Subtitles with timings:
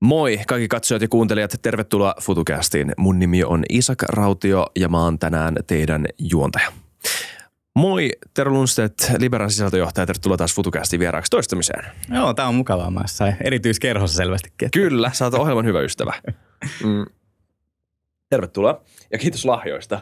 [0.00, 2.92] Moi kaikki katsojat ja kuuntelijat, tervetuloa FutuCastiin.
[2.96, 6.72] Mun nimi on Isak Rautio ja mä oon tänään teidän juontaja.
[7.74, 10.06] Moi, Tero Lundstedt, Liberan sisältöjohtaja.
[10.06, 11.84] Tervetuloa taas FutuCastiin vieraaksi toistamiseen.
[12.14, 12.92] Joo, tää on mukavaa.
[13.02, 14.70] Jossain erityiskerhossa selvästikin.
[14.70, 16.14] Kyllä, sä oot ohjelman hyvä ystävä.
[16.84, 17.06] Mm.
[18.30, 18.80] Tervetuloa
[19.12, 20.00] ja kiitos lahjoista.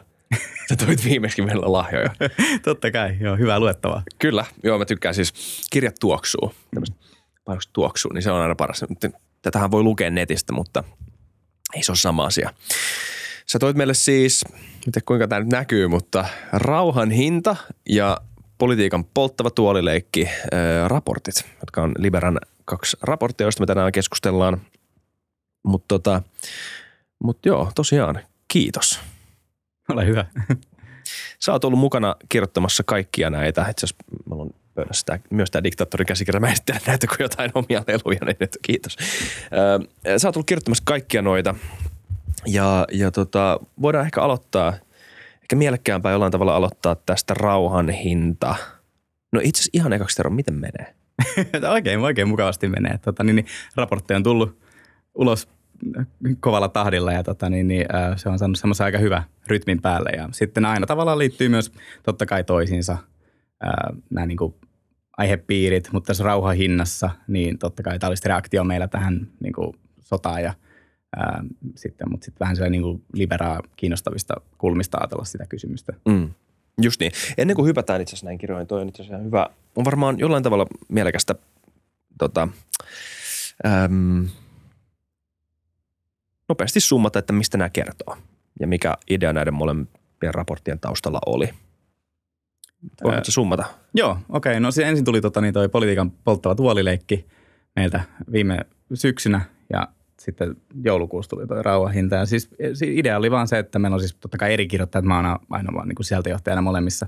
[0.69, 2.09] Sä toit viimeiskin meillä lahjoja.
[2.65, 4.03] Totta kai, joo, hyvää luettavaa.
[4.19, 5.33] Kyllä, joo mä tykkään siis,
[5.71, 8.85] kirjat tuoksuu, tämmöiset tuoksuu, niin se on aina paras.
[9.41, 10.83] Tätähän voi lukea netistä, mutta
[11.75, 12.53] ei se ole sama asia.
[13.45, 14.45] Sä toit meille siis,
[14.85, 17.55] miten kuinka tämä nyt näkyy, mutta rauhan hinta
[17.89, 18.17] ja
[18.57, 24.61] politiikan polttava tuolileikki äh, raportit, jotka on Liberan kaksi raporttia, joista me tänään keskustellaan.
[25.63, 26.21] Mutta tota,
[27.23, 28.99] mut joo, tosiaan, kiitos.
[29.89, 30.25] Ole hyvä.
[31.39, 33.65] Sä oot ollut mukana kirjoittamassa kaikkia näitä.
[33.69, 34.03] Itse asiassa
[34.77, 36.39] pöydässä tää, myös tämä diktaattorin käsikirja.
[36.39, 38.97] Mä esittelen näitä kuin jotain omia leluja, niin nyt kiitos.
[40.17, 41.55] Sä oot ollut kirjoittamassa kaikkia noita.
[42.45, 44.73] Ja, ja tota, voidaan ehkä aloittaa,
[45.41, 48.55] ehkä mielekkäämpää jollain tavalla aloittaa tästä rauhan hinta.
[49.31, 50.95] No itse asiassa ihan ekaksi Tero, miten menee?
[51.73, 52.97] oikein, oikein mukavasti menee.
[52.97, 54.57] Tota, niin, niin, raportti on tullut
[55.15, 55.49] ulos
[56.39, 60.09] kovalla tahdilla ja tota, niin, niin, se on saanut semmoisen aika hyvä rytmin päälle.
[60.09, 61.71] Ja sitten aina tavallaan liittyy myös
[62.03, 62.97] totta kai toisiinsa
[64.09, 64.55] nämä niin kuin
[65.17, 69.73] aihepiirit, mutta tässä rauhan hinnassa, niin totta kai tämä olisi reaktio meillä tähän niin kuin
[69.99, 70.53] sotaan ja
[71.15, 71.43] ää,
[71.75, 75.93] sitten, mutta sitten vähän niin liberaa kiinnostavista kulmista ajatella sitä kysymystä.
[76.07, 76.29] Mm.
[76.81, 77.11] Just niin.
[77.37, 79.49] Ennen kuin hypätään itse asiassa näin kirjoihin, toi on itse asiassa hyvä.
[79.75, 81.35] On varmaan jollain tavalla mielekästä
[82.17, 82.47] tota,
[83.65, 84.27] äm,
[86.49, 88.17] nopeasti summata, että mistä nämä kertoo
[88.59, 91.49] ja mikä idea näiden molempien raporttien taustalla oli.
[93.03, 93.65] Voitko se summata?
[93.93, 94.51] Joo, okei.
[94.51, 94.59] Okay.
[94.59, 97.25] No siis ensin tuli tota, niin toi politiikan polttava tuolileikki
[97.75, 98.59] meiltä viime
[98.93, 99.41] syksynä
[99.73, 99.87] ja
[100.19, 102.15] sitten joulukuussa tuli tuo rauhahinta.
[102.15, 102.49] Ja siis,
[102.81, 105.05] idea oli vaan se, että meillä on siis totta kai eri kirjoittajat.
[105.05, 107.07] Mä oon aina vaan niin sieltäjohtajana molemmissa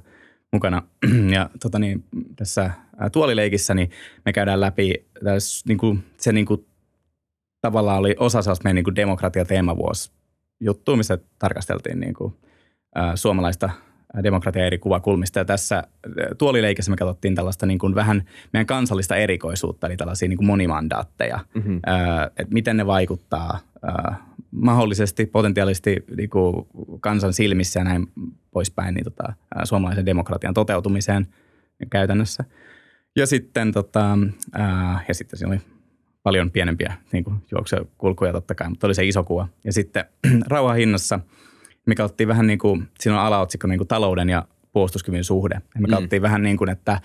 [0.53, 0.81] mukana.
[1.33, 2.03] Ja tota niin,
[2.35, 2.71] tässä
[3.11, 3.91] tuolileikissä niin
[4.25, 6.65] me käydään läpi tässä, niin kuin, se niin kuin,
[7.61, 10.11] tavallaan oli osa sellaista meidän niin demokratia-teemavuosi
[10.59, 12.33] juttu, missä tarkasteltiin niin kuin,
[12.97, 13.69] ä, suomalaista–
[14.23, 15.39] demokratia eri kuvakulmista.
[15.39, 15.83] Ja tässä
[16.37, 21.39] tuolileikissä me katsottiin tällaista niin kuin vähän meidän kansallista erikoisuutta, eli tällaisia niin kuin monimandaatteja,
[21.53, 21.77] mm-hmm.
[22.37, 23.59] että miten ne vaikuttaa
[24.51, 26.67] mahdollisesti, potentiaalisesti niin kuin
[26.99, 28.07] kansan silmissä ja näin
[28.51, 29.33] poispäin niin tota,
[29.63, 31.27] suomalaisen demokratian toteutumiseen
[31.89, 32.43] käytännössä.
[33.15, 34.17] Ja sitten, tota,
[34.53, 35.61] ää, ja sitten siinä oli
[36.23, 39.47] paljon pienempiä niin kuin juoksukulkuja totta kai, mutta oli se iso kuva.
[39.63, 40.05] Ja sitten
[40.51, 41.19] rauhan hinnassa–
[41.89, 45.55] me katsottiin vähän niin kuin, siinä on alaotsikko niin kuin talouden ja puolustuskyvyn suhde.
[45.55, 45.89] me mm.
[45.89, 47.01] katsottiin vähän niin kuin, että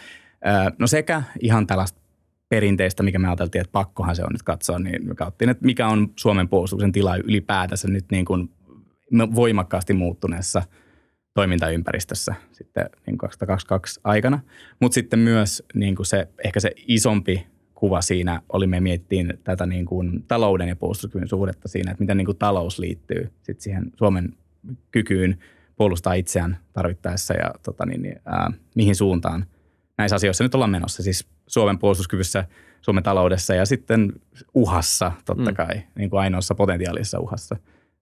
[0.78, 2.00] no sekä ihan tällaista
[2.48, 5.88] perinteistä, mikä me ajateltiin, että pakkohan se on nyt katsoa, niin me katsottiin, että mikä
[5.88, 8.50] on Suomen puolustuksen tila ylipäätänsä nyt niin kuin
[9.34, 10.62] voimakkaasti muuttuneessa
[11.34, 14.40] toimintaympäristössä sitten niin 2022 aikana.
[14.80, 19.66] Mutta sitten myös niin kuin se, ehkä se isompi kuva siinä oli, me miettiin tätä
[19.66, 23.92] niin kuin talouden ja puolustuskyvyn suhdetta siinä, että miten niin kuin talous liittyy sitten siihen
[23.96, 24.32] Suomen
[24.90, 25.38] kykyyn
[25.76, 29.46] puolustaa itseään tarvittaessa ja tota niin, niin, ää, mihin suuntaan
[29.98, 31.02] näissä asioissa nyt ollaan menossa.
[31.02, 32.44] Siis Suomen puolustuskyvyssä,
[32.80, 34.12] Suomen taloudessa ja sitten
[34.54, 35.54] uhassa totta mm.
[35.54, 37.56] kai, niin kuin ainoassa potentiaalisessa uhassa,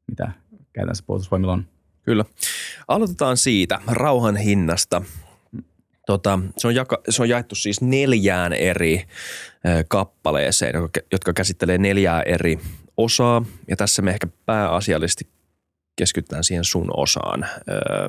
[0.07, 0.33] mitä
[0.73, 1.67] käytännössä puolustusvoimilla on.
[2.03, 2.25] Kyllä.
[2.89, 5.03] Aloitetaan siitä rauhan hinnasta.
[6.07, 9.05] Tota, se, on jaka, se on jaettu siis neljään eri
[9.67, 10.75] ö, kappaleeseen,
[11.13, 12.59] jotka käsittelee neljää eri
[12.97, 13.45] osaa.
[13.69, 15.27] Ja tässä me ehkä pääasiallisesti
[15.97, 18.09] keskitytään siihen sun osaan öö,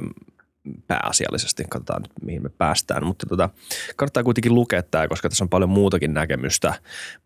[0.87, 1.63] pääasiallisesti.
[1.69, 3.05] Katsotaan nyt, mihin me päästään.
[3.05, 3.49] Mutta tota,
[3.95, 6.73] kannattaa kuitenkin lukea tämä, koska tässä on paljon muutakin näkemystä.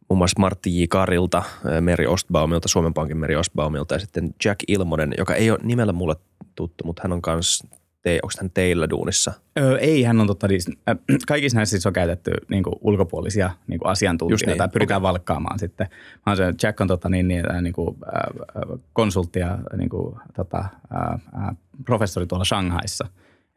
[0.09, 0.85] Muun muassa Martti J.
[0.89, 1.43] Karilta,
[1.81, 6.15] Meri Ostbaumilta, Suomen Pankin Meri Ostbaumilta ja sitten Jack Ilmonen, joka ei ole nimellä mulle
[6.55, 7.63] tuttu, mutta hän on myös
[8.07, 9.33] te, onko hän teillä duunissa?
[9.59, 10.97] Öö, ei, hän on totta, siis, äh,
[11.27, 14.71] kaikissa näissä siis on käytetty niin kuin ulkopuolisia niin kuin asiantuntijoita, niin.
[14.71, 15.11] pyritään okay.
[15.11, 15.87] valkkaamaan sitten.
[16.25, 20.57] Mä se, Jack on tota, niin, niin, niin kuin, äh, konsultti ja niin kuin, tota,
[20.59, 23.07] äh, professori tuolla Shanghaissa.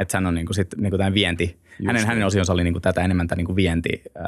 [0.00, 2.08] Että hän on niin kuin, sit, niin kuin tämän vienti, hänen, niin.
[2.08, 4.24] hänen osionsa oli niin kuin, tätä enemmän tämä niin kuin vienti, äh,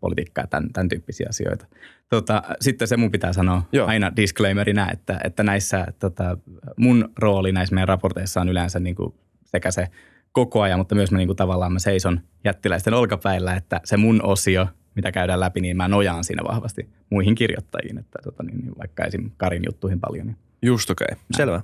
[0.00, 1.66] politiikkaa ja tämän, tämän tyyppisiä asioita.
[2.08, 3.86] Tota, sitten se mun pitää sanoa Joo.
[3.86, 6.38] aina disclaimerina, että, että näissä tota,
[6.76, 9.14] mun rooli näissä meidän raporteissa on yleensä niin kuin
[9.44, 9.88] sekä se
[10.32, 14.22] koko ajan, mutta myös mä niin kuin tavallaan mä seison jättiläisten olkapäillä, että se mun
[14.22, 18.78] osio, mitä käydään läpi, niin mä nojaan siinä vahvasti muihin kirjoittajiin, että tota, niin, niin
[18.78, 19.30] vaikka esim.
[19.36, 20.26] Karin juttuihin paljon.
[20.26, 21.16] Niin Just okei, okay.
[21.36, 21.62] selvä.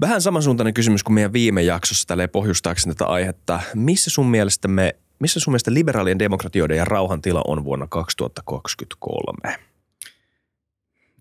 [0.00, 3.60] Vähän samansuuntainen kysymys kuin meidän viime jaksossa tälleen pohjustaakseni tätä aihetta.
[3.74, 9.58] Missä sun mielestä me missä sun mielestä liberaalien demokratioiden ja rauhan tila on vuonna 2023?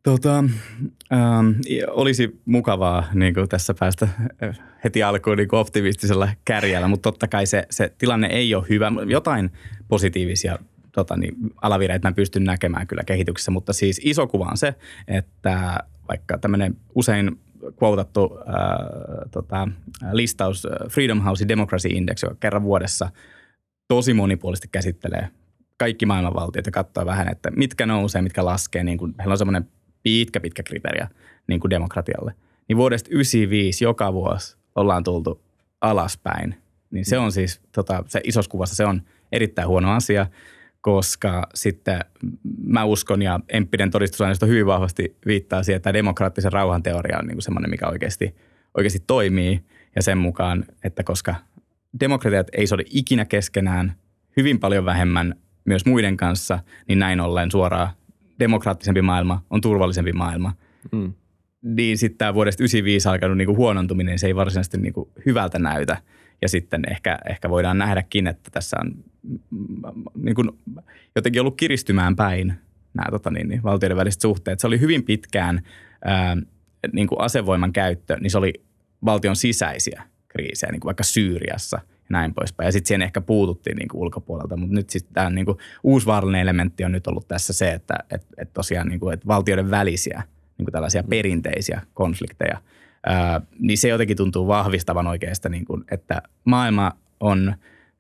[0.04, 0.38] Tota,
[1.14, 1.50] ähm,
[1.88, 4.08] olisi mukavaa niin kuin tässä päästä
[4.44, 8.66] äh, heti alkuun niin kuin optimistisella kärjellä, mutta totta kai se, se tilanne ei ole
[8.70, 8.92] hyvä.
[9.08, 9.52] Jotain
[9.88, 10.60] positiivisia
[10.92, 14.76] tota, niin, alavireitä mä pystyn näkemään kyllä kehityksessä, mutta siis iso kuva on se,
[15.08, 15.78] että
[16.08, 17.40] vaikka tämmöinen usein
[17.84, 18.56] quotattu äh,
[19.32, 19.68] tota,
[20.12, 23.10] listaus Freedom House Democracy Index, joka kerran vuodessa
[23.92, 25.28] tosi monipuolisesti käsittelee
[25.78, 28.84] kaikki maailmanvaltiot ja katsoo vähän, että mitkä nousee, mitkä laskee.
[28.84, 29.68] Niin kuin, heillä on semmoinen
[30.04, 31.08] pitkä, pitkä kriteeria
[31.48, 32.34] niin kuin demokratialle.
[32.68, 35.42] Niin vuodesta 95 joka vuosi ollaan tultu
[35.82, 36.56] alaspäin.
[36.92, 39.02] Niin se on siis, tota, se isossa kuvassa se on
[39.32, 40.28] erittäin huono asia,
[40.82, 42.00] koska sitten
[42.64, 47.36] mä uskon ja emppinen todistusaineisto hyvin vahvasti viittaa siihen, että demokraattisen rauhan teoria on niin
[47.36, 48.36] kuin semmoinen, mikä oikeasti,
[48.78, 49.62] oikeasti toimii.
[49.96, 51.36] Ja sen mukaan, että koska
[52.00, 53.94] demokratiat ei sodi ikinä keskenään,
[54.38, 55.36] hyvin paljon vähemmän
[55.66, 57.90] myös muiden kanssa, niin näin ollen suoraan
[58.40, 60.54] demokraattisempi maailma on turvallisempi maailma.
[60.92, 61.14] Mm.
[61.62, 65.98] Niin sitten tämä vuodesta 1995 alkanut niinku huonontuminen, se ei varsinaisesti niinku hyvältä näytä.
[66.42, 69.04] Ja sitten ehkä, ehkä voidaan nähdäkin, että tässä on
[70.16, 70.44] niinku
[71.16, 72.54] jotenkin ollut kiristymään päin
[72.94, 74.60] nämä tota niin, niin, valtioiden väliset suhteet.
[74.60, 75.62] Se oli hyvin pitkään
[76.06, 76.38] ää,
[76.94, 78.54] niin kuin asevoiman käyttö, niin se oli
[79.06, 81.82] valtion sisäisiä kriisejä, niin kuin vaikka Syyriassa–
[82.12, 82.68] näin poispäin.
[82.68, 86.06] Ja sitten siihen ehkä puututtiin niin kuin ulkopuolelta, mutta nyt sitten tämä niin kuin uusi
[86.06, 89.72] vaarallinen elementti on nyt ollut tässä se, että et, et tosiaan niin kuin, että valtioiden
[89.72, 90.24] välisiä
[90.58, 92.62] niin kuin tällaisia perinteisiä konflikteja,
[93.06, 97.54] ää, niin se jotenkin tuntuu vahvistavan oikeastaan, niin kuin, että maailma on,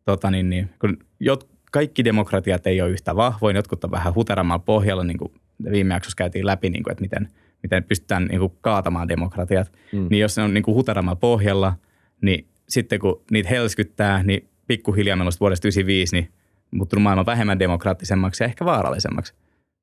[0.05, 4.63] tota niin, niin, kun jot, kaikki demokratiat ei ole yhtä vahvoin, jotkut on vähän huterammalla
[4.65, 5.31] pohjalla, niin kuin
[5.71, 7.27] viime jaksossa käytiin läpi, niin kuin, että miten,
[7.63, 10.07] miten pystytään niin kuin kaatamaan demokratiat, mm.
[10.09, 11.73] niin jos ne on niin kuin huterammalla pohjalla,
[12.21, 16.31] niin sitten kun niitä helskyttää, niin pikkuhiljaa meillä vuodesta 1995 niin
[16.71, 19.33] muuttunut maailma vähemmän demokraattisemmaksi ja ehkä vaarallisemmaksi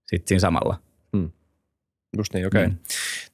[0.07, 0.83] sitten siinä samalla.
[1.17, 1.31] Hmm.
[2.17, 2.65] Just niin, okei.
[2.65, 2.71] Okay.
[2.71, 2.79] Hmm.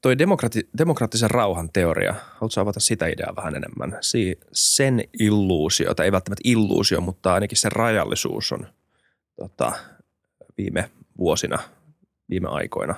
[0.02, 3.98] Toi demokrati, demokraattisen rauhan teoria, haluatko avata sitä ideaa vähän enemmän?
[4.00, 8.66] Si- sen illuusio, tai ei välttämättä illuusio, mutta ainakin sen rajallisuus on
[9.36, 9.72] tota,
[10.58, 11.58] viime vuosina,
[12.30, 12.94] viime aikoina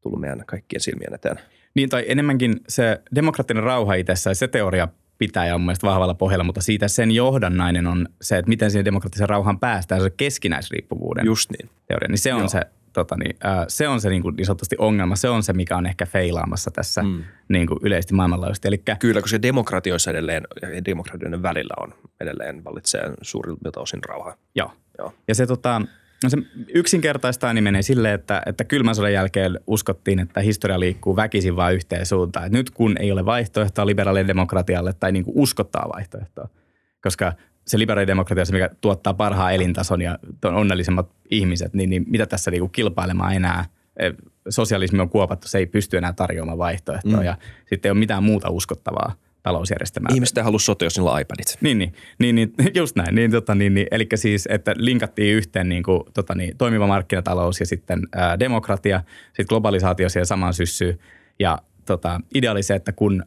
[0.00, 1.40] tullut meidän kaikkien silmien eteen.
[1.74, 4.88] Niin, tai enemmänkin se demokraattinen rauha itsessään, se teoria
[5.20, 8.84] pitää ja on mielestäni vahvalla pohjalla, mutta siitä sen johdannainen on se, että miten siihen
[8.84, 11.70] demokraattisen rauhan päästään, se keskinäisriippuvuuden Just niin.
[11.86, 12.08] teoria.
[12.08, 12.48] Niin se on Joo.
[12.48, 12.60] se,
[12.92, 15.76] tota niin, äh, se on se niin, kuin, niin sanotusti ongelma, se on se, mikä
[15.76, 17.24] on ehkä feilaamassa tässä mm.
[17.48, 18.68] niin kuin yleisesti maailmanlaajuisesti.
[18.68, 24.36] Elikkä, Kyllä, koska demokratioissa edelleen ja demokratioiden välillä on edelleen vallitsee suurilta osin rauha.
[24.54, 24.72] Joo.
[24.98, 25.12] Joo.
[25.28, 25.82] Ja se tota,
[26.22, 26.36] No se
[26.74, 31.74] yksinkertaistaa niin menee silleen, että, että kylmän sodan jälkeen uskottiin, että historia liikkuu väkisin vain
[31.74, 32.46] yhteen suuntaan.
[32.46, 36.48] Et nyt kun ei ole vaihtoehtoa liberaalille demokratialle tai niin kuin uskottaa vaihtoehtoa,
[37.02, 37.32] koska
[37.66, 42.60] se liberaalidemokratia, se mikä tuottaa parhaan elintason ja onnellisemmat ihmiset, niin, niin mitä tässä niin
[42.60, 43.64] kuin kilpailemaan enää?
[43.96, 44.10] E,
[44.48, 47.24] sosialismi on kuopattu, se ei pysty enää tarjoamaan vaihtoehtoa mm.
[47.24, 47.36] ja
[47.66, 50.10] sitten ei ole mitään muuta uskottavaa– talousjärjestelmää.
[50.14, 51.58] Ihmiset ei halua sotia, jos niillä on iPadit.
[51.60, 53.14] Niin, niin, niin, niin just näin.
[53.14, 57.60] Niin, tota, niin, niin, eli siis, että linkattiin yhteen niin kuin, tota, niin, toimiva markkinatalous
[57.60, 60.98] ja sitten ää, demokratia, sitten globalisaatio siihen samaan syssyyn.
[61.38, 63.24] Ja tota, idea oli se, että kun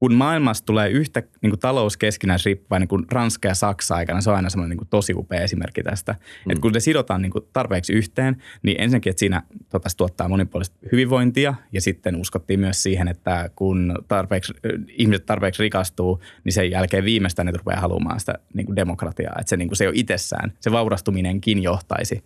[0.00, 4.36] kun maailmassa tulee yhtä niin kuin talous keskinäisriippuvainen kuin Ranska ja Saksa aikana, se on
[4.36, 6.12] aina semmoinen niin kuin tosi upea esimerkki tästä.
[6.12, 6.50] Mm.
[6.50, 10.76] Että kun ne sidotaan niin kuin tarpeeksi yhteen, niin ensinnäkin, että siinä tota, tuottaa monipuolista
[10.92, 14.52] hyvinvointia ja sitten uskottiin myös siihen, että kun tarpeeksi,
[14.88, 19.36] ihmiset tarpeeksi rikastuu, niin sen jälkeen viimeistään ne rupeaa haluamaan sitä niin kuin demokratiaa.
[19.40, 22.24] Että se, niin kuin, se jo itsessään, se vaurastuminenkin johtaisi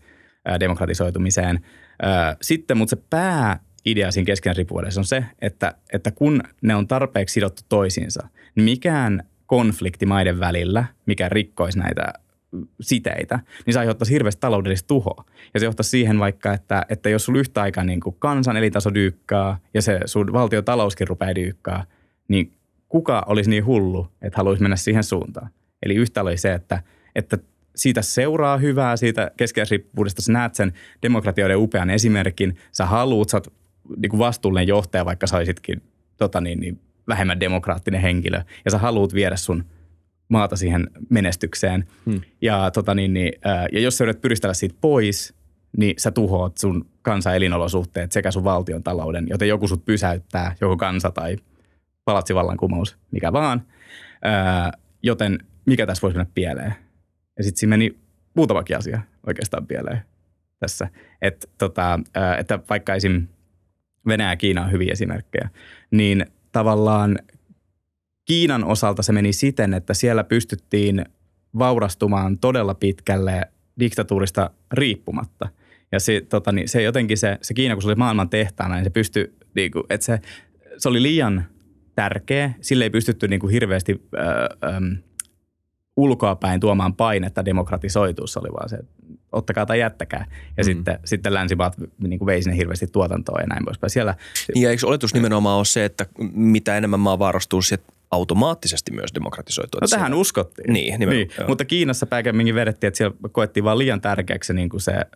[0.61, 1.61] demokratisoitumiseen.
[2.43, 7.33] Sitten, mutta se pää idea siinä keskenriippuvuudessa on se, että, että kun ne on tarpeeksi
[7.33, 12.13] sidottu toisiinsa, niin mikään konflikti maiden välillä, mikä rikkoisi näitä
[12.81, 15.25] siteitä, niin se aiheuttaisi hirveästi taloudellista tuhoa.
[15.55, 18.95] Ja se johtaa siihen vaikka, että, että jos sulla yhtä aikaa niin kuin kansan elintaso
[18.95, 21.85] dyykkaa ja se sun valtion talouskin rupeaa dyykkaa,
[22.29, 22.53] niin
[22.89, 25.51] kuka olisi niin hullu, että haluaisi mennä siihen suuntaan?
[25.83, 26.83] Eli yhtä oli se, että,
[27.15, 27.39] että
[27.77, 30.23] siitä seuraa hyvää, siitä keskeisriippuvuudesta.
[30.23, 30.73] Sä näet sen
[31.03, 32.57] demokratioiden upean esimerkin.
[32.73, 33.53] Sä haluut, sä oot
[33.97, 35.83] niin kuin vastuullinen johtaja, vaikka sä olisitkin
[36.17, 39.65] tota niin, niin vähemmän demokraattinen henkilö, ja sä haluat viedä sun
[40.29, 41.85] maata siihen menestykseen.
[42.07, 42.21] Hmm.
[42.41, 45.35] Ja, tota niin, niin, ää, ja jos sä yrität pyristellä siitä pois,
[45.77, 50.77] niin sä tuhoat sun kansan elinolosuhteet sekä sun valtion talouden, joten joku sut pysäyttää, joku
[50.77, 51.37] kansa tai
[52.05, 53.63] palatsivallankumous, mikä vaan.
[54.23, 54.73] Ää,
[55.03, 56.75] joten mikä tässä voisi mennä pieleen?
[57.37, 57.99] Ja sitten siinä meni
[58.35, 60.03] muutamakin asia oikeastaan pieleen
[60.61, 60.89] tässä.
[61.23, 63.27] Et, tota, ää, että vaikka esim
[64.07, 65.49] Venäjä ja Kiina on hyviä esimerkkejä,
[65.91, 67.19] niin tavallaan
[68.25, 71.05] Kiinan osalta se meni siten, että siellä pystyttiin
[71.59, 73.49] vaurastumaan todella pitkälle
[73.81, 75.49] diktatuurista riippumatta.
[75.93, 78.85] Ja se, tota, niin, se jotenkin se, se Kiina, kun se oli maailman tehtaana, niin
[78.85, 80.21] se pystyi, niin kuin, että se,
[80.79, 81.45] se oli liian
[81.95, 82.53] tärkeä.
[82.61, 84.09] Sille ei pystytty niin kuin hirveästi
[85.97, 88.27] ulkoapäin tuomaan painetta demokratisoituu.
[88.27, 88.79] Se oli vaan se,
[89.33, 90.27] ottakaa tai jättäkää.
[90.57, 90.67] Ja mm.
[90.67, 93.91] sitten, sitten länsimaat niin kuin vei sinne hirveästi tuotantoa ja näin poispäin.
[93.91, 94.15] Siellä,
[94.55, 97.61] ja eikö oletus nimenomaan ole se, että mitä enemmän maa varastuu,
[98.13, 99.79] automaattisesti myös demokratisoitua.
[99.81, 100.73] No tähän uskottiin.
[100.73, 101.31] Niin, niin.
[101.49, 105.07] Mutta Kiinassa pääkemminkin vedettiin, että siellä koettiin vaan liian tärkeäksi niin kuin se ö,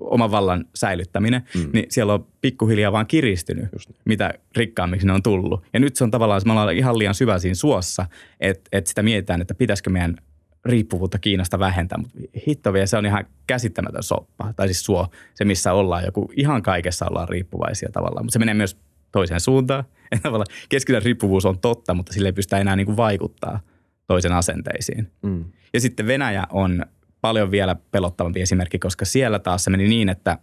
[0.00, 1.42] oman vallan säilyttäminen.
[1.54, 1.70] Mm.
[1.72, 3.98] Niin siellä on pikkuhiljaa vaan kiristynyt, Just niin.
[4.04, 5.62] mitä rikkaammiksi ne on tullut.
[5.72, 8.06] Ja nyt se on tavallaan, me ollaan ihan liian syvä siinä suossa,
[8.40, 10.16] että, että sitä mietitään, että pitäisikö meidän
[10.64, 14.52] riippuvuutta Kiinasta vähentää, mutta hitto vielä, se on ihan käsittämätön soppa.
[14.56, 18.54] Tai siis suo, se missä ollaan joku, ihan kaikessa ollaan riippuvaisia tavallaan, mutta se menee
[18.54, 18.76] myös
[19.12, 19.84] toiseen suuntaan.
[20.68, 23.60] Keskinäinen riippuvuus on totta, mutta sille ei pystytä enää niin kuin vaikuttaa
[24.06, 25.10] toisen asenteisiin.
[25.22, 25.44] Mm.
[25.74, 26.86] Ja sitten Venäjä on
[27.20, 30.38] paljon vielä pelottavampi esimerkki, koska siellä taas se meni niin, että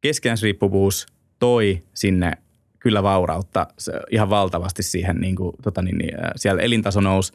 [0.00, 1.06] keskinäisriippuvuus
[1.38, 2.32] toi sinne
[2.78, 3.66] kyllä vaurautta
[4.10, 7.32] ihan valtavasti siihen, niin kuin, tota niin, niin, siellä elintaso nousi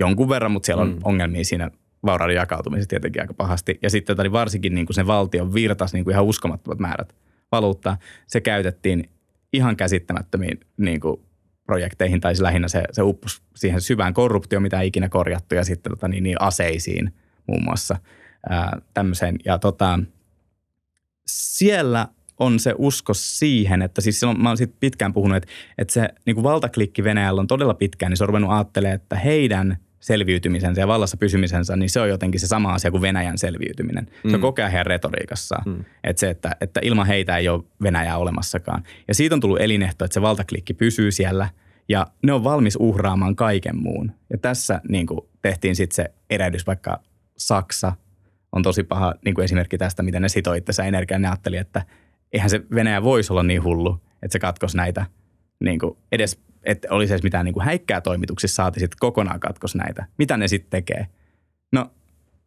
[0.00, 1.00] jonkun verran, mutta siellä on mm.
[1.04, 1.70] ongelmia siinä
[2.06, 3.78] vaurauden jakautumisessa tietenkin aika pahasti.
[3.82, 7.14] Ja sitten niin varsinkin niin kuin sen valtion virtas niin kuin ihan uskomattomat määrät
[7.52, 7.98] valuuttaa.
[8.26, 9.10] Se käytettiin
[9.52, 11.20] ihan käsittämättömiin niin kuin
[11.66, 15.64] projekteihin, tai siis lähinnä se, se uppus siihen syvään korruptioon, mitä ei ikinä korjattu, ja
[15.64, 17.14] sitten tota, niin, niin aseisiin
[17.46, 17.96] muun muassa
[18.48, 19.36] ää, tämmöiseen.
[19.44, 19.98] Ja tota,
[21.26, 25.48] siellä on se usko siihen, että siis silloin mä oon siitä pitkään puhunut, että,
[25.78, 29.16] että se niin kuin valtaklikki Venäjällä on todella pitkään, niin se on ruvennut ajattelemaan, että
[29.16, 34.06] heidän selviytymisensä ja vallassa pysymisensä, niin se on jotenkin se sama asia kuin Venäjän selviytyminen.
[34.06, 34.40] Se on mm.
[34.40, 35.56] koko ajan heidän retoriikassa.
[35.66, 35.84] Mm.
[36.04, 38.82] Että se, että, että ilman heitä ei ole Venäjää olemassakaan.
[39.08, 41.48] Ja siitä on tullut elinehto, että se valtaklikki pysyy siellä
[41.88, 44.12] ja ne on valmis uhraamaan kaiken muun.
[44.30, 47.00] Ja tässä niin kuin, tehtiin sitten se erehdys, vaikka
[47.36, 47.92] Saksa
[48.52, 51.18] on tosi paha niin kuin esimerkki tästä, miten ne sitoi itse energiaa.
[51.18, 51.82] Ne ajatteli, että
[52.34, 55.06] eihän se Venäjä voisi olla niin hullu, että se katkos näitä
[55.60, 59.74] niin kuin edes että olisi edes mitään niin kuin häikkää toimituksissa, saati sitten kokonaan katkos
[59.74, 60.06] näitä.
[60.18, 61.06] Mitä ne sitten tekee?
[61.72, 61.90] No,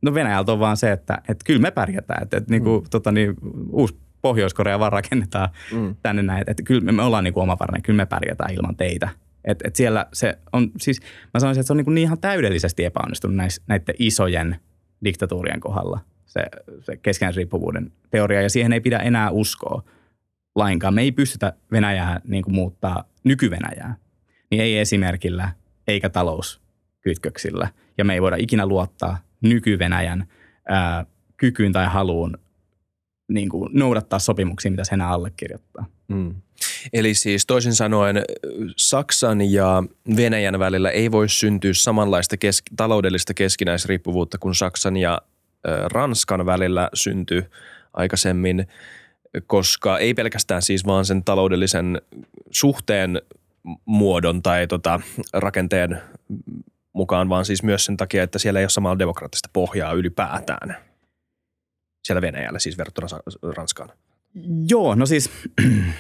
[0.01, 2.24] no Venäjältä on vaan se, että, että kyllä me pärjätään.
[2.24, 2.89] Että, että niin kuin, mm.
[2.89, 3.36] tota, niin,
[3.72, 5.96] uusi Pohjois-Korea vaan rakennetaan mm.
[6.03, 6.41] tänne näin.
[6.41, 9.10] Että, että kyllä me, me ollaan niin omavarinen, kyllä me pärjätään ilman teitä.
[9.46, 11.01] Että, että siellä se on, siis
[11.34, 14.56] mä sanoisin, että se on niin, kuin niin ihan täydellisesti epäonnistunut näis, näiden isojen
[15.03, 16.41] diktatuurien kohdalla se,
[16.81, 19.84] se keskinäisriippuvuuden teoria, ja siihen ei pidä enää uskoa
[20.55, 20.93] lainkaan.
[20.93, 23.96] Me ei pystytä Venäjää niin kuin muuttaa nyky-Venäjää
[24.51, 25.50] niin ei esimerkillä
[25.88, 27.69] eikä talouskytköksillä.
[27.98, 30.27] Ja me ei voida ikinä luottaa nyky-Venäjän
[30.67, 31.05] ää,
[31.38, 32.38] kykyyn tai haluun
[33.29, 35.86] niin kuin noudattaa sopimuksia, mitä se enää allekirjoittaa.
[36.07, 36.36] Mm.
[36.93, 38.22] Eli siis toisin sanoen
[38.77, 39.84] Saksan ja
[40.15, 45.22] Venäjän välillä ei voi syntyä samanlaista kes- taloudellista keskinäisriippuvuutta kuin Saksan ja
[45.91, 47.43] Ranskan välillä syntyi
[47.93, 48.67] aikaisemmin,
[49.47, 52.01] koska ei pelkästään siis vaan sen taloudellisen
[52.51, 53.21] suhteen
[53.86, 55.00] muodon tai tota,
[55.33, 56.01] rakenteen
[56.93, 60.77] mukaan, vaan siis myös sen takia, että siellä ei ole samalla demokraattista pohjaa ylipäätään.
[62.03, 63.07] Siellä Venäjällä siis verrattuna
[63.55, 63.89] Ranskaan.
[64.69, 65.29] Joo, no siis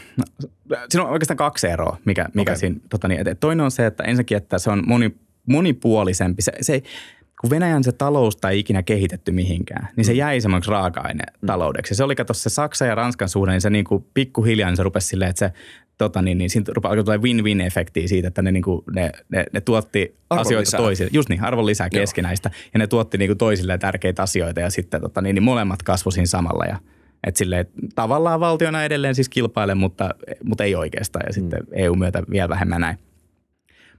[0.89, 2.59] siinä on oikeastaan kaksi eroa, mikä, mikä okay.
[2.59, 6.41] siinä, tota niin, että toinen on se, että ensinnäkin, että se on moni, monipuolisempi.
[6.41, 6.83] Se, se ei,
[7.41, 10.17] kun Venäjän se talous tai ikinä kehitetty mihinkään, niin se mm.
[10.17, 11.95] jäi semmoiksi raaka-aine taloudeksi.
[11.95, 14.83] Se oli kato se Saksa ja Ranskan suhde, niin se niin kuin pikkuhiljaa niin se
[14.83, 15.53] rupesi silleen, että se
[15.97, 19.61] tota, niin, niin siitä alkoi tulla win-win-efektiä siitä, että ne, niin kuin, ne, ne, ne
[19.61, 20.77] tuotti arvon asioita lisää.
[20.77, 21.11] toisille.
[21.13, 22.49] Just niin, arvon lisää keskinäistä.
[22.53, 22.69] Joo.
[22.73, 26.11] Ja ne tuotti niin kuin toisille tärkeitä asioita ja sitten tota, niin, niin molemmat kasvoi
[26.11, 26.65] siinä samalla.
[26.65, 26.79] Ja,
[27.27, 27.65] et silleen,
[27.95, 30.09] tavallaan valtiona edelleen siis kilpaile, mutta,
[30.43, 31.25] mutta ei oikeastaan.
[31.27, 31.67] Ja sitten mm.
[31.71, 32.97] EU myötä vielä vähemmän näin.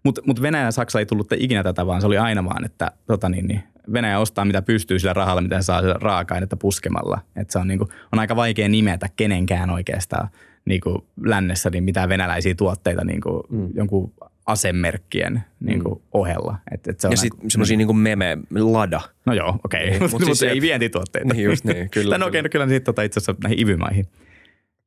[0.05, 2.91] Mutta mut Venäjä ja Saksa ei tullut ikinä tätä, vaan se oli aina vaan, että
[3.07, 3.63] tota niin, niin
[3.93, 7.21] Venäjä ostaa mitä pystyy sillä rahalla, mitä se saa sillä raaka-ainetta puskemalla.
[7.37, 10.29] Et se on, niin kuin, on aika vaikea nimetä kenenkään oikeastaan
[10.65, 13.71] niin kuin lännessä niin mitään venäläisiä tuotteita niin kuin mm.
[13.75, 14.13] jonkun
[14.47, 16.03] asemerkkien niin kuin mm.
[16.13, 16.59] ohella.
[16.71, 19.01] Et, et se on ja sitten semmoisia niin kuin meme, lada.
[19.27, 19.99] No joo, okei, okay.
[19.99, 21.35] niin, mutta siis ei vientituotteita.
[21.35, 22.19] Niin just niin, kyllä.
[22.19, 24.07] no okei, okay, no kyllä sitten tota itse asiassa näihin ivymaihin.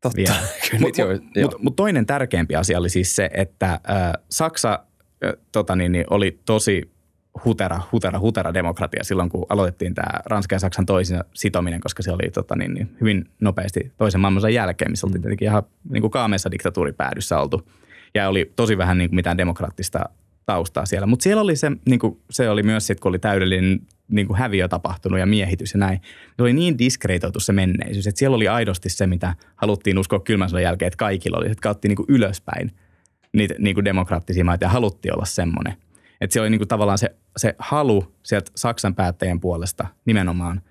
[0.01, 0.17] Totta,
[0.71, 1.03] kyllä Mutta
[1.41, 3.79] mut, mut toinen tärkeämpi asia oli siis se, että äh,
[4.29, 4.79] Saksa
[5.51, 6.91] tota niin, niin oli tosi
[7.45, 12.11] hutera, hutera, hutera demokratia silloin, kun aloitettiin tämä Ranskan ja Saksan toisin sitominen, koska se
[12.11, 15.23] oli tota, niin, niin, hyvin nopeasti toisen maailmansodan jälkeen, missä oltiin mm.
[15.23, 17.69] tietenkin ihan niin kuin kaameessa diktatuuripäädyssä oltu.
[18.15, 19.99] Ja oli tosi vähän niin kuin mitään demokraattista
[20.45, 21.07] taustaa siellä.
[21.07, 24.37] Mutta siellä oli se, niin kuin, se oli myös sitten, kun oli täydellinen niin kuin
[24.37, 26.01] häviö tapahtunut ja miehitys ja näin.
[26.35, 30.49] Se oli niin diskreitoitu se menneisyys, että siellä oli aidosti se, mitä haluttiin uskoa kylmän
[30.49, 32.71] sodan jälkeen, että kaikilla oli, että kautta niin kuin ylöspäin
[33.33, 35.73] niitä niin kuin demokraattisia maita ja haluttiin olla semmoinen–
[36.21, 40.61] että siellä oli niin kuin tavallaan se, se halu sieltä Saksan päättäjien puolesta nimenomaan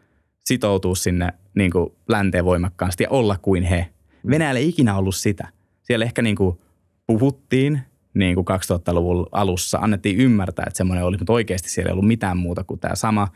[0.45, 3.87] sitoutua sinne niin kuin länteen voimakkaasti ja olla kuin he.
[4.31, 5.49] Venäjällä ei ikinä ollut sitä.
[5.83, 6.59] Siellä ehkä niin kuin
[7.07, 7.81] puhuttiin
[8.15, 12.37] niin kuin 2000-luvun alussa, annettiin ymmärtää, että semmoinen oli, mutta oikeasti siellä ei ollut mitään
[12.37, 13.29] muuta kuin tämä sama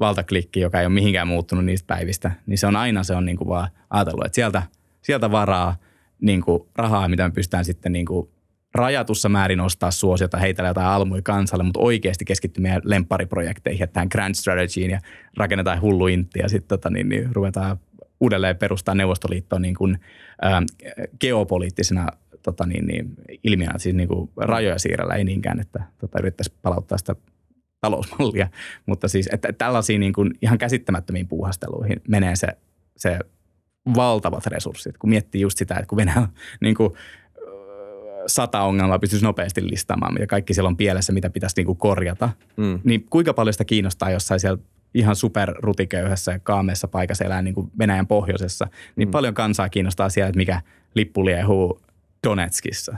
[0.00, 2.32] valtaklikki, joka ei ole mihinkään muuttunut niistä päivistä.
[2.46, 4.62] Niin se on aina se on niin kuin vaan ajatellut, että sieltä,
[5.02, 5.76] sieltä varaa
[6.20, 8.28] niin kuin rahaa, mitä me pystytään sitten niin kuin
[8.74, 14.08] rajatussa määrin ostaa suosiota, heitellä jotain almui kansalle, mutta oikeasti keskittyä meidän lemppariprojekteihin ja tähän
[14.10, 15.00] grand strategyin ja
[15.36, 17.78] rakennetaan hullu intti ja sitten tota, niin, niin, ruvetaan
[18.20, 19.98] uudelleen perustaa Neuvostoliittoa niin kuin,
[20.42, 20.62] ää,
[21.20, 22.06] geopoliittisena
[22.42, 26.98] tota, niin, niin, ilmiönä, siis niin kuin rajoja siirrellä, ei niinkään, että tota, yrittäisi palauttaa
[26.98, 27.16] sitä
[27.80, 28.48] talousmallia,
[28.86, 32.48] mutta siis että tällaisiin niin kuin ihan käsittämättömiin puuhasteluihin menee se,
[32.96, 33.18] se
[33.96, 36.28] valtavat resurssit, kun miettii just sitä, että kun Venäjä
[36.60, 36.92] niin kuin,
[38.26, 42.30] sata ongelmaa pystyisi nopeasti listaamaan, ja kaikki siellä on pielessä, mitä pitäisi niin kuin korjata,
[42.56, 42.80] mm.
[42.84, 44.58] niin kuinka paljon sitä kiinnostaa jossain siellä
[44.94, 49.10] ihan superrutiköyhässä ja kaameessa paikassa elää niin kuin Venäjän pohjoisessa, niin mm.
[49.10, 50.62] paljon kansaa kiinnostaa siellä, että mikä
[50.94, 51.82] lippu liehuu
[52.26, 52.96] Donetskissa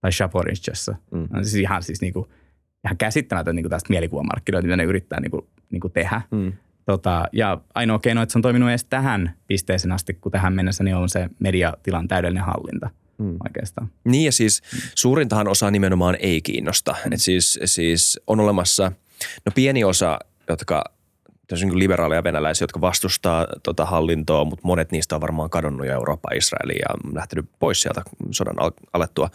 [0.00, 0.94] tai Shaporizhassa.
[1.10, 1.28] Mm.
[1.30, 2.28] No, siis ihan siis niin kuin,
[2.84, 6.22] ihan käsittämätön niin kuin tästä mielikuvamarkkinoita, mitä ne yrittää niin kuin, niin kuin tehdä.
[6.30, 6.52] Mm.
[6.86, 10.84] Tota, ja ainoa keino, että se on toiminut edes tähän pisteeseen asti, kun tähän mennessä,
[10.84, 13.36] niin on se mediatilan täydellinen hallinta mm.
[13.44, 13.90] oikeastaan.
[14.04, 14.62] Niin ja siis
[14.94, 16.94] suurintahan osa nimenomaan ei kiinnosta.
[17.04, 17.12] Mm.
[17.12, 18.92] Et siis, siis on olemassa,
[19.46, 20.84] no pieni osa, jotka
[21.50, 25.92] tässä niin liberaaleja venäläisiä, jotka vastustaa tota hallintoa, mutta monet niistä on varmaan kadonnut jo
[25.92, 28.56] Eurooppaan, Israeliin ja lähtenyt pois sieltä sodan
[28.92, 29.30] alettua.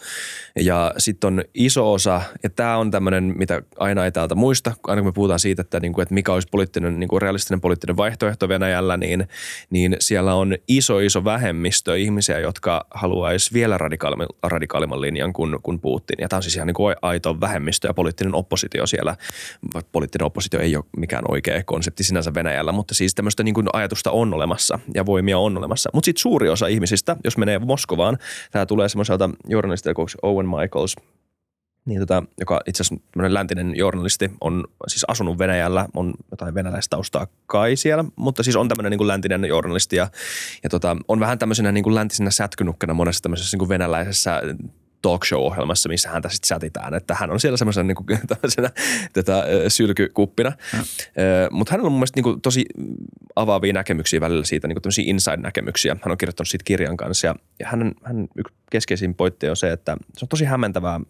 [0.60, 5.02] Ja sitten on iso osa, ja tämä on tämmöinen, mitä aina ei täältä muista, aina
[5.02, 7.96] kun me puhutaan siitä, että, niin kuin, että mikä olisi poliittinen, niin kuin realistinen poliittinen
[7.96, 9.28] vaihtoehto Venäjällä, niin,
[9.70, 15.80] niin siellä on iso, iso vähemmistö ihmisiä, jotka haluaisi vielä radikaalimman, radikaalimman linjan kuin, kuin
[15.80, 16.16] Putin.
[16.20, 19.16] Ja tämä on siis ihan niin kuin aito vähemmistö ja poliittinen oppositio siellä.
[19.92, 24.10] Poliittinen oppositio ei ole mikään oikea konsepti sinänsä Venäjällä, mutta siis tämmöistä niin kuin ajatusta
[24.10, 25.90] on olemassa ja voimia on olemassa.
[25.92, 28.18] Mutta sitten suuri osa ihmisistä, jos menee Moskovaan,
[28.50, 30.96] tämä tulee semmoiselta journalistilta kuin Owen Michaels,
[31.86, 33.04] niin tota, joka itse asiassa
[33.34, 38.90] läntinen journalisti, on siis asunut Venäjällä, on jotain venäläistaustaa kai siellä, mutta siis on tämmöinen
[38.90, 40.08] niin kuin läntinen journalisti ja,
[40.62, 44.42] ja tota, on vähän tämmöisenä niin kuin läntisenä sätkynukkana monessa tämmöisessä niin kuin venäläisessä
[45.06, 48.06] talk show-ohjelmassa, missä häntä sitten sätitään, että hän on siellä semmoisena niin kuin,
[49.12, 50.52] tätä, sylkykuppina.
[50.72, 50.78] Mm.
[51.50, 52.64] Mutta hänellä on mun mielestä niin kuin, tosi
[53.36, 55.96] avaavia näkemyksiä välillä siitä, niin kuin inside-näkemyksiä.
[56.02, 59.72] Hän on kirjoittanut siitä kirjan kanssa ja, ja hänen, hän yksi keskeisin pointti on se,
[59.72, 61.00] että se on tosi hämmentävää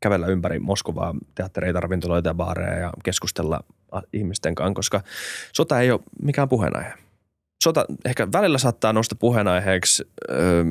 [0.00, 3.60] kävellä ympäri Moskovaa, teattereita, ravintoloita ja baareja ja keskustella
[4.12, 5.02] ihmisten kanssa, koska
[5.52, 6.92] sota ei ole mikään puheenaihe.
[7.64, 10.64] Sota ehkä välillä saattaa nousta puheenaiheeksi öö,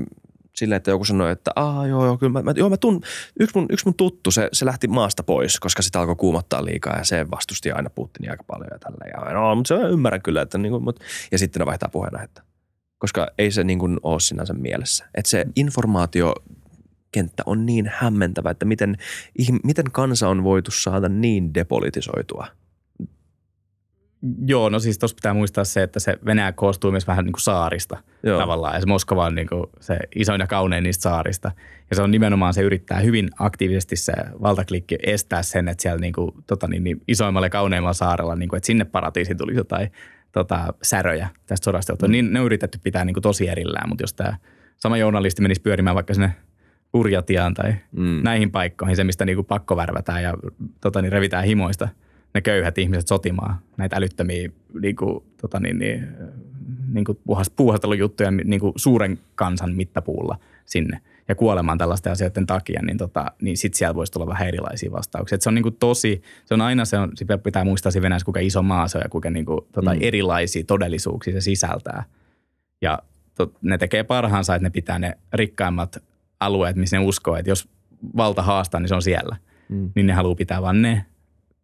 [0.55, 3.01] silleen, että joku sanoi, että Aa, joo, joo, kyllä mä, mä, joo, mä tun,
[3.39, 6.97] yksi, mun, yksi mun tuttu, se, se lähti maasta pois, koska sitä alkoi kuumottaa liikaa
[6.97, 9.27] ja se vastusti aina Putinia aika paljon ja tällä.
[9.27, 12.41] Ja no, mutta se ymmärrän kyllä, että niin kuin, mutta, ja sitten ne vaihtaa puheenaihetta,
[12.97, 15.05] koska ei se niin kuin ole sinänsä mielessä.
[15.15, 16.35] Että se informaatio
[17.11, 18.97] kenttä on niin hämmentävä, että miten,
[19.63, 22.47] miten kansa on voitu saada niin depolitisoitua–
[24.45, 27.41] Joo, no siis tuossa pitää muistaa se, että se Venäjä koostuu myös vähän niin kuin
[27.41, 28.39] saarista Joo.
[28.39, 28.73] tavallaan.
[28.73, 31.51] Ja se Moskova on niin kuin se isoin ja kaunein niistä saarista.
[31.89, 36.13] Ja se on nimenomaan, se yrittää hyvin aktiivisesti se valtaklikki estää sen, että siellä niin
[36.13, 39.91] kuin, tota niin, niin isoimmalla ja kauneimmalla saarella, niin kuin, että sinne paratiisiin tulisi jotain
[40.31, 41.93] tota, säröjä tästä sodasta.
[42.01, 42.11] Mm.
[42.11, 44.37] Niin ne on yritetty pitää niin kuin tosi erillään, mutta jos tämä
[44.77, 46.35] sama journalisti menisi pyörimään vaikka sinne
[46.93, 48.19] Urjatiaan tai mm.
[48.23, 50.33] näihin paikkoihin, se mistä niin kuin pakko värvätään ja
[50.81, 51.89] tota, niin revitään himoista–
[52.33, 54.49] ne köyhät ihmiset sotimaan näitä älyttömiä
[54.81, 56.07] niin kuin, tota niin, niin,
[56.93, 57.19] niin kuin
[57.55, 63.57] puuhastelujuttuja niin kuin suuren kansan mittapuulla sinne ja kuolemaan tällaisten asioiden takia, niin, tota, niin
[63.57, 65.35] sitten siellä voisi tulla vähän erilaisia vastauksia.
[65.35, 67.11] Et se on niin kuin tosi, se on aina se, on,
[67.43, 69.99] pitää muistaa siinä Venäjässä, kuinka iso maa se on ja kuinka niin kuin, tota, mm.
[70.01, 72.03] erilaisia todellisuuksia se sisältää.
[72.81, 72.99] Ja
[73.35, 76.03] to, ne tekee parhaansa, että ne pitää ne rikkaimmat
[76.39, 77.69] alueet, missä ne uskoo, että jos
[78.17, 79.35] valta haastaa, niin se on siellä.
[79.69, 79.91] Mm.
[79.95, 81.05] Niin ne haluaa pitää vain ne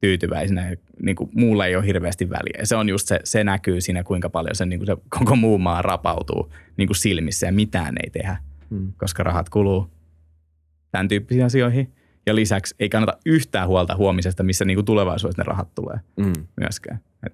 [0.01, 0.75] tyytyväisenä.
[1.01, 2.59] Niin kuin muulla ei ole hirveästi väliä.
[2.59, 5.35] Ja se on just se, se näkyy siinä, kuinka paljon se, niin kuin se koko
[5.35, 8.37] muu maa rapautuu niin kuin silmissä ja mitään ei tehdä,
[8.69, 8.93] hmm.
[8.97, 9.89] koska rahat kuluu
[10.91, 11.93] tämän tyyppisiin asioihin.
[12.25, 16.47] Ja lisäksi ei kannata yhtään huolta huomisesta, missä niin kuin tulevaisuudessa ne rahat tulee hmm.
[16.59, 16.99] myöskään.
[17.25, 17.33] Et.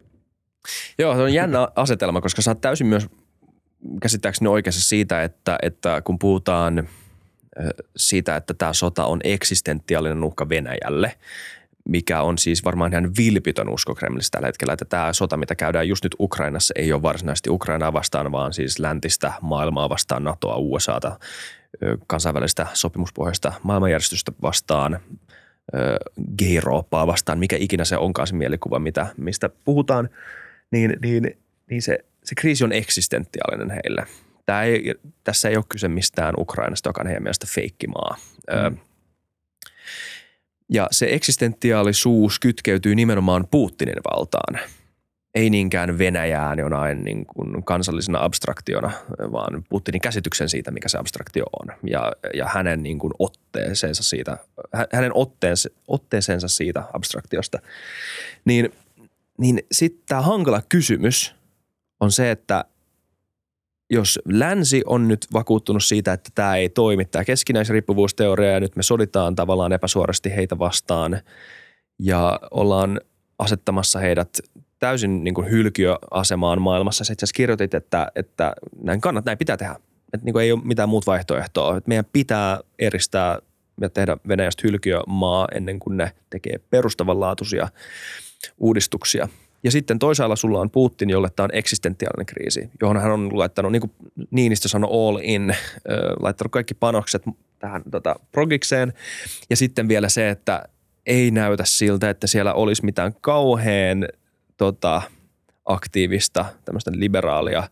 [0.99, 3.08] Joo, se on jännä asetelma, koska sä oot täysin myös
[4.01, 6.88] käsittääkseni oikeassa siitä, että, että kun puhutaan
[7.97, 11.12] siitä, että tämä sota on eksistentiaalinen uhka Venäjälle,
[11.89, 15.88] mikä on siis varmaan ihan vilpitön usko Kremlistä tällä hetkellä, että tämä sota, mitä käydään
[15.88, 21.19] just nyt Ukrainassa, ei ole varsinaisesti Ukrainaa vastaan, vaan siis läntistä maailmaa vastaan, NATOa, USAta,
[22.08, 25.00] kansainvälistä sopimuspohjaista maailmanjärjestystä vastaan,
[26.38, 30.10] G-Eurooppaa vastaan, mikä ikinä se onkaan se mielikuva, mitä, mistä puhutaan,
[30.71, 31.38] niin, niin
[31.69, 34.06] niin se, se kriisi on eksistentiaalinen heille.
[34.45, 38.17] Tämä ei, tässä ei ole kyse mistään Ukrainasta, joka on heidän mielestä feikkimaa.
[38.69, 38.78] Mm.
[40.69, 44.60] Ja se eksistentiaalisuus kytkeytyy nimenomaan Putinin valtaan.
[45.36, 48.91] Ei niinkään Venäjään jonain niin kuin kansallisena abstraktiona,
[49.32, 51.75] vaan Putinin käsityksen siitä, mikä se abstraktio on.
[51.89, 54.38] Ja, ja hänen niin kuin otteeseensa siitä,
[54.93, 57.60] hänen otteese, otteeseensa siitä abstraktiosta.
[58.45, 58.73] Niin,
[59.38, 61.36] niin sitten tämä hankala kysymys
[61.99, 62.65] on se, että
[63.89, 68.84] jos länsi on nyt vakuuttunut siitä, että tämä ei toimi, tämä keskinäisriippuvuusteoria ja nyt me
[68.84, 71.19] soditaan tavallaan epäsuorasti heitä vastaan
[72.00, 73.02] ja ollaan
[73.39, 74.39] asettamassa heidät
[74.80, 77.04] täysin niin kuin hylkiöasemaan maailmassa.
[77.04, 79.76] Sä itse kirjoitit, että, että näin kannat, näin pitää tehdä.
[80.13, 81.78] Että niin kuin ei ole mitään muuta vaihtoehtoa.
[81.78, 83.39] Että meidän pitää eristää
[83.82, 87.67] ja tehdä Venäjästä hylkiömaa ennen kuin ne tekee perustavanlaatuisia
[88.58, 89.28] uudistuksia–
[89.65, 93.71] ja sitten toisaalla sulla on Putin, jolle tämä on eksistentiaalinen kriisi, johon hän on laittanut,
[93.71, 93.91] niin kuin
[94.32, 95.56] Niinistö sanoi, all in,
[96.19, 97.23] laittanut kaikki panokset
[97.60, 98.93] tähän tota, progikseen.
[99.49, 100.63] Ja sitten vielä se, että
[101.06, 104.08] ei näytä siltä, että siellä olisi mitään kauhean
[104.58, 105.01] tota,
[105.65, 107.69] aktiivista, tämmöistä liberaalia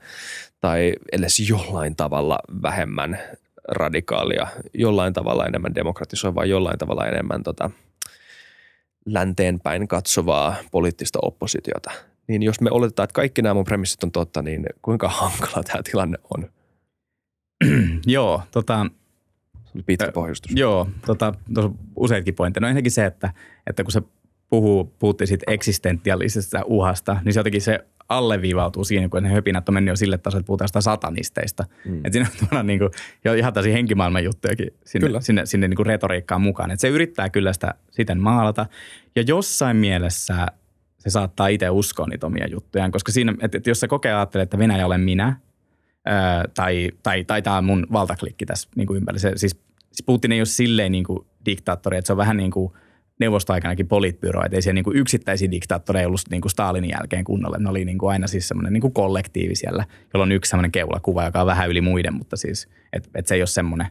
[0.61, 3.19] tai edes jollain tavalla vähemmän
[3.67, 7.69] radikaalia, jollain tavalla enemmän demokratisoivaa, jollain tavalla enemmän tota,–
[9.05, 11.91] länteenpäin katsovaa poliittista oppositiota.
[12.27, 15.83] Niin jos me oletetaan, että kaikki nämä mun premissit on totta, niin kuinka hankala tämä
[15.83, 16.49] tilanne on?
[18.05, 18.85] Joo, tota,
[19.85, 20.51] pitkä pohjustus.
[20.55, 22.61] Joo, tota, tuossa on useitakin pointteja.
[22.61, 23.33] No ensinnäkin se, että,
[23.67, 24.01] että kun se
[24.49, 29.73] puhuu, puhuttiin siitä eksistentiaalisesta uhasta, niin se jotenkin se alleviivautuu siinä, kun ne höpinät on
[29.73, 31.65] mennyt jo sille tasolle, että puhutaan sitä satanisteista.
[31.85, 31.97] Mm.
[31.97, 32.91] Että siinä on niin kuin,
[33.25, 35.21] jo ihan tällaisia henkimaailman juttujakin sinne, kyllä.
[35.21, 36.71] sinne, sinne niin kuin retoriikkaan mukaan.
[36.71, 38.65] Että se yrittää kyllä sitä siten maalata.
[39.15, 40.47] Ja jossain mielessä
[40.97, 44.43] se saattaa itse uskoa niitä omia juttujaan, koska siinä, että, että jos se kokee ajattelee,
[44.43, 45.35] että Venäjä olen minä,
[46.05, 49.19] ää, tai, tai, tai tämä on mun valtaklikki tässä niin kuin ympäri.
[49.19, 49.59] Se, siis
[50.05, 52.73] Putin ei ole silleen niin kuin diktaattori, että se on vähän niin kuin–
[53.19, 57.57] neuvostoaikanakin politbyro, että ei siellä niin kuin yksittäisiä diktaattoreja ollut niin kuin Stalinin jälkeen kunnolla.
[57.57, 60.71] Ne oli niin kuin aina siis semmoinen niin kuin kollektiivi siellä, jolla on yksi semmoinen
[60.71, 63.87] keulakuva, joka on vähän yli muiden, mutta siis, että et se ei ole semmoinen,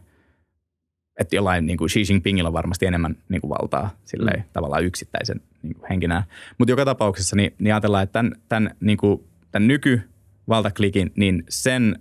[1.19, 4.45] että jollain niin kuin Xi Jinpingillä on varmasti enemmän niin kuin valtaa silleen, mm.
[4.53, 6.23] tavallaan yksittäisen niin kuin henkinä.
[6.57, 11.99] Mutta joka tapauksessa niin, niin ajatellaan, että tämän, tämän, niin kuin, tämän nykyvaltaklikin, niin sen,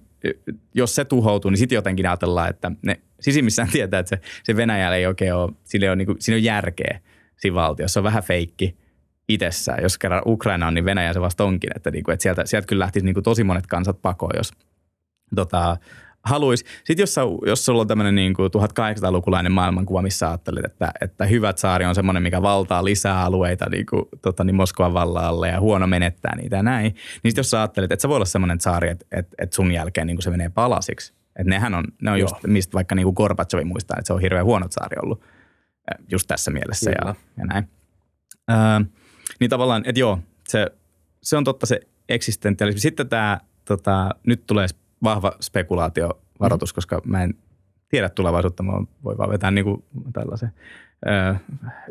[0.74, 4.96] jos se tuhoutuu, niin sitten jotenkin ajatellaan, että ne sisimmissään tietää, että se, se Venäjällä
[4.96, 7.00] ei oikein ole, sille on, niin kuin, siinä on järkeä
[7.36, 7.92] siinä valtiossa.
[7.92, 8.76] Se on vähän feikki
[9.28, 9.82] itsessään.
[9.82, 11.70] Jos kerran Ukraina on, niin Venäjä se vasta onkin.
[11.76, 14.50] Että, niin kuin, että sieltä, sieltä kyllä lähtisi niin kuin tosi monet kansat pakoon, jos
[15.34, 15.76] tota,
[16.24, 16.64] haluaisi.
[16.84, 17.16] Sitten jos,
[17.46, 21.94] jos sulla on tämmöinen niin kuin 1800-lukulainen maailmankuva, missä ajattelet, että, että hyvät saari on
[21.94, 26.56] semmoinen, mikä valtaa lisää alueita niin kuin, tota, niin Moskovan vallalle ja huono menettää niitä
[26.56, 29.34] ja näin, niin sitten jos sä ajattelet, että se voi olla semmoinen saari, että, että,
[29.38, 31.12] että sun jälkeen niin kuin se menee palasiksi.
[31.36, 34.20] Että nehän on, ne on just, mistä vaikka niin kuin Gorbachev muistaa, että se on
[34.20, 35.22] hirveän huono saari ollut
[36.10, 37.68] just tässä mielessä ja, ja näin.
[38.50, 38.56] Öö,
[39.40, 40.18] niin tavallaan, että joo,
[40.48, 40.66] se,
[41.22, 42.80] se on totta se eksistentiaalismi.
[42.80, 44.66] Sitten tämä, tota, nyt tulee
[45.02, 46.74] vahva spekulaatiovaroitus, mm.
[46.74, 47.34] koska mä en
[47.88, 48.72] tiedä tulevaisuutta, mä
[49.04, 50.52] voin vaan vetää niin kuin tällaisen.
[51.06, 51.34] Öö,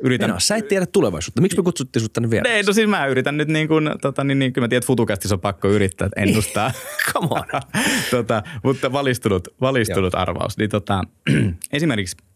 [0.01, 0.29] yritän...
[0.29, 1.41] Meno, sä et tiedä tulevaisuutta.
[1.41, 2.49] Miksi me kutsuttiin sut tänne vielä?
[2.49, 4.87] Ei, no siis mä yritän nyt niin kuin, tota, niin, niin, kyllä mä tiedän, että
[4.87, 6.71] futukästissä on pakko yrittää ennustaa.
[7.13, 7.61] Come on.
[8.11, 10.57] tota, mutta valistunut, valistunut arvaus.
[10.57, 11.03] Niin, tota,
[11.73, 12.17] esimerkiksi–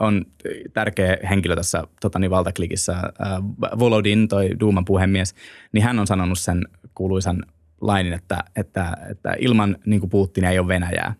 [0.00, 0.24] on
[0.72, 2.96] tärkeä henkilö tässä tota, niin valtaklikissä,
[3.78, 5.34] Volodin, toi Duuman puhemies,
[5.72, 6.62] niin hän on sanonut sen
[6.94, 7.42] kuuluisan
[7.80, 11.14] lainin, että, että, että ilman niin Putinia ei ole Venäjää.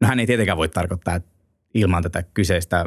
[0.00, 1.30] No hän ei tietenkään voi tarkoittaa, että
[1.74, 2.84] ilman tätä kyseistä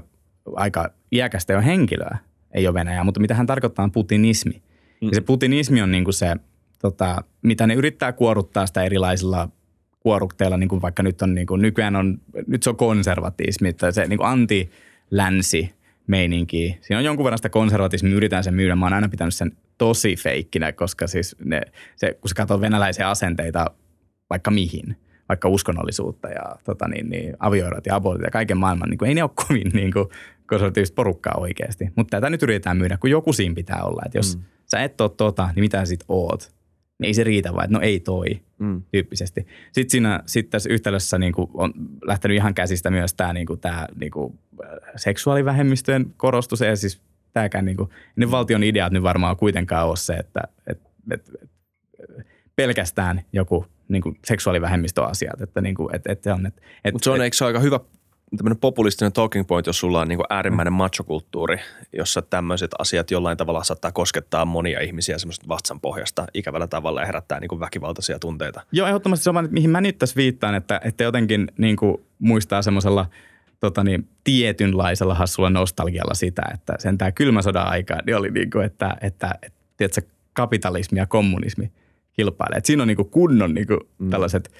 [0.56, 2.18] aika iäkästä jo henkilöä
[2.52, 4.64] ei ole Venäjää, mutta mitä hän tarkoittaa on putinismi.
[5.02, 5.08] Mm.
[5.08, 6.36] Ja se putinismi on niin kuin se,
[6.82, 9.50] tota, mitä ne yrittää kuoruttaa sitä erilaisilla
[10.00, 13.92] kuorukteilla, niin kuin vaikka nyt on, niin kuin, nykyään on, nyt se on konservatismi, että
[13.92, 15.74] se niin kuin anti-länsi
[16.08, 16.78] meininki.
[16.82, 18.76] Siinä on jonkun verran sitä konservatismia, yritän sen myydä.
[18.76, 21.62] Mä oon aina pitänyt sen tosi feikkinä, koska siis ne,
[21.96, 23.66] se, kun sä katsoo venäläisiä asenteita
[24.30, 24.96] vaikka mihin,
[25.30, 29.16] vaikka uskonnollisuutta ja tota niin, niin, avioerot ja abortit ja kaiken maailman, niin kuin, ei
[29.16, 30.08] ne ole kovin niin kuin,
[30.48, 31.90] konservatiivista porukkaa oikeasti.
[31.96, 34.02] Mutta tätä nyt yritetään myydä, kun joku siinä pitää olla.
[34.06, 34.44] Että jos mm.
[34.66, 36.59] sä et ole tota, niin mitä sä sit oot?
[37.00, 38.82] Niin ei se riitä vaan, että no ei toi mm.
[38.92, 39.48] tyyppisesti.
[39.72, 41.74] Sitten siinä sit tässä yhtälössä niin kuin on
[42.06, 46.60] lähtenyt ihan käsistä myös tämä niin kuin, tää, niin kuin, äh, seksuaalivähemmistöjen korostus.
[46.60, 47.02] Ja siis
[47.34, 50.82] tämäkään niin kuin, ne valtion ideat nyt varmaan kuitenkaan ole se, että et,
[51.12, 51.50] et, et,
[52.56, 55.42] pelkästään joku niin kuin seksuaalivähemmistöasiat.
[55.42, 57.46] Että niin kuin, et, et se on, et, et, Mutta se on, et, eikö se
[57.46, 57.80] aika hyvä
[58.38, 61.60] tämmöinen populistinen talking point, jos sulla on niin äärimmäinen machokulttuuri,
[61.94, 67.06] jossa tämmöiset asiat jollain tavalla saattaa koskettaa monia ihmisiä semmoista vatsan pohjasta ikävällä tavalla ja
[67.06, 68.62] herättää niin väkivaltaisia tunteita.
[68.72, 71.78] Joo, ehdottomasti se on, mihin mä nyt tässä viittaan, että, että jotenkin niin
[72.20, 73.06] muistaa semmoisella
[73.60, 78.50] tota niin, tietynlaisella hassulla nostalgialla sitä, että sen tämä kylmä sodan aika niin oli niin
[78.50, 80.02] kuin, että, että, että tiedätkö,
[80.34, 81.72] kapitalismi ja kommunismi
[82.14, 82.58] kilpailee.
[82.58, 83.68] Et siinä on niin kunnon niin
[84.00, 84.10] mm.
[84.10, 84.52] tällaiset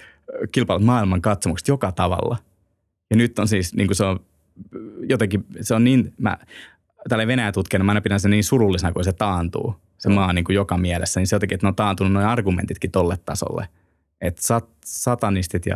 [0.52, 2.38] kilpailut maailman katsomukset joka tavalla.
[3.10, 4.20] Ja nyt on siis, niin kuin se on
[5.10, 6.38] jotenkin, se on niin, mä
[7.10, 10.46] tällä Venäjä tutkijana, mä aina pidän sen niin surullisena, kun se taantuu, se maa niin
[10.46, 13.68] kuin joka mielessä, niin se jotenkin, että ne on taantunut noin argumentitkin tolle tasolle.
[14.22, 15.76] Että sat, satanistit ja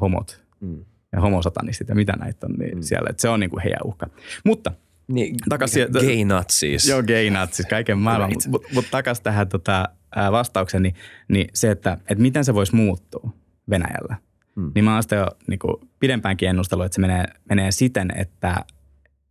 [0.00, 0.84] homot mm.
[1.12, 2.82] ja homosatanistit ja mitä näitä on niin mm.
[2.82, 4.06] siellä, että se on niin kuin heidän uhka.
[4.44, 4.72] Mutta–
[5.10, 5.88] niin, takaisin.
[5.92, 6.88] Gay natsis.
[6.88, 8.30] Joo, gay natsis, kaiken maailman.
[8.32, 9.88] Mutta mut, mut takaisin tähän tota,
[10.32, 10.94] vastaukseen, niin,
[11.28, 13.30] niin se, että, että miten se voisi muuttua
[13.70, 14.16] Venäjällä.
[14.60, 14.72] Hmm.
[14.74, 18.56] Niin mä oon sitä jo niin kuin, pidempäänkin ennustellut, että se menee, menee siten, että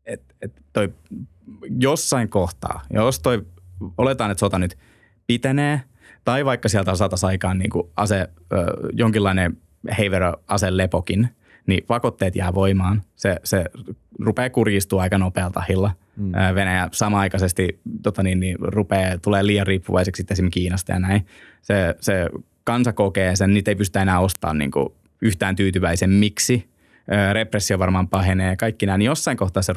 [0.06, 0.94] et, et toi
[1.80, 3.46] jossain kohtaa, jos toi,
[3.98, 4.78] oletaan, että sota nyt
[5.28, 5.82] pitenee,
[6.24, 8.30] tai vaikka sieltä saataisiin aikaan niin kuin ase,
[8.94, 9.58] jonkinlainen
[9.98, 10.34] heivero
[10.70, 11.30] lepokin,
[11.68, 13.02] niin pakotteet jää voimaan.
[13.16, 13.66] Se, se
[14.20, 15.92] rupeaa kurjistua aika nopealla tahilla.
[16.18, 16.32] Mm.
[16.56, 21.26] Venäjä samaaikaisesti tota niin, niin, rupeaa, tulee liian riippuvaiseksi esimerkiksi Kiinasta ja näin.
[21.62, 22.30] Se, se
[22.64, 24.90] kansa kokee sen, niitä ei pystytä enää ostamaan niin kuin
[25.22, 26.70] yhtään tyytyväisen miksi.
[27.34, 29.74] Repressio varmaan pahenee, kaikki nämä, niin jossain kohtaa se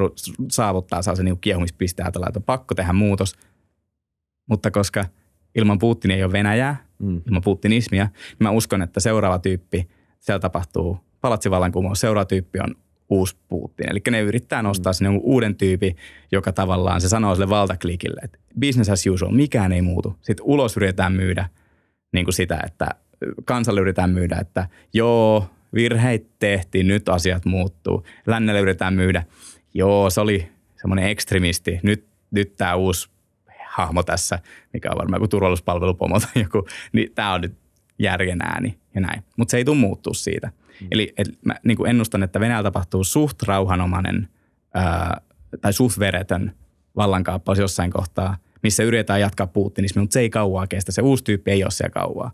[0.51, 3.35] saavuttaa saa se niin kiehumispiste ajatella, että on pakko tehdä muutos.
[4.49, 5.05] Mutta koska
[5.55, 7.21] ilman Putinia ei ole Venäjää, mm.
[7.27, 9.89] ilman putinismia, niin mä uskon, että seuraava tyyppi,
[10.21, 12.75] siellä tapahtuu palatsivallankumous, seuraava tyyppi on
[13.09, 13.91] uusi Putin.
[13.91, 14.95] Eli ne yrittää nostaa mm.
[14.95, 15.97] sinne uuden tyypin,
[16.33, 20.17] joka tavallaan se sanoo sille valtaklikille, että business as usual, mikään ei muutu.
[20.21, 21.49] Sitten ulos yritetään myydä
[22.13, 22.87] niin kuin sitä, että
[23.45, 28.05] kansalle yritetään myydä, että joo, virheitä tehtiin, nyt asiat muuttuu.
[28.27, 29.25] Lännelle yritetään myydä,
[29.75, 30.49] joo, se oli
[30.81, 33.09] semmoinen ekstremisti, nyt, nyt tämä uusi
[33.69, 34.39] hahmo tässä,
[34.73, 37.55] mikä on varmaan joku turvallisuuspalvelupomo tai joku, niin tämä on nyt
[37.99, 39.23] järjen ääni ja näin.
[39.37, 40.51] Mutta se ei tule muuttua siitä.
[40.81, 40.89] Mm.
[40.91, 44.29] Eli et mä niin kuin ennustan, että Venäjällä tapahtuu suht rauhanomainen
[44.75, 45.21] ää,
[45.61, 46.53] tai suht veretön
[46.97, 50.93] vallankaappaus jossain kohtaa, missä yritetään jatkaa Putinismia, mutta se ei kauaa kestä.
[50.93, 52.31] Se uusi tyyppi ei ole siellä kauaa.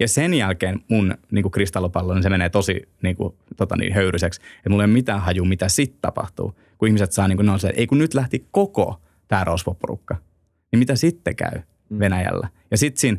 [0.00, 3.94] Ja sen jälkeen mun niin kuin kristallopallo, niin se menee tosi niin kuin, tota niin,
[3.94, 4.40] höyryseksi.
[4.56, 6.54] Että mulla ei ole mitään haju, mitä sitten tapahtuu.
[6.78, 10.16] Kun ihmiset saa, niin kuin, no se, ei kun nyt lähti koko tämä rosvoporukka.
[10.72, 11.98] Niin mitä sitten käy mm.
[11.98, 12.48] Venäjällä?
[12.70, 13.18] Ja sitten siinä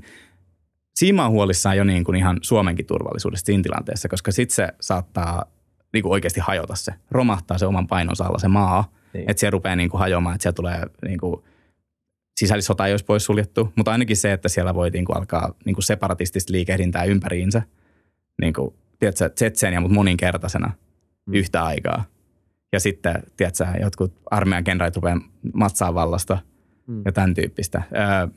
[0.95, 5.45] Siima on huolissaan jo niin kuin ihan Suomenkin turvallisuudesta siinä tilanteessa, koska sitten se saattaa
[5.93, 9.29] niin kuin oikeasti hajota se, romahtaa se oman painonsa alla se maa, niin.
[9.29, 11.43] että se rupeaa niin kuin hajoamaan, että siellä tulee niin kuin,
[12.35, 15.75] sisällissota ei olisi pois suljettu, mutta ainakin se, että siellä voi niin kuin alkaa niin
[15.75, 17.61] kuin separatistista liikehdintää ympäriinsä,
[18.41, 20.71] niin kuin, tiedätkö, tsetseeniä, mutta moninkertaisena
[21.25, 21.33] mm.
[21.33, 22.03] yhtä aikaa.
[22.71, 25.19] Ja sitten, tiedätkö, jotkut armeijan kenraalit rupeaa
[25.53, 26.37] matsaa vallasta–
[26.87, 27.01] mm.
[27.05, 27.83] ja tämän tyyppistä.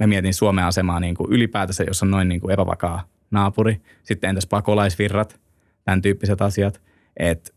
[0.01, 3.81] Mä mietin Suomen asemaa niin kuin ylipäätänsä, jos on noin niin kuin epävakaa naapuri.
[4.03, 5.41] Sitten entäs pakolaisvirrat,
[5.85, 6.83] tämän tyyppiset asiat.
[7.17, 7.55] Et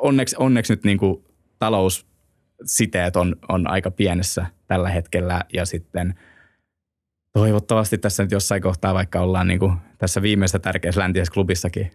[0.00, 1.24] onneksi, onneksi nyt niin kuin
[1.58, 6.14] taloussiteet on, on aika pienessä tällä hetkellä ja sitten
[7.32, 11.90] toivottavasti tässä nyt jossain kohtaa vaikka ollaan niin kuin tässä viimeisessä tärkeässä läntisessä klubissakin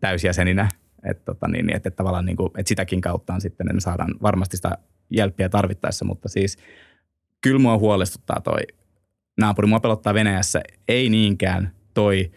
[0.00, 0.68] täysjäseninä,
[1.04, 4.56] että, tota niin, että, että tavallaan niin kuin, että sitäkin kautta sitten me saadaan varmasti
[4.56, 4.78] sitä
[5.10, 6.58] jälppiä tarvittaessa, mutta siis–
[7.44, 8.60] kyllä mua huolestuttaa toi
[9.40, 9.68] naapuri.
[9.68, 12.30] Mua pelottaa Venäjässä ei niinkään toi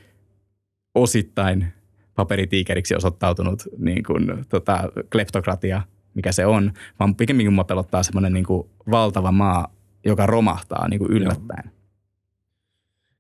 [0.95, 1.67] osittain
[2.15, 5.82] paperitiikeriksi osoittautunut niin kuin, tota, kleptokratia,
[6.13, 10.99] mikä se on, vaan pikemminkin mua pelottaa semmoinen niin kuin valtava maa, joka romahtaa niin
[10.99, 11.71] kuin yllättäen.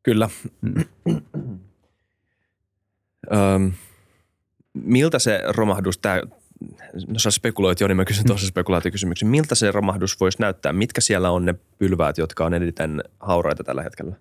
[0.03, 0.29] Kyllä.
[0.61, 0.85] Mm.
[3.33, 3.73] Öm,
[4.73, 6.21] miltä se romahdus, tämä
[7.07, 9.27] no sä spekuloit jo, niin mä kysyn tuossa spekulaatiokysymyksen.
[9.27, 10.73] Miltä se romahdus voisi näyttää?
[10.73, 14.15] Mitkä siellä on ne pylväät, jotka on eniten hauraita tällä hetkellä?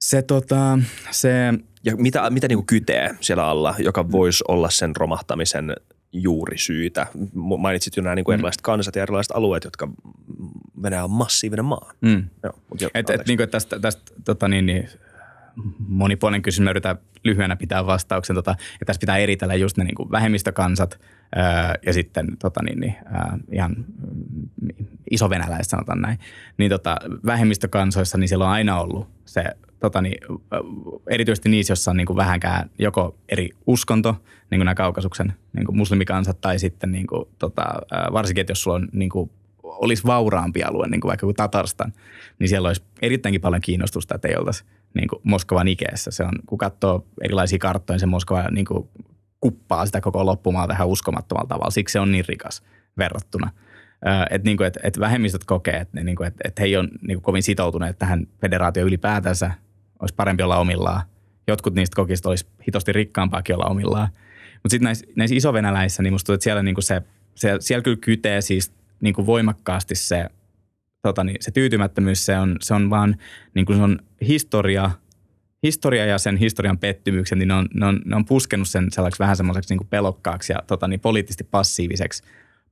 [0.00, 0.78] Se tota,
[1.10, 1.54] se...
[1.84, 5.76] Ja mitä, mitä niin kuin kytee siellä alla, joka voisi olla sen romahtamisen
[6.12, 7.06] juurisyitä?
[7.34, 8.38] Mainitsit jo nämä niin kuin mm.
[8.38, 9.88] erilaiset kansat ja erilaiset alueet, jotka
[10.82, 11.92] Venäjä on massiivinen maa.
[12.00, 12.28] Mm.
[12.80, 14.88] Joo, et, et, niin kuin tästä, tästä tota niin, niin,
[15.88, 16.64] monipuolinen kysymys.
[16.64, 18.36] Mä yritän lyhyenä pitää vastauksen.
[18.36, 21.00] Tota, ja tässä pitää eritellä just ne niin kuin vähemmistökansat
[21.34, 26.18] ää, ja sitten tota, niin, niin, ää, ihan mm, isovenäläiset sanotaan näin.
[26.58, 26.96] Niin tota,
[27.26, 29.44] vähemmistökansoissa niin siellä on aina ollut se
[29.82, 30.18] tota, niin,
[31.10, 34.16] erityisesti niissä, joissa on niin kuin vähänkään joko eri uskonto,
[34.50, 37.64] niin kuin nämä kaukasuksen niin kuin muslimikansat, tai sitten niin kuin, tota,
[38.12, 39.30] varsinkin, että jos sulla on niin kuin,
[39.62, 41.92] olisi vauraampi alue, niin kuin vaikka kuin Tatarstan,
[42.38, 44.64] niin siellä olisi erittäinkin paljon kiinnostusta, että ei oltaisi
[44.94, 46.10] niin kuin Moskovan ikeessä.
[46.10, 48.88] Se on, kun katsoo erilaisia karttoja, niin se Moskova niin kuin
[49.40, 51.70] kuppaa sitä koko loppumaata ihan uskomattomalla tavalla.
[51.70, 52.62] Siksi se on niin rikas
[52.98, 53.50] verrattuna.
[54.30, 57.42] Että niinku, et, et vähemmistöt kokee, että niinku, et, et he ei ole niinku kovin
[57.42, 59.50] sitoutuneet tähän federaatioon ylipäätänsä.
[60.02, 61.02] Olisi parempi olla omillaan.
[61.48, 64.08] Jotkut niistä kokista olisi hitosti rikkaampaakin olla omillaan.
[64.52, 67.02] Mutta sitten näissä, näissä isovenäläisissä, niin musta tuntuu, että siellä, niinku se,
[67.34, 70.26] se, siellä kyllä kytee siis niinku voimakkaasti se,
[71.02, 72.26] tota niin, se tyytymättömyys.
[72.26, 73.16] Se on, se on vaan
[73.54, 74.90] niinku se on historia–
[75.62, 79.18] historia ja sen historian pettymyksen, niin ne on, ne on, ne on puskenut sen sellaiseksi
[79.18, 82.22] vähän semmoiseksi niin pelokkaaksi ja tota, niin poliittisesti passiiviseksi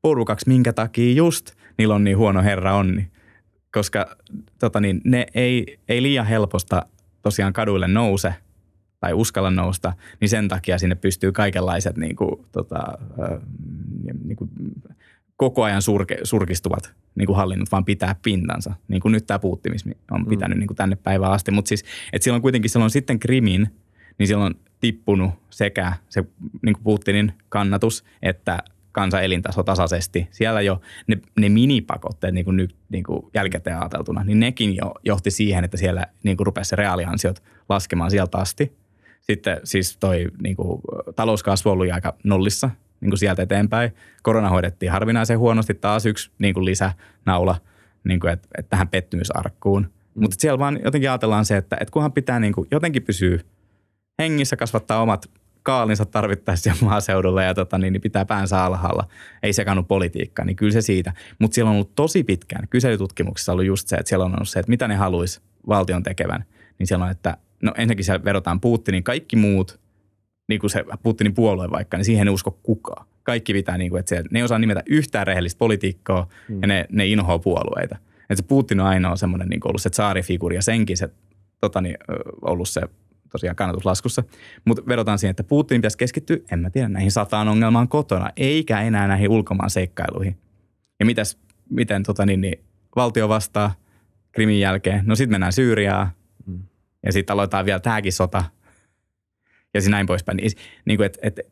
[0.02, 3.08] porukaksi, minkä takia just niillä on niin huono herra onni.
[3.72, 4.16] Koska
[4.58, 6.86] tota, niin, ne ei, ei liian helposta
[7.22, 8.34] tosiaan kaduille nouse
[9.00, 13.40] tai uskalla nousta, niin sen takia sinne pystyy kaikenlaiset niin kuin, tota, äh,
[14.24, 14.50] niin kuin,
[15.36, 18.74] koko ajan surke, surkistuvat niin kuin hallinnut vaan pitää pintansa.
[18.88, 20.28] Niin kuin nyt tämä puuttimismi on mm.
[20.28, 20.60] pitänyt mm.
[20.60, 21.50] niin kuin tänne päivään asti.
[21.50, 23.68] Mutta siis, että silloin kuitenkin silloin sitten Krimin,
[24.18, 26.24] niin silloin on tippunut sekä se
[26.62, 28.58] niin kuin Putinin kannatus että
[28.92, 30.28] kansan elintaso tasaisesti.
[30.30, 34.94] Siellä jo ne, ne minipakotteet niin kuin nyt niin kuin jälkikäteen ajateltuna, niin nekin jo
[35.04, 38.76] johti siihen, että siellä niin kuin rupesi se reaaliansiot laskemaan sieltä asti.
[39.20, 40.80] Sitten siis toi niin kuin,
[41.16, 43.94] talouskasvu oli aika nollissa niin kuin sieltä eteenpäin.
[44.22, 47.56] Korona hoidettiin harvinaisen huonosti, taas yksi niin kuin lisänaula
[48.04, 49.82] niin kuin, et, et tähän pettymysarkkuun.
[49.82, 50.22] Mm.
[50.22, 53.38] Mutta siellä vaan jotenkin ajatellaan se, että et kunhan pitää niin kuin, jotenkin pysyä
[54.18, 55.30] hengissä, kasvattaa omat
[55.62, 59.08] kaalinsa tarvittaessa maaseudulla ja tota, niin, niin pitää päänsä alhaalla,
[59.42, 61.12] ei sekannut politiikkaa, niin kyllä se siitä.
[61.38, 64.60] Mutta siellä on ollut tosi pitkään, kyselytutkimuksissa ollut just se, että siellä on ollut se,
[64.60, 66.44] että mitä ne haluaisi valtion tekevän.
[66.78, 69.80] Niin siellä on, että no ensinnäkin siellä verotaan Putinin, kaikki muut,
[70.48, 73.06] niin kuin se Putinin puolue vaikka, niin siihen ei usko kukaan.
[73.22, 76.58] Kaikki pitää, niin kuin, että se, ne ei osaa nimetä yhtään rehellistä politiikkaa mm.
[76.62, 77.96] ja ne, ne inhoaa puolueita.
[78.20, 81.08] Että se Putin on ainoa semmoinen niin ollut se tsaarifiguri ja senkin se
[81.60, 81.96] tota niin,
[82.42, 82.80] ollut se
[83.30, 84.22] tosiaan kannatuslaskussa.
[84.64, 88.80] Mutta vedotaan siihen, että Putin pitäisi keskittyä, en mä tiedä, näihin sataan ongelmaan kotona, eikä
[88.80, 90.38] enää näihin ulkomaan seikkailuihin.
[91.00, 91.38] Ja mitäs,
[91.70, 92.64] miten tota niin, niin,
[92.96, 93.74] valtio vastaa
[94.32, 95.02] Krimin jälkeen?
[95.06, 96.10] No sitten mennään Syyriaan
[96.46, 96.62] mm.
[97.06, 98.44] ja sitten aloitetaan vielä tämäkin sota
[99.74, 100.36] ja näin poispäin.
[100.36, 100.50] Niin,
[100.84, 101.42] niin kuin, että, että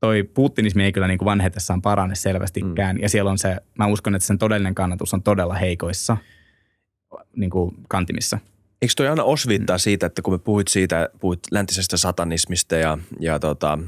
[0.00, 2.96] toi putinismi ei kyllä niin kuin vanhetessaan parane selvästikään.
[2.96, 3.02] Mm.
[3.02, 6.16] Ja siellä on se, mä uskon, että sen todellinen kannatus on todella heikoissa
[7.36, 8.38] niin kuin kantimissa–
[8.82, 13.38] Eikö toi aina osvittaa siitä, että kun me puhuit siitä, puhuit läntisestä satanismista ja, ja
[13.38, 13.78] tota,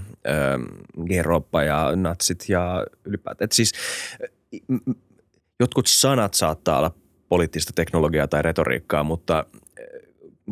[1.06, 3.44] Geroppa ja natsit ja ylipäätään.
[3.44, 3.72] Että siis
[5.60, 6.94] jotkut sanat saattaa olla
[7.28, 9.46] poliittista teknologiaa tai retoriikkaa, mutta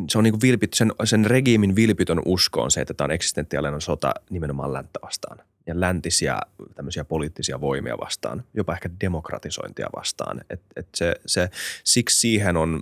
[0.09, 3.11] se on niin kuin vilpit, sen, sen regiimin vilpitön usko on se, että tämä on
[3.11, 6.39] eksistentiaalinen sota nimenomaan länttä vastaan ja läntisiä
[6.75, 10.41] tämmöisiä poliittisia voimia vastaan, jopa ehkä demokratisointia vastaan.
[10.49, 11.49] Et, et se, se,
[11.83, 12.81] siksi siihen on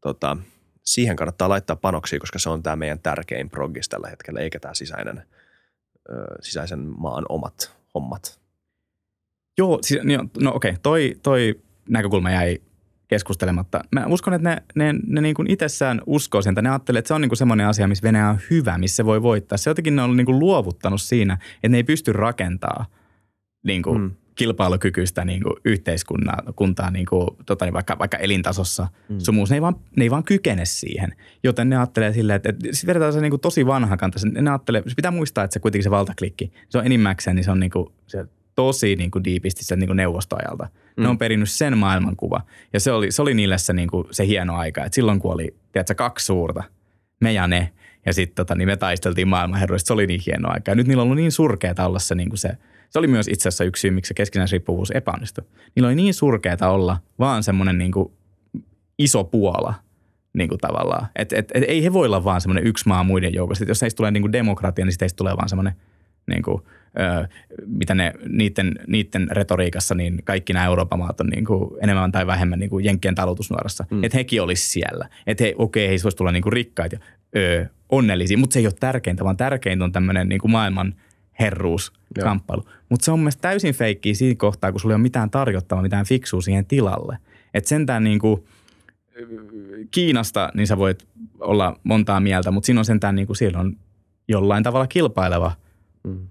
[0.00, 0.36] tota,–
[0.86, 4.74] siihen kannattaa laittaa panoksia, koska se on tämä meidän tärkein progis tällä hetkellä, eikä tämä
[4.74, 5.22] sisäinen,
[6.10, 8.40] ö, sisäisen maan omat hommat.
[9.58, 10.00] Joo, siis,
[10.40, 12.58] no okei, okay, toi, toi näkökulma jäi
[13.08, 13.80] keskustelematta.
[13.92, 17.08] Mä uskon, että ne, ne, ne niin kuin itsessään uskoo sen, että ne ajattelee, että
[17.08, 19.58] se on niin kuin semmoinen asia, missä Venäjä on hyvä, missä se voi voittaa.
[19.58, 22.86] Se jotenkin ne on niin kuin luovuttanut siinä, että ne ei pysty rakentaa
[23.64, 29.16] niin kuin mm kilpailukykyistä niin kuin yhteiskuntaa niin kuin, tota, niin vaikka, vaikka elintasossa mm.
[29.18, 29.50] sumuus.
[29.50, 31.14] Ne ei, vaan, ne ei vaan kykene siihen.
[31.42, 34.18] Joten ne ajattelee silleen, että, että sitten vedetään se niin kuin tosi vanha kanta.
[34.24, 37.60] Ne ajattelee, pitää muistaa, että se kuitenkin se valtaklikki, se on enimmäkseen, niin se on
[37.60, 40.68] niin kuin, se tosi niin kuin diipisti sen niin kuin neuvostoajalta.
[40.96, 41.02] Mm.
[41.02, 42.40] Ne on perinnyt sen maailmankuva.
[42.72, 44.84] Ja se oli, se oli niille se, niin kuin, se hieno aika.
[44.84, 46.62] Että silloin kun oli tiedätkö, kaksi suurta,
[47.20, 47.72] me ja ne,
[48.06, 50.70] ja sitten tota, niin me taisteltiin maailmanherroista, se oli niin hieno aika.
[50.70, 52.50] Ja nyt niillä on ollut niin surkeaa olla se, niin kuin se–
[52.90, 55.44] se oli myös itse asiassa yksi syy, miksi se keskinäisriippuvuus epäonnistui.
[55.74, 58.12] Niillä oli niin surkeata olla vaan semmoinen niin kuin
[58.98, 59.74] iso Puola
[60.32, 61.06] niin kuin tavallaan.
[61.16, 63.64] Et, et, et, ei he voi olla vaan semmoinen yksi maa muiden joukossa.
[63.64, 65.72] Et jos heistä tulee niin kuin demokratia, niin sitten tulee vaan semmoinen
[66.26, 66.62] niin kuin,
[67.00, 67.28] ö,
[67.66, 72.26] mitä ne, niiden, niiden retoriikassa, niin kaikki nämä Euroopan maat on niin kuin enemmän tai
[72.26, 73.84] vähemmän niin kuin Jenkkien talutusnuorassa.
[73.90, 74.04] Mm.
[74.04, 75.08] Että hekin olisi siellä.
[75.26, 76.96] Että he, okei, okay, he voisi tulla niin kuin rikkaita,
[77.36, 80.94] ö, onnellisia, mutta se ei ole tärkeintä, vaan tärkeintä on tämmöinen niin kuin maailman–
[82.16, 82.64] herruuskamppailu.
[82.88, 86.06] Mutta se on mielestäni täysin feikkiä siinä kohtaa, kun sulla ei ole mitään tarjottavaa, mitään
[86.06, 87.18] fiksua siihen tilalle.
[87.54, 88.44] Että sentään niin kuin
[89.90, 91.06] Kiinasta, niin sä voit
[91.40, 93.76] olla montaa mieltä, mutta siinä on sentään niin kuin siellä on
[94.28, 95.52] jollain tavalla kilpaileva,
[96.04, 96.28] mm.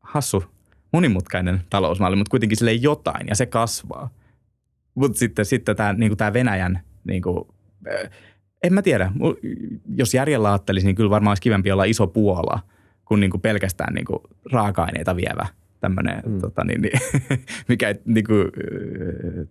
[0.00, 0.44] hassu,
[0.92, 4.10] monimutkainen talousmalli, mutta kuitenkin sille ei jotain ja se kasvaa.
[4.94, 7.48] Mutta sitten, sitten tämä niin kuin Venäjän, niin kuin,
[8.62, 9.12] en mä tiedä,
[9.96, 12.60] jos järjellä ajattelisi, niin kyllä varmaan olisi kivempi olla iso Puola–
[13.04, 14.18] kuin, niin kuin pelkästään niin kuin
[14.52, 15.46] raaka-aineita vievä
[15.80, 16.40] tämmöinen, mm.
[16.40, 17.00] tota, niin, niin,
[17.68, 18.46] mikä ei niin kuin,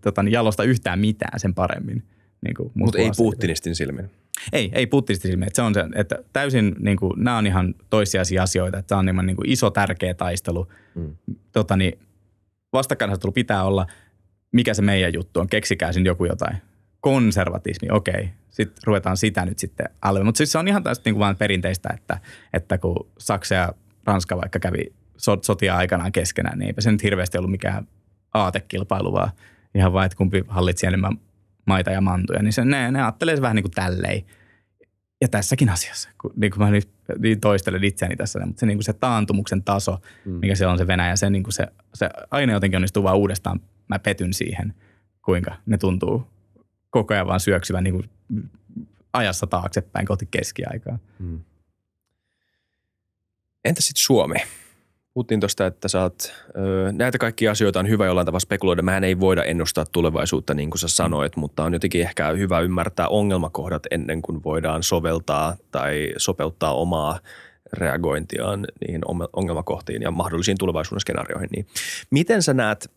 [0.01, 2.04] tota, niin jalosta yhtään mitään sen paremmin.
[2.41, 4.10] niin kuin Mutta ei Putinistin silmin.
[4.54, 5.47] Ei, ei Putinistin silmin.
[5.47, 8.78] Että se on se, että täysin niin kuin, nämä on ihan toissijaisia asioita.
[8.78, 10.68] Että tämä on niin kuin iso tärkeä taistelu.
[10.95, 11.16] Mm.
[11.51, 11.99] Tota, niin,
[12.74, 13.88] vastakkainasettelu pitää olla,
[14.51, 15.47] mikä se meidän juttu on.
[15.47, 16.58] Keksikää sinne joku jotain.
[17.04, 18.30] Konservatismi, okei.
[18.49, 20.24] Sitten ruvetaan sitä nyt sitten alle.
[20.24, 22.20] Mutta siis se on ihan taas niin kuin vaan perinteistä, että,
[22.54, 23.74] että kun Saksa ja
[24.06, 24.93] Ranska vaikka kävi
[25.41, 27.88] sotia aikanaan keskenään, niin eipä se nyt hirveästi ollut mikään
[28.34, 29.32] aatekilpailu, vaan
[29.76, 31.18] ihan vaan, että kumpi hallitsi enemmän
[31.66, 34.22] maita ja mantuja, niin se, ne, ne ajattelee vähän niin kuin tälleen.
[35.22, 36.89] Ja tässäkin asiassa, kun, niin kuin mä nyt
[37.20, 40.32] niin toistelen itseäni tässä, mutta se, niin kuin se taantumuksen taso, mm.
[40.32, 43.60] mikä se on se Venäjä, se, niin kuin se, se aina jotenkin onnistuu vaan uudestaan.
[43.88, 44.74] Mä petyn siihen,
[45.26, 46.33] kuinka ne tuntuu
[46.94, 48.10] koko ajan vaan syöksyvän niin kuin
[49.14, 51.00] ajassa taaksepäin kohti keskiaikaa.
[51.20, 51.39] Mm.
[53.66, 54.36] Entä sitten Suomi?
[55.14, 58.82] Puhuttiin tuosta, että saat, ö, näitä kaikkia asioita on hyvä jollain tavalla spekuloida.
[58.82, 63.08] Mehän ei voida ennustaa tulevaisuutta niin kuin sä sanoit, mutta on jotenkin ehkä hyvä ymmärtää
[63.08, 67.20] ongelmakohdat ennen kuin voidaan soveltaa tai sopeuttaa omaa
[67.74, 69.02] reagointiaan niihin
[69.34, 71.50] ongelmakohtiin ja mahdollisiin tulevaisuuden skenaarioihin.
[71.52, 71.68] Niin
[72.10, 72.91] miten sä näet,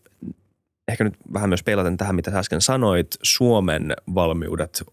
[0.87, 4.83] ehkä nyt vähän myös peilaten tähän, mitä sä äsken sanoit, Suomen valmiudet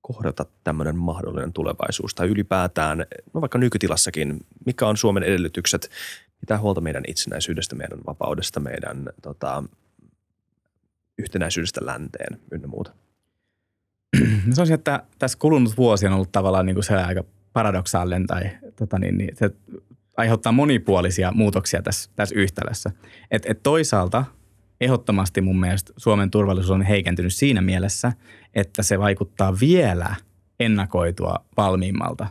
[0.00, 5.90] kohdata tämmöinen mahdollinen tulevaisuus tai ylipäätään, no vaikka nykytilassakin, mikä on Suomen edellytykset
[6.40, 9.64] pitää huolta meidän itsenäisyydestä, meidän vapaudesta, meidän tota,
[11.18, 12.92] yhtenäisyydestä länteen ynnä muuta?
[14.46, 18.50] Mä sanoisin, että tässä kulunut vuosi on ollut tavallaan niin kuin se aika paradoksaalinen tai
[18.76, 19.50] tota niin, niin se
[20.16, 22.90] aiheuttaa monipuolisia muutoksia tässä, tässä yhtälössä.
[23.30, 24.24] Et, et toisaalta–
[24.80, 28.12] ehdottomasti mun mielestä Suomen turvallisuus on heikentynyt siinä mielessä,
[28.54, 30.14] että se vaikuttaa vielä
[30.60, 32.26] ennakoitua valmiimmalta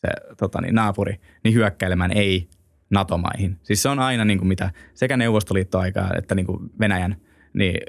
[0.00, 2.48] se tota niin, naapuri, niin hyökkäilemään ei
[2.90, 3.58] NATO-maihin.
[3.62, 7.16] Siis se on aina niin kuin mitä sekä Neuvostoliittoaikaa että niin kuin Venäjän,
[7.52, 7.80] niin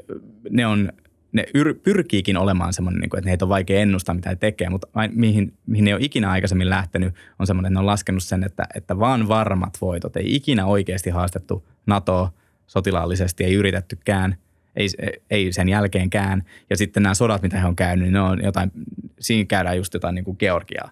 [0.50, 0.92] ne on
[1.32, 4.88] ne yr, pyrkiikin olemaan semmoinen, niin että heitä on vaikea ennustaa, mitä he tekee, mutta
[5.12, 8.44] mihin, mihin ne ei ole ikinä aikaisemmin lähtenyt, on semmoinen, että ne on laskenut sen,
[8.44, 10.16] että, että vaan varmat voitot.
[10.16, 12.32] Ei ikinä oikeasti haastettu NATOa
[12.70, 14.36] sotilaallisesti, ei yritettykään,
[14.76, 14.88] ei,
[15.30, 16.44] ei sen jälkeenkään.
[16.70, 18.72] Ja sitten nämä sodat, mitä he on käynyt, niin ne on jotain,
[19.20, 20.92] siinä käydään just jotain niin kuin Georgiaa.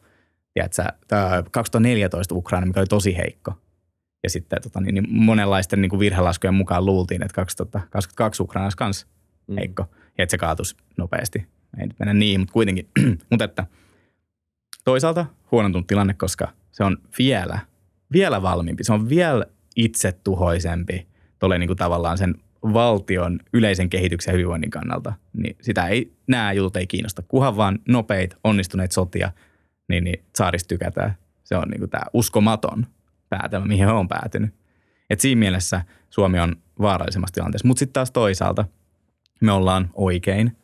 [0.54, 0.84] Tiedätkö,
[1.52, 3.54] 2014 Ukraina, mikä oli tosi heikko.
[4.24, 8.78] Ja sitten tota, niin, niin monenlaisten niin kuin virhelaskujen mukaan luultiin, että 2022 Ukraina olisi
[8.82, 9.08] myös
[9.48, 9.56] mm.
[9.56, 9.86] heikko.
[10.18, 11.48] Ja että se kaatuisi nopeasti.
[11.80, 12.90] Ei nyt mennä niin, mutta kuitenkin.
[13.30, 13.66] mutta että
[14.84, 17.60] toisaalta huonontunut tilanne, koska se on vielä,
[18.12, 18.84] vielä valmiimpi.
[18.84, 21.08] Se on vielä itsetuhoisempi
[21.40, 26.54] tuolle niin kuin tavallaan sen valtion yleisen kehityksen ja hyvinvoinnin kannalta, niin sitä ei, nämä
[26.54, 27.22] jutut ei kiinnosta.
[27.22, 29.32] Kuhan vaan nopeit, onnistuneet sotia,
[29.90, 31.18] niin, niin saarista tykätään.
[31.44, 32.86] Se on niin kuin tämä uskomaton
[33.30, 34.54] päätelmä, mihin he on päätynyt.
[35.10, 37.68] Et siinä mielessä Suomi on vaarallisemmassa tilanteessa.
[37.68, 38.66] Mutta sitten taas toisaalta
[39.42, 40.58] me ollaan oikein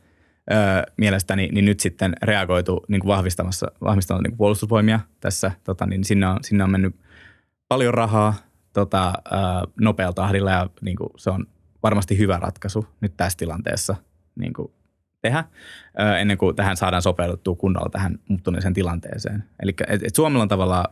[0.51, 5.51] öö, mielestäni niin nyt sitten reagoitu niin kuin vahvistamassa, vahvistamassa niin kuin puolustusvoimia tässä.
[5.63, 6.95] Tota, niin sinne, on, sinne on mennyt
[7.67, 8.33] paljon rahaa,
[8.73, 9.13] tota,
[9.81, 11.45] nopealla tahdilla ja niin kuin se on
[11.83, 13.95] varmasti hyvä ratkaisu nyt tässä tilanteessa
[14.35, 14.71] niin kuin
[15.21, 15.43] tehdä,
[16.19, 19.43] ennen kuin tähän saadaan sopeuduttua kunnolla tähän muuttuneeseen tilanteeseen.
[19.63, 19.75] Eli
[20.15, 20.85] Suomella on tavallaan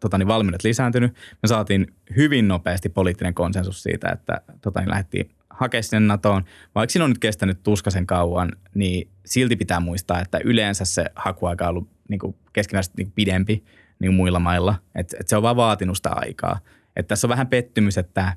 [0.00, 1.12] tota, niin valmiudet lisääntynyt.
[1.42, 6.44] Me saatiin hyvin nopeasti poliittinen konsensus siitä, että tota, niin lähdettiin hakemaan sinne NATOon.
[6.74, 11.64] Vaikka siinä on nyt kestänyt tuskasen kauan, niin silti pitää muistaa, että yleensä se hakuaika
[11.64, 12.20] on ollut niin
[12.52, 13.64] keskimääräisesti niin pidempi
[13.98, 14.74] niin kuin muilla mailla.
[14.94, 16.58] Et, et se on vaan vaatinut sitä aikaa.
[16.98, 18.36] Että tässä on vähän pettymys, että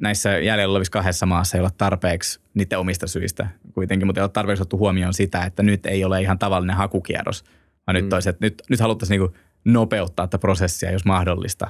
[0.00, 4.30] näissä jäljellä olevissa kahdessa maassa ei ole tarpeeksi niiden omista syistä kuitenkin, mutta ei ole
[4.30, 7.44] tarpeeksi ottu huomioon sitä, että nyt ei ole ihan tavallinen hakukierros,
[7.86, 8.08] vaan nyt, mm.
[8.08, 9.30] toisi, että nyt, nyt haluttaisiin niin
[9.64, 11.68] nopeuttaa tätä prosessia, jos mahdollista.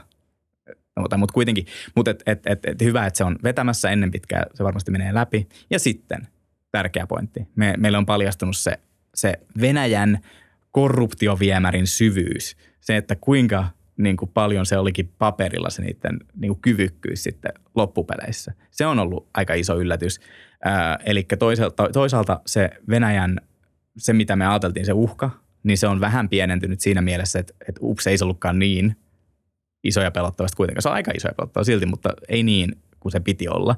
[1.01, 1.67] Mutta, mutta kuitenkin,
[1.97, 5.15] mutta et, et, et, et hyvä, että se on vetämässä ennen pitkää, se varmasti menee
[5.15, 5.49] läpi.
[5.71, 6.29] Ja sitten,
[6.73, 8.79] tärkeä pointti, me, meille on paljastunut se,
[9.15, 10.19] se Venäjän
[10.71, 12.57] korruptioviemärin syvyys.
[12.81, 13.69] Se, että kuinka
[14.03, 18.53] niin kuin paljon se olikin paperilla se niiden niin kuin kyvykkyys sitten loppupeleissä.
[18.71, 20.21] Se on ollut aika iso yllätys.
[21.05, 23.41] Eli toisaalta, toisaalta se Venäjän,
[23.99, 25.31] se mitä me ajateltiin, se uhka,
[25.63, 28.97] niin se on vähän pienentynyt siinä mielessä, että, että ups, ei se ollutkaan niin
[29.85, 30.83] isoja pelottavasti kuitenkaan.
[30.83, 33.77] Se on aika isoja pelottavasti silti, mutta ei niin kuin se piti olla.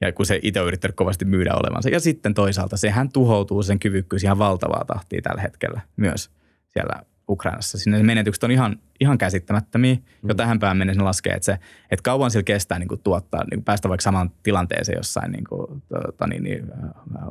[0.00, 1.88] Ja kun se itse on yrittänyt kovasti myydä olevansa.
[1.88, 6.30] Ja sitten toisaalta sehän tuhoutuu sen kyvykkyys ihan valtavaa tahtia tällä hetkellä myös
[6.68, 7.78] siellä Ukrainassa.
[7.78, 9.94] Sinne menetykset on ihan, ihan käsittämättömiä.
[9.94, 10.28] Mm.
[10.28, 11.58] Jo tähän päin mennessä laskee, että, se,
[11.90, 15.44] että kauan sillä kestää niin kuin tuottaa, niin kuin päästä vaikka samaan tilanteeseen jossain niin
[15.48, 16.66] kuin, tota, niin, niin,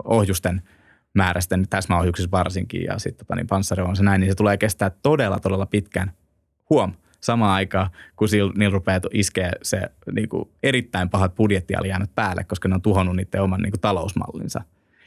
[0.04, 0.62] ohjusten
[1.14, 5.40] määrästen täsmäohjuksissa varsinkin ja sitten tota, niin on se näin, niin se tulee kestää todella,
[5.40, 6.12] todella pitkään.
[6.70, 8.28] Huom, samaan aikaan, kun
[8.58, 9.82] niillä rupeaa iskeä se
[10.12, 14.62] niin kuin erittäin pahat budjettialijäännöt päälle, koska ne on tuhonnut niiden oman niin kuin, talousmallinsa.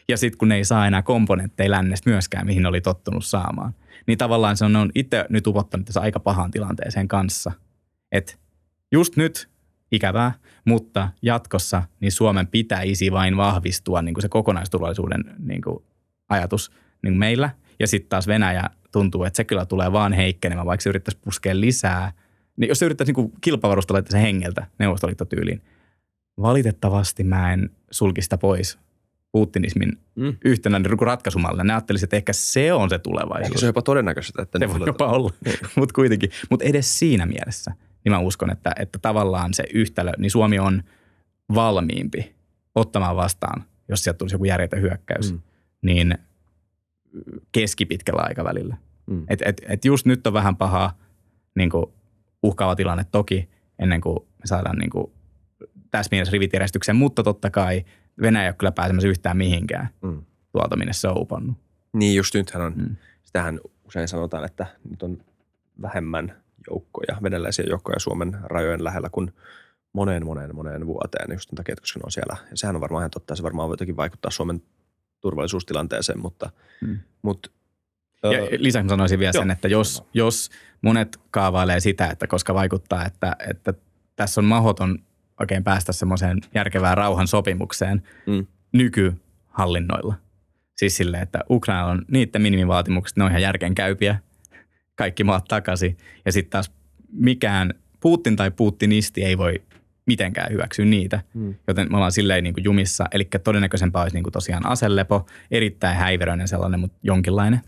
[0.08, 3.74] Ja sitten kun ne ei saa enää komponentteja lännestä myöskään, mihin ne oli tottunut saamaan.
[4.06, 7.52] Niin tavallaan se on, on itse nyt upottanut tässä aika pahaan tilanteeseen kanssa.
[8.12, 8.34] Että
[8.92, 9.48] just nyt
[9.92, 10.32] ikävää,
[10.64, 15.84] mutta jatkossa niin Suomen pitäisi vain vahvistua niin kuin se kokonaisturvallisuuden niin kuin
[16.28, 16.70] ajatus
[17.02, 17.50] niin kuin meillä.
[17.80, 21.60] Ja sitten taas Venäjä tuntuu, että se kyllä tulee vaan heikkenemään, vaikka se yrittäisi puskea
[21.60, 22.12] lisää.
[22.56, 25.62] Niin jos se yrittäisi niin kilpavarusta laittaa sen hengeltä neuvostoliittotyyliin,
[26.42, 28.78] valitettavasti mä en sulkista pois
[29.32, 30.36] putinismin mm.
[30.44, 31.64] yhtenä niin ratkaisumalla.
[31.64, 33.46] Ne ajattelisivat, että ehkä se on se tulevaisuus.
[33.46, 34.42] Ehkä se on jopa todennäköistä.
[34.42, 35.30] Että se voi jopa olla,
[35.76, 36.30] mutta kuitenkin.
[36.50, 37.72] Mutta edes siinä mielessä,
[38.04, 40.82] niin mä uskon, että, että tavallaan se yhtälö, niin Suomi on
[41.54, 42.34] valmiimpi
[42.74, 45.40] ottamaan vastaan, jos sieltä tulisi joku järjetön hyökkäys, mm.
[45.82, 46.18] niin
[47.52, 48.76] keskipitkällä aikavälillä.
[49.06, 49.24] Mm.
[49.28, 50.94] Et, et, et just nyt on vähän paha
[51.54, 51.70] niin
[52.42, 53.48] uhkaava tilanne toki,
[53.78, 55.12] ennen kuin me saadaan niin kuin
[55.90, 57.84] tässä mielessä rivitierestykseen, mutta totta kai
[58.20, 60.22] Venäjä ei ole kyllä pääsemässä yhtään mihinkään mm.
[60.52, 61.56] tuolta, minne se on upannut.
[61.92, 62.96] Niin, just nythän on, mm.
[63.24, 65.18] sitähän usein sanotaan, että nyt on
[65.82, 69.32] vähemmän joukkoja, venäläisiä joukkoja Suomen rajojen lähellä kuin
[69.92, 72.36] moneen, moneen, moneen vuoteen, just takia, koska ne on siellä.
[72.50, 74.62] Ja sehän on varmaan ihan totta, se varmaan voi jotenkin vaikuttaa Suomen
[75.20, 76.50] turvallisuustilanteeseen, mutta,
[76.80, 76.98] mm.
[77.22, 77.50] mutta
[78.22, 79.42] ja lisäksi sanoisin vielä joo.
[79.42, 80.50] sen, että jos, jos
[80.82, 83.74] monet kaavailee sitä, että koska vaikuttaa, että, että
[84.16, 84.98] tässä on mahoton
[85.40, 88.46] oikein päästä semmoiseen järkevään rauhan sopimukseen mm.
[88.72, 90.14] nykyhallinnoilla.
[90.76, 94.18] Siis silleen, että Ukraina on niiden minimivaatimukset, ne on ihan järkeenkäypiä,
[94.94, 95.96] kaikki maat takaisin.
[96.24, 96.72] Ja sitten taas
[97.12, 99.62] mikään Putin tai Putinisti ei voi
[100.06, 101.20] mitenkään hyväksyä niitä.
[101.34, 101.54] Mm.
[101.66, 103.04] Joten me ollaan silleen niin kuin jumissa.
[103.12, 107.60] Eli todennäköisempää olisi niin kuin tosiaan aselepo, erittäin häiveröinen sellainen, mutta jonkinlainen.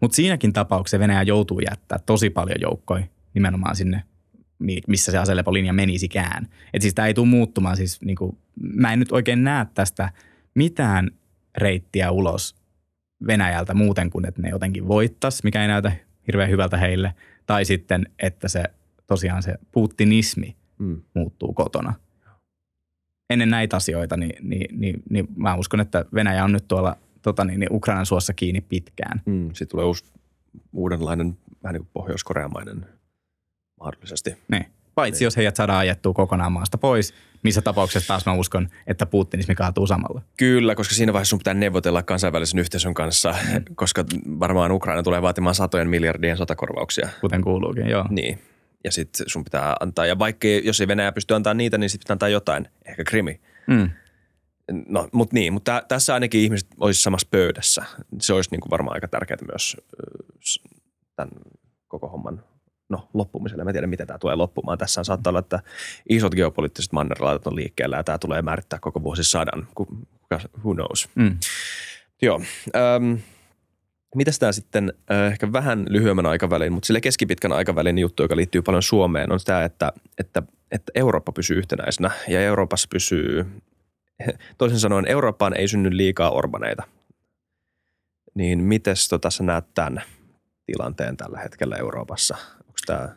[0.00, 3.04] Mutta siinäkin tapauksessa Venäjä joutuu jättää tosi paljon joukkoja
[3.34, 4.02] nimenomaan sinne
[4.88, 6.48] missä se aselepolinja menisikään.
[6.74, 7.76] Et siis tämä ei tule muuttumaan.
[7.76, 8.38] Siis niin kuin,
[8.74, 10.12] mä en nyt oikein näe tästä
[10.54, 11.10] mitään
[11.56, 12.56] reittiä ulos
[13.26, 15.92] Venäjältä muuten kuin, että ne jotenkin voittaisi, mikä ei näytä
[16.26, 17.14] hirveän hyvältä heille.
[17.46, 18.64] Tai sitten, että se
[19.06, 21.02] tosiaan se putinismi mm.
[21.14, 21.94] muuttuu kotona.
[23.30, 27.44] Ennen näitä asioita, niin, niin, niin, niin mä uskon, että Venäjä on nyt tuolla tota
[27.44, 29.20] niin, niin Ukrainan suossa kiinni pitkään.
[29.26, 30.04] Mm, sitten tulee uusi,
[30.72, 32.86] uudenlainen, vähän niin kuin pohjois-koreamainen
[33.80, 34.36] mahdollisesti.
[34.50, 34.66] Niin.
[34.94, 35.26] Paitsi niin.
[35.26, 39.86] jos heidät saadaan ajettua kokonaan maasta pois, missä tapauksessa taas mä uskon, että Putinismi kaatuu
[39.86, 40.22] samalla.
[40.36, 43.64] Kyllä, koska siinä vaiheessa sun pitää neuvotella kansainvälisen yhteisön kanssa, mm.
[43.74, 44.04] koska
[44.40, 47.08] varmaan Ukraina tulee vaatimaan satojen miljardien sotakorvauksia.
[47.20, 48.06] Kuten kuuluukin, joo.
[48.10, 48.38] Niin.
[48.84, 52.04] Ja sitten sun pitää antaa, ja vaikka jos ei Venäjä pysty antaa niitä, niin sitten
[52.04, 53.40] pitää antaa jotain, ehkä krimi.
[53.66, 53.90] Mm.
[54.88, 57.84] No, mutta niin, mutta tässä ainakin ihmiset olisi samassa pöydässä.
[58.20, 59.76] Se olisi niin kuin varmaan aika tärkeää myös
[61.16, 61.30] tämän
[61.88, 62.44] koko homman
[62.96, 63.64] no, loppumiselle.
[63.64, 64.78] Mä tiedän, miten tämä tulee loppumaan.
[64.78, 65.60] Tässä saattaa olla, että
[66.08, 69.68] isot geopoliittiset mannerlaitat on liikkeellä ja tämä tulee määrittää koko vuosisadan.
[69.74, 71.08] Kuka, who knows?
[71.14, 71.38] Mm.
[72.22, 72.40] Joo.
[72.76, 73.14] Ähm,
[74.14, 78.62] Mitäs tämä sitten äh, ehkä vähän lyhyemmän aikavälin, mutta sille keskipitkän aikavälin juttu, joka liittyy
[78.62, 83.46] paljon Suomeen, on tämä, että, että, että Eurooppa pysyy yhtenäisenä ja Euroopassa pysyy,
[84.58, 86.82] toisin sanoen Eurooppaan ei synny liikaa orbaneita.
[88.34, 90.02] Niin miten tota, sä näet tämän
[90.66, 92.36] tilanteen tällä hetkellä Euroopassa?
[92.86, 93.08] Tämä?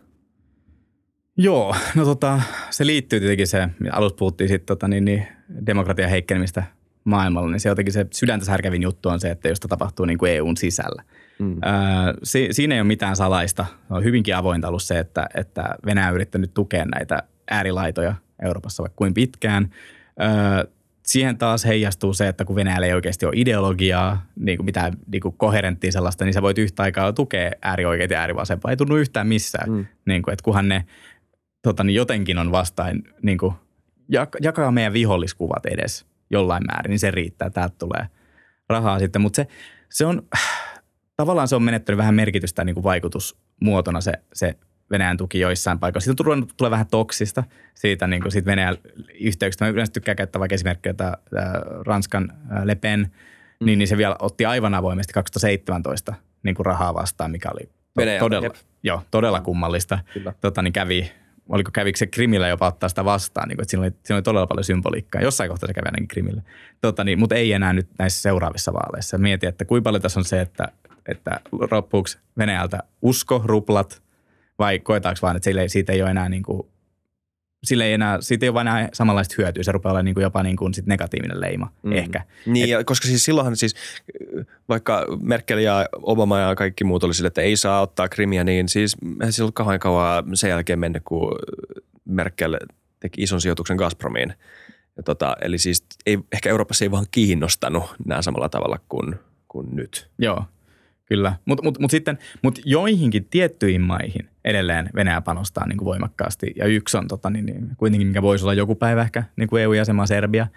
[1.37, 5.27] Joo, no tota, se liittyy tietenkin se, alussa puhuttiin sitten tota, niin, niin,
[5.65, 6.63] demokratian heikkenemistä
[7.03, 10.31] maailmalla, niin se jotenkin se sydäntä särkevin juttu on se, että jos tapahtuu niin kuin
[10.31, 11.03] EUn sisällä.
[11.39, 11.51] Mm.
[11.51, 13.65] Öö, si, siinä ei ole mitään salaista.
[13.89, 18.95] On hyvinkin avointa ollut se, että, että Venäjä on yrittänyt tukea näitä äärilaitoja Euroopassa vaikka
[18.95, 19.69] kuin pitkään.
[20.21, 20.71] Öö,
[21.07, 25.21] siihen taas heijastuu se, että kun Venäjällä ei oikeasti ole ideologiaa, niin kuin mitään niin
[25.21, 28.71] kuin koherenttia sellaista, niin sä voit yhtä aikaa tukea äärioikeita ja äärivasempaa.
[28.71, 29.71] Ei tunnu yhtään missään.
[29.71, 29.85] Mm.
[30.05, 30.85] Niin kuin, että kunhan ne
[31.61, 33.53] tota, niin jotenkin on vastain, niin kuin,
[34.41, 37.49] jakaa meidän viholliskuvat edes jollain määrin, niin se riittää.
[37.49, 38.07] Täältä tulee
[38.69, 39.21] rahaa sitten.
[39.21, 39.47] Mutta se,
[39.89, 40.21] se on,
[41.17, 44.55] tavallaan se on menettänyt vähän merkitystä niin kuin vaikutusmuotona se, se
[44.91, 46.05] Venäjän tuki joissain paikoissa.
[46.05, 48.77] Siitä tulee, tulee vähän toksista siitä, niin kuin siitä Venäjän
[49.19, 49.65] yhteyksistä.
[49.65, 51.13] Mä yleensä tykkään käyttää vaikka esimerkkiä tämä,
[51.85, 52.33] Ranskan
[52.63, 53.65] Le Pen, mm.
[53.65, 56.13] niin, niin se vielä otti aivan avoimesti 2017
[56.43, 58.49] niin kuin rahaa vastaan, mikä oli to- todella,
[58.83, 59.99] jo, todella kummallista.
[60.13, 60.33] Kyllä.
[60.41, 61.11] Tota, niin kävi,
[61.49, 64.23] oliko kävikö se Krimillä jopa ottaa sitä vastaan, niin kuin, että siinä oli, siinä oli
[64.23, 65.21] todella paljon symboliikkaa.
[65.21, 66.41] Jossain kohtaa se kävi ainakin Krimillä.
[66.81, 69.17] Tota, niin, mutta ei enää nyt näissä seuraavissa vaaleissa.
[69.17, 70.67] Mietin, että kuinka paljon tässä on se, että,
[71.05, 71.39] että
[71.71, 74.01] loppuuko Venäjältä usko, ruplat–
[74.59, 76.67] vai koetaanko vaan, että sille, siitä ei ole enää niin kuin,
[77.63, 79.63] sille ei enää, siitä ei ole enää samanlaista hyötyä.
[79.63, 81.91] Se rupeaa olemaan niin kuin jopa niin kuin sit negatiivinen leima mm.
[81.91, 82.23] ehkä.
[82.45, 83.75] Niin, Et, koska siis silloinhan siis
[84.69, 88.69] vaikka Merkel ja Obama ja kaikki muut oli sille, että ei saa ottaa krimiä, niin
[88.69, 91.35] siis eihän se ollut kauan kauan sen jälkeen mennyt, kun
[92.05, 92.57] Merkel
[92.99, 94.33] teki ison sijoituksen Gazpromiin.
[94.97, 99.15] Ja tota, eli siis ei, ehkä Euroopassa ei vaan kiinnostanut nämä samalla tavalla kuin,
[99.47, 100.09] kuin nyt.
[100.19, 100.43] Joo,
[101.07, 101.35] kyllä.
[101.45, 106.53] Mutta mut, mut sitten mut joihinkin tiettyihin maihin edelleen Venäjä panostaa niin kuin voimakkaasti.
[106.55, 109.63] Ja yksi on tota, niin, niin, kuitenkin, mikä voisi olla joku päivä ehkä niin kuin
[109.63, 110.47] EU-jäsenmaa Serbia.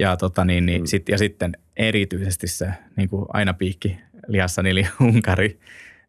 [0.00, 0.86] Ja, tota, niin, niin, mm.
[0.86, 5.60] sit, ja sitten erityisesti se niin kuin aina piikki lihassa, eli Unkari,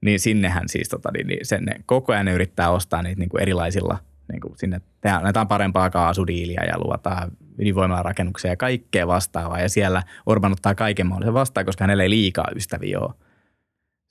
[0.01, 3.41] niin sinnehän siis tota, niin, niin sen ne koko ajan yrittää ostaa niitä niin kuin
[3.41, 3.97] erilaisilla–
[4.31, 9.59] niin kuin sinne tehdään parempaa kaasudiiliä ja luotaan ydinvoimalarakennuksia ja kaikkea vastaavaa.
[9.59, 13.13] Ja siellä Orban ottaa kaiken mahdollisen vastaan, koska hänellä ei liikaa ystäviä ole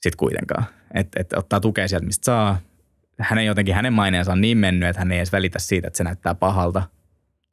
[0.03, 0.65] sitten kuitenkaan.
[0.93, 2.57] Että et ottaa tukea sieltä, mistä saa.
[3.19, 6.03] Hänen jotenkin, hänen maineensa on niin mennyt, että hän ei edes välitä siitä, että se
[6.03, 6.83] näyttää pahalta.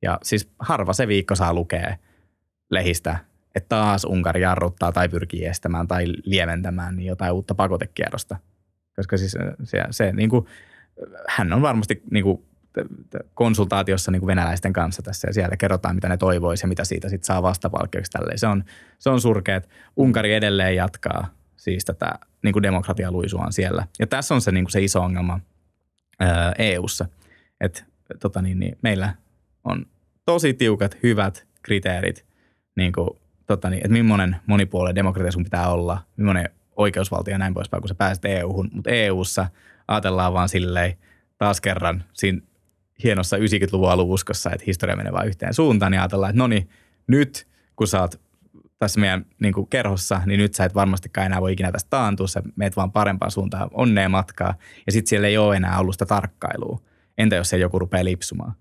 [0.03, 1.96] Ja siis harva se viikko saa lukea
[2.70, 3.18] lehistä,
[3.55, 8.36] että taas Unkari jarruttaa tai pyrkii estämään tai lieventämään niin jotain uutta pakotekierrosta.
[8.96, 10.46] Koska siis se, se niin kuin,
[11.28, 12.44] hän on varmasti niin kuin
[13.34, 17.09] konsultaatiossa niin kuin venäläisten kanssa tässä ja siellä kerrotaan, mitä ne toivoisi ja mitä siitä
[17.09, 18.38] sitten saa vastapalkkioksi tälleen.
[18.38, 18.64] Se on,
[18.98, 23.86] se on surkea, että Unkari edelleen jatkaa siis tätä niin kuin demokratialuisuaan siellä.
[23.98, 25.40] Ja tässä on se, niin kuin se iso ongelma
[26.20, 27.06] ää, EUssa,
[27.61, 27.84] että
[28.20, 29.14] tota niin, niin, meillä
[29.64, 29.86] on
[30.26, 32.24] tosi tiukat, hyvät kriteerit,
[32.76, 33.11] niin kuin,
[33.46, 37.88] tota niin, että millainen monipuolinen demokratia sun pitää olla, millainen oikeusvaltio ja näin poispäin, kun
[37.88, 38.70] sä pääset EU-hun.
[38.72, 39.46] Mutta EUssa
[39.88, 40.96] ajatellaan vaan silleen,
[41.38, 42.40] taas kerran siinä
[43.04, 46.68] hienossa 90-luvun alun uskossa, että historia menee vain yhteen suuntaan, niin ajatellaan, että no niin,
[47.06, 48.20] nyt kun sä oot
[48.81, 52.26] tässä meidän niin kuin kerhossa, niin nyt sä et varmastikaan enää voi ikinä tästä taantua,
[52.26, 54.55] sä meet vaan parempaan suuntaan, onnea matkaa,
[54.87, 56.81] ja sitten siellä ei ole enää ollut sitä tarkkailua.
[57.18, 58.53] Entä jos se joku rupeaa lipsumaan?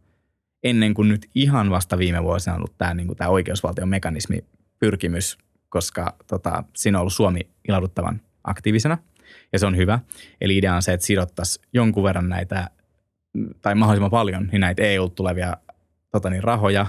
[0.64, 4.46] Ennen kuin nyt ihan vasta viime vuosina on ollut tämä, niin oikeusvaltion mekanismi
[4.80, 5.38] pyrkimys,
[5.70, 8.98] koska tota, siinä on ollut Suomi ilahduttavan aktiivisena,
[9.54, 10.00] ja se on hyvä.
[10.42, 12.70] Eli idea on se, että sidottaisiin jonkun verran näitä
[13.62, 15.58] tai mahdollisimman paljon niin näitä EU tulevia
[16.12, 16.86] tota niin, rahoja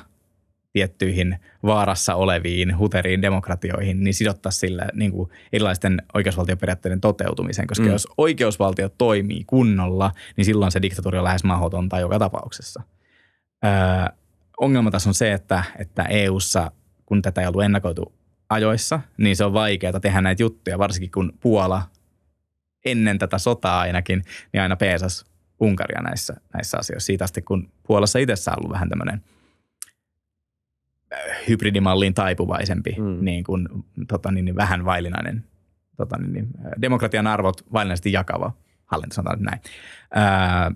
[0.72, 7.90] tiettyihin vaarassa oleviin huteriin demokratioihin, niin sidottaa sille niin kuin erilaisten oikeusvaltioperiaatteiden toteutumiseen, koska mm.
[7.92, 12.82] jos oikeusvaltio toimii kunnolla, niin silloin se diktatuuri on lähes mahdotonta joka tapauksessa.
[13.64, 13.70] Öö,
[14.60, 16.70] ongelma tässä on se, että, että EUssa,
[17.06, 18.12] kun tätä ei ollut ennakoitu
[18.50, 21.82] ajoissa, niin se on vaikeaa tehdä näitä juttuja, varsinkin kun Puola
[22.84, 25.24] ennen tätä sotaa ainakin, niin aina peesas
[25.60, 27.06] Unkaria näissä, näissä asioissa.
[27.06, 29.22] Siitä asti, kun Puolassa itse on ollut vähän tämmöinen
[31.48, 33.24] hybridimalliin taipuvaisempi, mm.
[33.24, 33.68] niin kuin,
[34.08, 35.44] tota, niin, niin vähän vaillinainen,
[35.96, 36.48] tota, niin, niin,
[36.82, 38.52] demokratian arvot vaillinaisesti jakava
[38.86, 39.60] hallinto, sanotaan nyt näin.
[40.14, 40.70] Ää,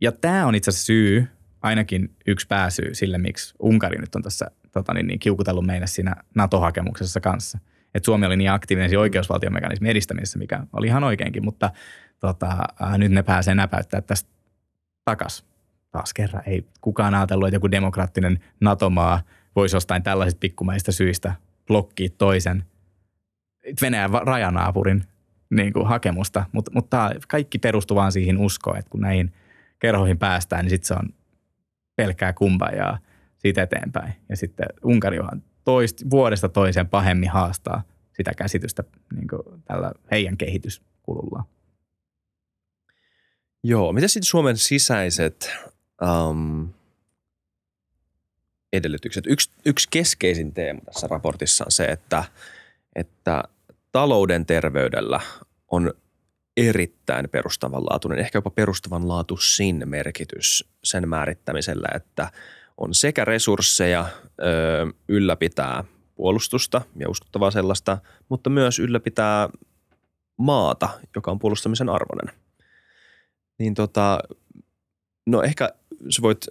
[0.00, 1.28] ja tämä on itse asiassa syy,
[1.62, 6.16] ainakin yksi pääsyy sille, miksi Unkari nyt on tässä tota, niin, niin, kiukutellut meille siinä
[6.34, 7.58] NATO-hakemuksessa kanssa.
[7.94, 11.70] Et Suomi oli niin aktiivinen siinä oikeusvaltiomekanismin edistämisessä, mikä oli ihan oikeinkin, mutta
[12.20, 14.30] tota, ää, nyt ne pääsee näpäyttää tästä
[15.04, 15.44] takas.
[15.90, 19.22] Taas kerran ei kukaan ajatellut, että joku demokraattinen NATO-maa
[19.58, 21.34] voisi jostain tällaisista pikkumaista syistä
[21.66, 22.64] blokkia toisen
[23.82, 25.04] Venäjän rajanaapurin
[25.50, 29.32] niin kuin hakemusta, mutta, mutta kaikki perustuu vaan siihen uskoon, että kun näihin
[29.78, 31.08] kerhoihin päästään, niin sitten se on
[31.96, 32.98] pelkkää kumpajaa
[33.38, 34.12] siitä eteenpäin.
[34.28, 37.82] Ja sitten Unkari vaan toist, vuodesta toiseen pahemmin haastaa
[38.12, 38.84] sitä käsitystä
[39.14, 41.44] niin kuin tällä heidän kehityskulullaan.
[43.64, 45.50] Joo, mitä sitten Suomen sisäiset
[46.02, 46.68] um,
[48.72, 49.24] edellytykset?
[49.26, 52.24] Yksi, yksi keskeisin teema tässä raportissa on se, että,
[52.96, 53.44] että
[53.92, 55.20] talouden terveydellä
[55.70, 55.92] on
[56.56, 62.30] erittäin perustavanlaatuinen, ehkä jopa perustavanlaatuisin merkitys sen määrittämisellä, että
[62.76, 64.08] on sekä resursseja
[64.42, 67.98] ö, ylläpitää puolustusta ja uskottavaa sellaista,
[68.28, 69.48] mutta myös ylläpitää
[70.36, 72.34] maata, joka on puolustamisen arvoinen–
[73.58, 74.18] niin tota,
[75.26, 75.70] no ehkä
[76.10, 76.46] sä voit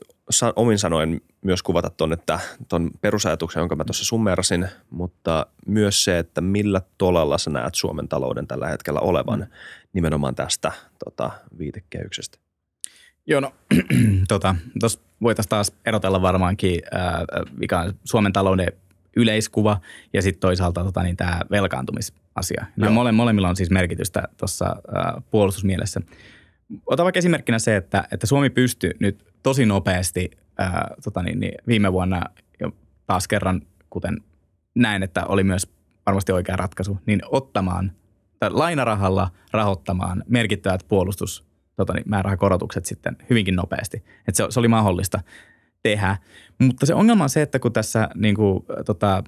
[0.55, 6.19] omin sanoen myös kuvata ton, että ton perusajatuksen, jonka mä tuossa summerasin, mutta myös se,
[6.19, 9.47] että millä tolalla sä näet Suomen talouden tällä hetkellä olevan mm.
[9.93, 10.71] nimenomaan tästä
[11.05, 12.37] tota, viitekehyksestä.
[13.27, 13.53] Joo, no
[14.27, 17.25] tota, tuossa voitaisiin taas erotella varmaankin, ää,
[17.57, 18.71] mikä on Suomen talouden
[19.15, 19.81] yleiskuva
[20.13, 22.65] ja sitten toisaalta tota, niin tämä velkaantumisasia.
[22.75, 24.75] Nämä mole, molemmilla on siis merkitystä tuossa
[25.31, 26.01] puolustusmielessä.
[26.85, 31.53] Ota vaikka esimerkkinä se, että, että Suomi pystyi nyt tosi nopeasti ää, tota niin, niin
[31.67, 32.21] viime vuonna
[32.59, 32.71] jo
[33.07, 34.21] taas kerran, kuten
[34.75, 35.71] näin, että oli myös
[36.05, 37.91] varmasti oikea ratkaisu, niin ottamaan
[38.39, 43.97] tai lainarahalla rahoittamaan merkittävät puolustus tota niin, määrärahakorotukset sitten hyvinkin nopeasti.
[44.27, 45.19] Että se, se oli mahdollista
[45.83, 46.17] tehdä.
[46.59, 49.23] Mutta se ongelma on se, että kun tässä niin kuin, tota,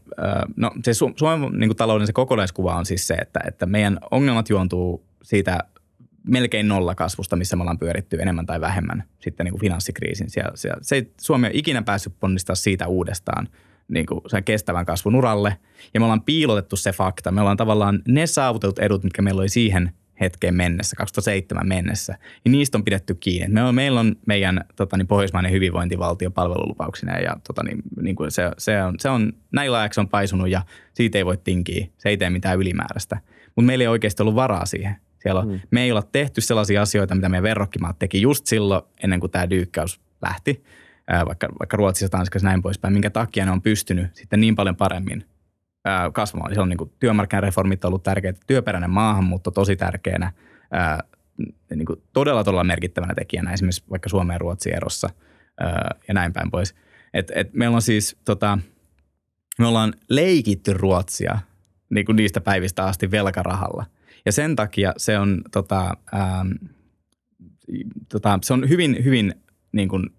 [0.55, 4.49] no se Suomen niin kuin talouden se kokonaiskuva on siis se, että, että meidän ongelmat
[4.49, 5.59] juontuu siitä
[6.23, 10.29] melkein nolla kasvusta, missä me ollaan pyöritty enemmän tai vähemmän sitten niin kuin finanssikriisin.
[10.29, 13.47] Siellä, siellä, se ei, Suomi on ikinä päässyt ponnistaa siitä uudestaan
[13.87, 15.57] niin kuin sen kestävän kasvun uralle.
[15.93, 17.31] Ja me ollaan piilotettu se fakta.
[17.31, 19.91] Me ollaan tavallaan ne saavutetut edut, mitkä meillä oli siihen
[20.21, 23.47] hetkeen mennessä, 2007 mennessä, niin niistä on pidetty kiinni.
[23.47, 28.31] Me on, meillä on meidän tota, niin pohjoismainen hyvinvointivaltio palvelulupauksina ja tota, niin, niin kuin
[28.31, 30.61] se, se, on, se on näillä ajaksi on paisunut ja
[30.93, 31.87] siitä ei voi tinkiä.
[31.97, 33.17] Se ei tee mitään ylimääräistä.
[33.55, 34.95] Mutta meillä ei oikeasti ollut varaa siihen.
[35.19, 35.59] Siellä on, mm.
[35.71, 39.49] Me ei olla tehty sellaisia asioita, mitä meidän verrokkimaat teki just silloin, ennen kuin tämä
[39.49, 40.63] dyykkäys lähti,
[41.25, 45.25] vaikka, vaikka Ruotsissa, Tanskassa näin poispäin, minkä takia ne on pystynyt sitten niin paljon paremmin
[46.13, 46.55] kasvamaan.
[46.55, 50.33] Se on niin kuin työmarkkinareformit ollut tärkeitä, työperäinen maahanmuutto tosi tärkeänä,
[50.71, 51.03] ää,
[51.75, 55.09] niin kuin todella todella merkittävänä tekijänä esimerkiksi vaikka Suomen ja Ruotsin erossa
[55.59, 56.75] ää, ja näin päin pois.
[57.13, 58.57] Et, et meillä on siis, tota,
[59.59, 61.39] me ollaan leikitty Ruotsia
[61.89, 63.85] niin kuin niistä päivistä asti velkarahalla.
[64.25, 66.45] Ja sen takia se on, tota, ää,
[68.09, 69.33] tota, se on hyvin, hyvin
[69.71, 70.09] niin kuin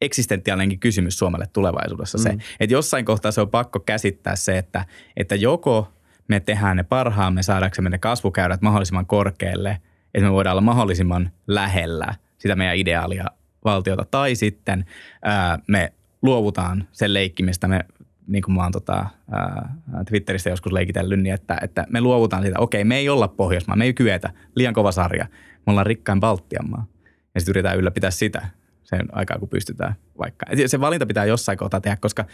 [0.00, 2.18] eksistentiaalinenkin kysymys Suomelle tulevaisuudessa.
[2.18, 2.22] Mm.
[2.22, 2.30] Se,
[2.60, 4.84] että jossain kohtaa se on pakko käsittää se, että,
[5.16, 5.92] että joko
[6.28, 9.80] me tehdään ne parhaamme saadaksemme ne kasvukäyrät mahdollisimman korkealle,
[10.14, 13.24] että me voidaan olla mahdollisimman lähellä sitä meidän ideaalia
[13.64, 14.84] valtiota, tai sitten
[15.22, 15.92] ää, me
[16.22, 17.84] luovutaan sen leikkimistä, me
[18.26, 19.74] niin kuin mä oon tota, ää,
[20.08, 23.84] Twitteristä joskus leikitellyt, niin että, että me luovutaan siitä, okei, me ei olla Pohjoismaa, me
[23.84, 25.26] ei kyetä, liian kova sarja,
[25.66, 26.86] me ollaan rikkain Baltian maa.
[27.34, 28.48] Ja sitten yritetään ylläpitää sitä
[28.82, 30.46] sen aikaa, kun pystytään vaikka.
[30.66, 32.24] Se valinta pitää jossain kohtaa tehdä, koska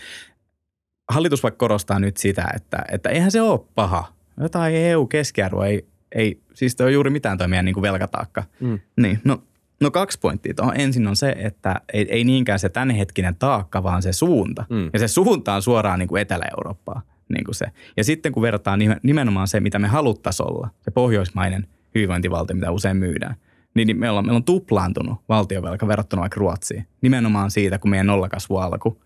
[1.11, 4.13] hallitus vaikka korostaa nyt sitä, että, että eihän se ole paha.
[4.41, 8.45] Jotain EU-keskiarvo ei, ei siis ole juuri mitään toimia niin kuin velkataakka.
[8.61, 8.81] Mm.
[8.97, 9.43] Niin, no,
[9.83, 10.81] no kaksi pointtia tuohon.
[10.81, 14.65] Ensin on se, että ei, ei niinkään se tämänhetkinen taakka, vaan se suunta.
[14.71, 14.91] Mm.
[14.93, 17.03] Ja se suunta on suoraan niin kuin Etelä-Eurooppaa.
[17.29, 17.67] Niin kuin se.
[17.97, 22.97] Ja sitten kun verrataan nimenomaan se, mitä me haluttaisiin olla, se pohjoismainen hyvinvointivaltio, mitä usein
[22.97, 23.37] myydään–
[23.75, 26.87] niin, meillä, on, meillä on tuplaantunut valtiovelka verrattuna vaikka Ruotsiin.
[27.01, 29.03] Nimenomaan siitä, kun meidän nollakasvu alku.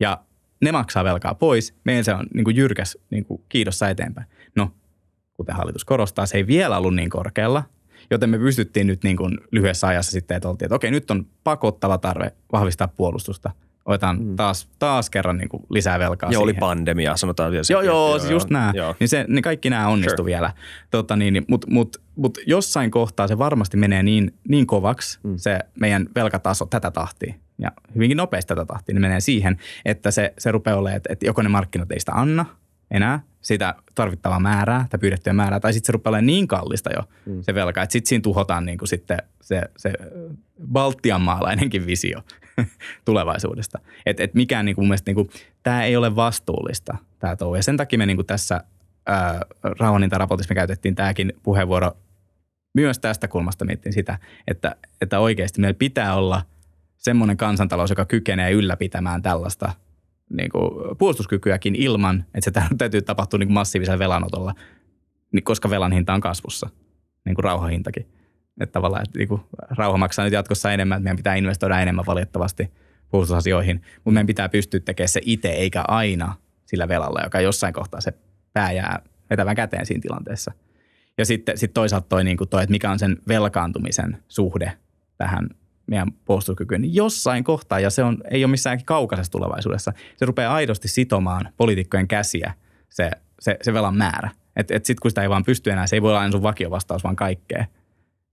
[0.00, 0.20] Ja
[0.60, 1.74] ne maksaa velkaa pois.
[1.84, 4.26] Meidän se on niin kuin jyrkäs niin kuin kiidossa eteenpäin.
[4.56, 4.70] No,
[5.32, 7.62] kuten hallitus korostaa, se ei vielä ollut niin korkealla,
[8.10, 11.26] joten me pystyttiin nyt niin kuin lyhyessä ajassa sitten, että oltiin, että okei, nyt on
[11.44, 13.50] pakottava tarve vahvistaa puolustusta–
[13.86, 14.36] otetaan mm.
[14.36, 17.64] taas, taas kerran niin kuin lisää velkaa Joo, oli pandemia, sanotaan vielä.
[17.70, 18.72] Joo, joo, joo, siis just nämä.
[18.74, 18.94] Joo.
[19.00, 20.26] Niin, se, niin kaikki nämä onnistu sure.
[20.26, 20.52] vielä.
[20.90, 25.36] Tota niin, niin Mutta mut, mut jossain kohtaa se varmasti menee niin, niin kovaksi, mm.
[25.36, 30.34] se meidän velkataso tätä tahtia, ja hyvinkin nopeasti tätä tahtia, niin menee siihen, että se,
[30.38, 32.44] se rupeaa olemaan, että, että joko ne markkinat ei sitä anna
[32.90, 37.02] enää, sitä tarvittavaa määrää tai pyydettyä määrää, tai sitten se rupeaa olemaan niin kallista jo
[37.26, 37.42] mm.
[37.42, 39.92] se velka, että sitten siinä tuhotaan niin kuin sitten se, se
[40.72, 42.20] Baltian maalainenkin visio
[43.04, 43.78] tulevaisuudesta.
[44.06, 45.30] Että et mikään niin kuin mun mielestä, niin kuin,
[45.62, 47.54] tämä ei ole vastuullista tämä touhu.
[47.54, 48.60] Ja sen takia me niin kuin tässä
[49.62, 51.92] rauhanintaraportissa me käytettiin tämäkin puheenvuoro
[52.74, 54.18] myös tästä kulmasta miettin sitä,
[54.48, 56.42] että, että oikeasti meillä pitää olla
[56.96, 59.72] semmoinen kansantalous, joka kykenee ylläpitämään tällaista
[60.30, 64.54] niin kuin puolustuskykyäkin ilman, että se täytyy tapahtua niin kuin massiivisella velanotolla,
[65.32, 66.70] niin koska velan hinta on kasvussa,
[67.24, 68.06] niin kuin rauhahintakin.
[68.60, 72.06] Että tavallaan että niin kuin rauha maksaa nyt jatkossa enemmän, että meidän pitää investoida enemmän
[72.06, 72.72] valitettavasti
[73.10, 78.00] puolustusasioihin, mutta meidän pitää pystyä tekemään se itse eikä aina sillä velalla, joka jossain kohtaa
[78.00, 78.12] se
[78.52, 80.52] pää jää vetävän käteen siinä tilanteessa.
[81.18, 84.72] Ja sitten sit toisaalta toi, niin kuin toi, että mikä on sen velkaantumisen suhde
[85.18, 85.48] tähän
[85.86, 90.54] meidän puolustuskykyyn, niin jossain kohtaa, ja se on, ei ole missään kaukaisessa tulevaisuudessa, se rupeaa
[90.54, 92.54] aidosti sitomaan poliitikkojen käsiä
[92.90, 93.10] se,
[93.40, 94.30] se, se velan määrä.
[94.56, 96.42] Että et, sitten kun sitä ei vaan pysty enää, se ei voi olla aina sun
[96.42, 97.64] vakiovastaus vaan kaikkea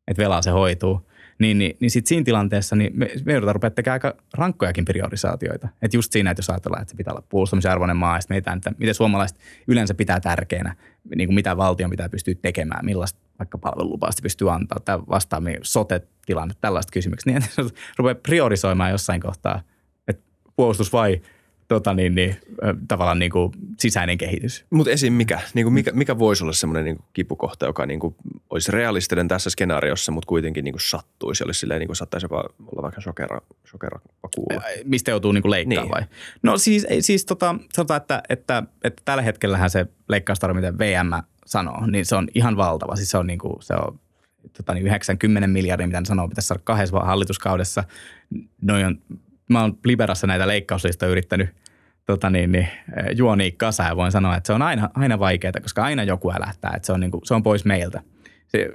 [0.07, 3.71] että velaa se hoituu, niin, niin, niin sitten siinä tilanteessa niin me, me joudutaan rupeaa
[3.71, 5.67] tekemään aika rankkojakin priorisaatioita.
[5.81, 8.73] Että just siinä, että jos ajatellaan, että se pitää olla puolustamisen arvoinen maa, ja että
[8.77, 10.75] miten suomalaiset yleensä pitää tärkeänä,
[11.15, 16.53] niin kuin mitä valtion pitää pystyä tekemään, millaista vaikka palvelulupaa pystyy antaa, tai vastaamia sote-tilanne,
[16.61, 17.49] tällaista kysymyksiä, niin
[17.97, 19.61] rupeaa priorisoimaan jossain kohtaa,
[20.07, 20.23] että
[20.55, 21.21] puolustus vai
[21.67, 22.35] tota niin, niin,
[22.87, 24.65] tavallaan niin kuin sisäinen kehitys.
[24.69, 25.13] Mutta esim.
[25.13, 25.39] mikä?
[25.53, 28.15] Niin kuin mikä, mikä voisi olla semmoinen niin kipukohta, joka niin kuin
[28.49, 32.43] olisi realistinen tässä skenaariossa, mutta kuitenkin niin kuin sattuisi, olisi silleen niin kuin saattaisi jopa
[32.65, 33.99] olla vaikka shokera, shokera
[34.35, 34.63] kuulla.
[34.83, 35.91] Mistä joutuu niin kuin leikkaamaan niin.
[35.91, 36.17] vai?
[36.43, 41.85] No siis, siis tota, sanotaan, että, että, että tällä hetkellähän se leikkaustarve, mitä VM sanoo,
[41.85, 42.95] niin se on ihan valtava.
[42.95, 43.99] Siis se on, niin kuin, se on
[44.57, 47.83] tota niin 90 miljardia, mitä ne sanoo, pitäisi saada kahdessa hallituskaudessa.
[48.61, 48.97] Noin on,
[49.49, 51.49] mä oon Liberassa näitä leikkauslistoja yrittänyt–
[52.05, 52.67] tota niin, niin,
[53.15, 56.73] juoni kasa ja voin sanoa, että se on aina, aina vaikeaa, koska aina joku älähtää,
[56.75, 58.01] että se on, niin kuin, se on pois meiltä.
[58.47, 58.69] Se,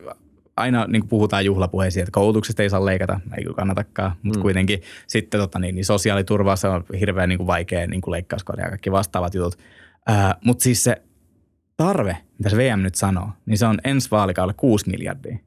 [0.57, 4.43] aina niin kuin puhutaan juhlapuheisiin, että koulutuksesta ei saa leikata, ei kyllä kannatakaan, mutta mm.
[4.43, 8.63] kuitenkin sitten tota, niin, niin sosiaaliturva, se on hirveän niin kuin vaikea niin kuin leikkauskohde
[8.63, 9.59] ja kaikki vastaavat jutut.
[10.45, 11.03] mutta siis se
[11.77, 15.39] tarve, mitä se VM nyt sanoo, niin se on ensi vaalikaudella 6 miljardia.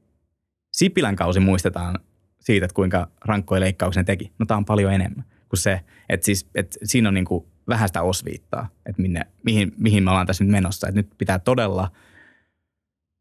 [0.72, 1.98] Sipilän kausi muistetaan
[2.42, 4.32] siitä, että kuinka rankkoja leikkauksia ne teki.
[4.38, 7.88] No tämä on paljon enemmän kuin se, että, siis, että siinä on niin kuin vähän
[7.88, 10.88] sitä osviittaa, että minne, mihin, mihin me ollaan tässä nyt menossa.
[10.88, 11.90] Että nyt pitää todella,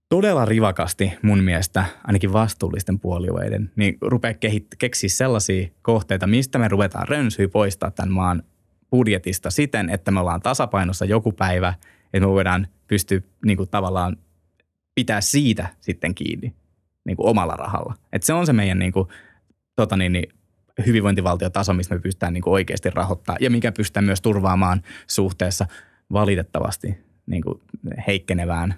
[0.10, 6.68] todella rivakasti mun mielestä, ainakin vastuullisten puolueiden, niin rupea kehit- keksiä sellaisia kohteita, mistä me
[6.68, 8.44] ruvetaan rönsyä poistaa tämän maan
[8.92, 11.74] budjetista siten, että me ollaan tasapainossa joku päivä,
[12.14, 14.18] että me voidaan pystyä niin kuin tavallaan
[14.96, 16.61] pitää siitä sitten kiinni
[17.06, 17.94] niin kuin omalla rahalla.
[18.14, 19.08] Et se on se meidän niin kuin,
[19.76, 20.34] tota niin, niin,
[20.86, 25.68] hyvinvointivaltiotaso, mistä me pystytään niin kuin oikeasti rahoittamaan ja mikä pystytään myös turvaamaan suhteessa
[26.14, 27.62] valitettavasti niin kuin
[28.08, 28.76] heikkenevään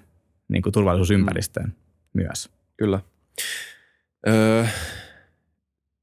[0.48, 2.22] niin kuin turvallisuusympäristöön mm.
[2.22, 2.50] myös.
[2.76, 3.00] Kyllä.
[4.28, 4.66] Öö,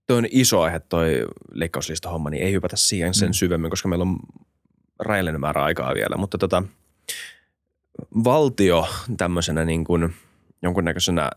[0.07, 3.33] toi on iso aihe toi leikkauslista homma, niin ei hypätä siihen sen mm.
[3.33, 4.17] syvemmin, koska meillä on
[4.99, 6.17] rajallinen määrä aikaa vielä.
[6.17, 6.63] Mutta tota,
[8.23, 10.13] valtio tämmöisenä niin kuin
[10.61, 11.31] jonkunnäköisenä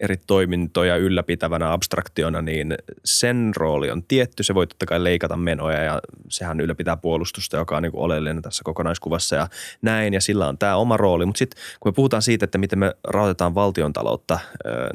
[0.00, 2.74] eri toimintoja ylläpitävänä abstraktiona, niin
[3.04, 4.42] sen rooli on tietty.
[4.42, 8.42] Se voi totta kai leikata menoja ja sehän ylläpitää puolustusta, joka on niin kuin oleellinen
[8.42, 9.48] tässä kokonaiskuvassa ja
[9.82, 10.14] näin.
[10.14, 11.26] Ja sillä on tämä oma rooli.
[11.26, 14.38] Mutta sitten kun me puhutaan siitä, että miten me rahoitetaan valtion taloutta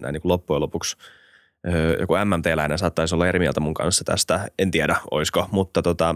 [0.02, 0.98] näin niin kuin loppujen lopuksi,
[2.00, 6.16] joku MMT-läinen saattaisi olla eri mieltä mun kanssa tästä, en tiedä oisko, mutta tota,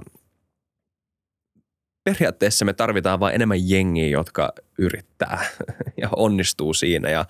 [2.05, 5.45] periaatteessa me tarvitaan vain enemmän jengiä, jotka yrittää
[6.01, 7.25] ja onnistuu siinä ja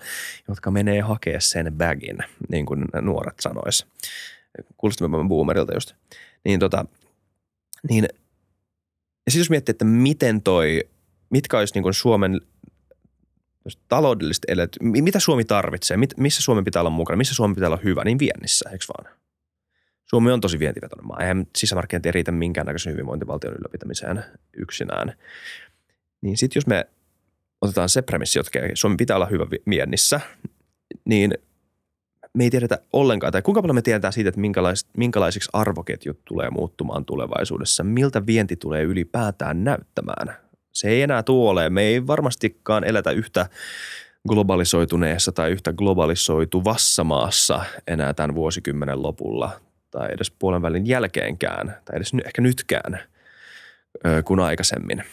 [0.48, 2.18] jotka menee hakea sen bagin,
[2.48, 3.86] niin kuin nuoret sanois.
[4.76, 5.92] Kuulostimme boomerilta just.
[6.44, 6.84] Niin tota,
[7.88, 8.04] niin,
[9.26, 10.80] ja siis jos miettii, että miten toi,
[11.30, 12.40] mitkä olisi niin kuin Suomen
[13.88, 18.04] taloudelliset elet, mitä Suomi tarvitsee, missä Suomen pitää olla mukana, missä Suomi pitää olla hyvä,
[18.04, 19.16] niin viennissä, eikö vaan?
[20.06, 21.20] Suomi on tosi vientivetoinen maa.
[21.20, 24.24] Eihän sisämarkkinat ei riitä minkäännäköisen hyvinvointivaltion ylläpitämiseen
[24.56, 25.12] yksinään.
[26.20, 26.86] Niin sitten jos me
[27.60, 30.20] otetaan se premissi, että Suomi pitää olla hyvä viennissä,
[31.04, 31.34] niin
[32.34, 36.50] me ei tiedetä ollenkaan, tai kuinka paljon me tiedetään siitä, että minkälais, minkälaisiksi arvoketjut tulee
[36.50, 40.36] muuttumaan tulevaisuudessa, miltä vienti tulee ylipäätään näyttämään.
[40.72, 41.70] Se ei enää tuole.
[41.70, 43.46] Me ei varmastikaan eletä yhtä
[44.28, 49.60] globalisoituneessa tai yhtä globalisoituvassa maassa enää tämän vuosikymmenen lopulla
[49.90, 53.00] tai edes puolen välin jälkeenkään, tai edes ehkä nytkään
[54.24, 55.04] kuin aikaisemmin.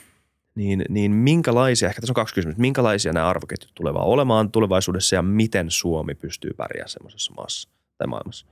[0.55, 5.21] Niin, niin minkälaisia, ehkä tässä on kaksi kysymystä, minkälaisia nämä arvoketjut tulevat olemaan tulevaisuudessa ja
[5.21, 8.45] miten Suomi pystyy pärjäämään semmoisessa maassa tai maailmassa?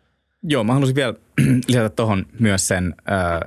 [0.44, 1.14] Joo, mä haluaisin vielä
[1.68, 2.96] lisätä tuohon myös sen,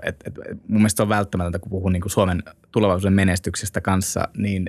[0.03, 0.31] että,
[0.69, 4.67] mun mielestä on välttämätöntä, kun puhun niin Suomen tulevaisuuden menestyksestä kanssa, niin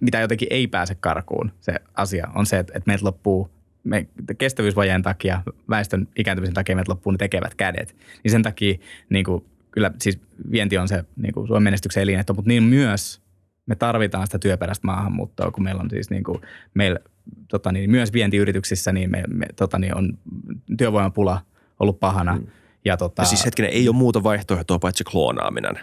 [0.00, 3.50] mitä jotenkin ei pääse karkuun se asia on se, että, että meiltä loppuu
[3.88, 4.06] me
[4.38, 7.96] kestävyysvajeen takia, väestön ikääntymisen takia meiltä loppuu ne tekevät kädet.
[8.24, 8.78] Niin sen takia
[9.10, 10.20] niin kuin, kyllä siis
[10.50, 13.20] vienti on se niin kuin Suomen menestyksen elinehto, mutta niin myös
[13.66, 16.40] me tarvitaan sitä työperäistä maahanmuuttoa, kun meillä on siis niin kuin,
[16.74, 16.98] meillä
[17.48, 20.18] tota niin, myös vientiyrityksissä niin me, me tota niin, on
[20.78, 21.40] työvoimapula
[21.80, 22.36] ollut pahana.
[22.36, 22.46] Mm.
[22.84, 25.78] Ja, tota, ja siis hetkinen, ei ole muuta vaihtoehtoa paitsi kloonaaminen.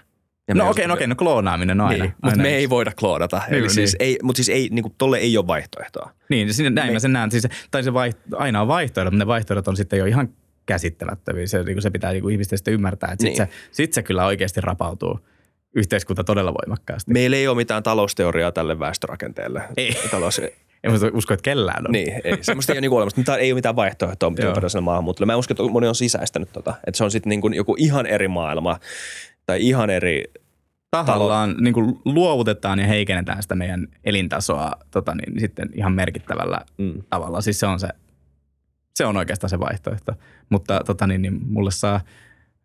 [0.48, 2.04] Ja no okei, okay, no, okay, no kloonaaminen on aina.
[2.04, 3.42] Niin, mutta me ei voida kloonata.
[3.50, 4.10] Niin, Eli siis niin.
[4.10, 6.12] ei, mutta siis ei, niin kuin, tolle ei ole vaihtoehtoa.
[6.30, 6.94] Niin, sinne, näin me...
[6.94, 7.32] mä sen näen.
[7.32, 10.30] Siis, tai se vaiht, aina on vaihtoehdot, mutta ne vaihtoehdot on sitten jo ihan
[10.66, 11.48] käsittämättömiä.
[11.48, 13.38] Se, niin se pitää niin kuin ihmisten sitten ymmärtää, että niin.
[13.38, 15.20] se, sit se kyllä oikeasti rapautuu
[15.76, 17.14] yhteiskunta todella voimakkaasti.
[17.14, 19.62] Meillä ei ole mitään talousteoriaa tälle väestörakenteelle.
[19.78, 19.98] Ei.
[20.12, 20.40] Talous,
[20.84, 21.92] en usko, että kellään on.
[21.92, 22.38] Niin, ei.
[22.42, 23.20] Semmoista ei ole niinku olemassa.
[23.20, 25.26] Mutta ei ole mitään vaihtoehtoa työperäisellä maahanmuutolle.
[25.26, 26.74] Mä uskon, että moni on sisäistänyt tota.
[26.88, 28.80] Että se on sitten niinku joku ihan eri maailma
[29.46, 30.24] tai ihan eri
[30.92, 37.04] tahallaan niin kuin luovutetaan ja heikennetään sitä meidän elintasoa tota, niin, sitten ihan merkittävällä mm.
[37.10, 37.42] tavalla.
[37.42, 37.88] Siis se on se,
[38.96, 40.14] se on oikeastaan se vaihtoehto.
[40.50, 42.02] Mutta tota, niin, niin, mulle saa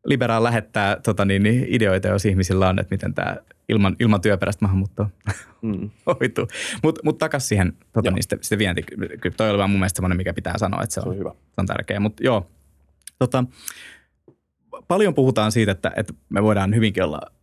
[0.04, 3.36] Liberaan lähettää tota, niin, niin, ideoita, jos ihmisillä on, että miten tämä
[3.68, 5.10] ilman, ilman työperäistä maahanmuuttoa
[5.62, 5.90] mm.
[6.06, 6.48] hoituu.
[6.82, 8.82] Mutta mut takaisin siihen tota, niin, sitten, sitten vienti.
[9.20, 11.18] Kyllä toi oli vaan mun mielestä semmoinen, mikä pitää sanoa, että se on, se on,
[11.18, 11.30] hyvä.
[11.30, 12.00] Se on tärkeä.
[12.00, 12.50] Mutta joo,
[13.18, 13.44] tota,
[14.90, 17.20] paljon puhutaan siitä, että, että me voidaan hyvinkin olla–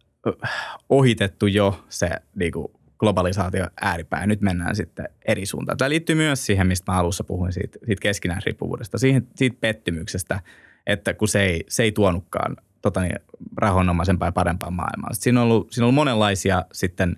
[0.89, 2.67] ohitettu jo se niin kuin
[2.99, 4.25] globalisaatio ääripää.
[4.25, 5.77] Nyt mennään sitten eri suuntaan.
[5.77, 10.39] Tämä liittyy myös siihen, mistä mä alussa puhuin siitä, siitä keskinäisriippuvuudesta, siihen, siitä pettymyksestä,
[10.87, 13.19] että kun se ei, se ei tuonutkaan tota niin,
[13.57, 15.09] rahonomaisempaa ja parempaa maailmaa.
[15.13, 17.17] siinä on, ollut, siinä on ollut monenlaisia sitten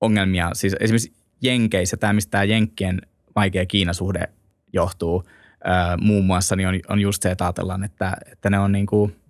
[0.00, 0.50] ongelmia.
[0.52, 3.02] Siis esimerkiksi Jenkeissä, tämä mistä tämä Jenkkien
[3.36, 4.28] vaikea Kiinasuhde
[4.72, 5.24] johtuu
[6.00, 9.16] muun muassa, niin on, on just se, että ajatellaan, että, että ne on niin kuin–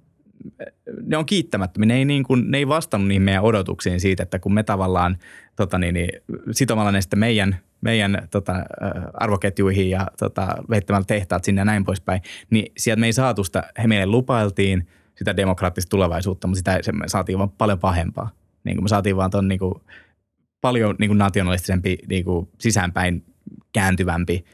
[1.07, 1.87] ne on kiittämättömiä.
[1.87, 5.19] Ne ei, niin kuin, ne ei vastannut niihin meidän odotuksiin siitä, että kun me tavallaan
[5.57, 6.09] tota niin, niin,
[6.51, 8.53] sitomalla ne sitten meidän, meidän tota,
[9.15, 13.63] arvoketjuihin ja tota, veittämällä tehtaat sinne ja näin poispäin, niin sieltä me ei saatu sitä,
[13.83, 18.31] he meille lupailtiin sitä demokraattista tulevaisuutta, mutta sitä me saatiin vaan paljon pahempaa.
[18.65, 19.75] Niin kuin me saatiin vaan ton niin kuin,
[20.61, 23.25] paljon niin kuin nationalistisempi, niin kuin sisäänpäin
[23.73, 24.45] kääntyvämpi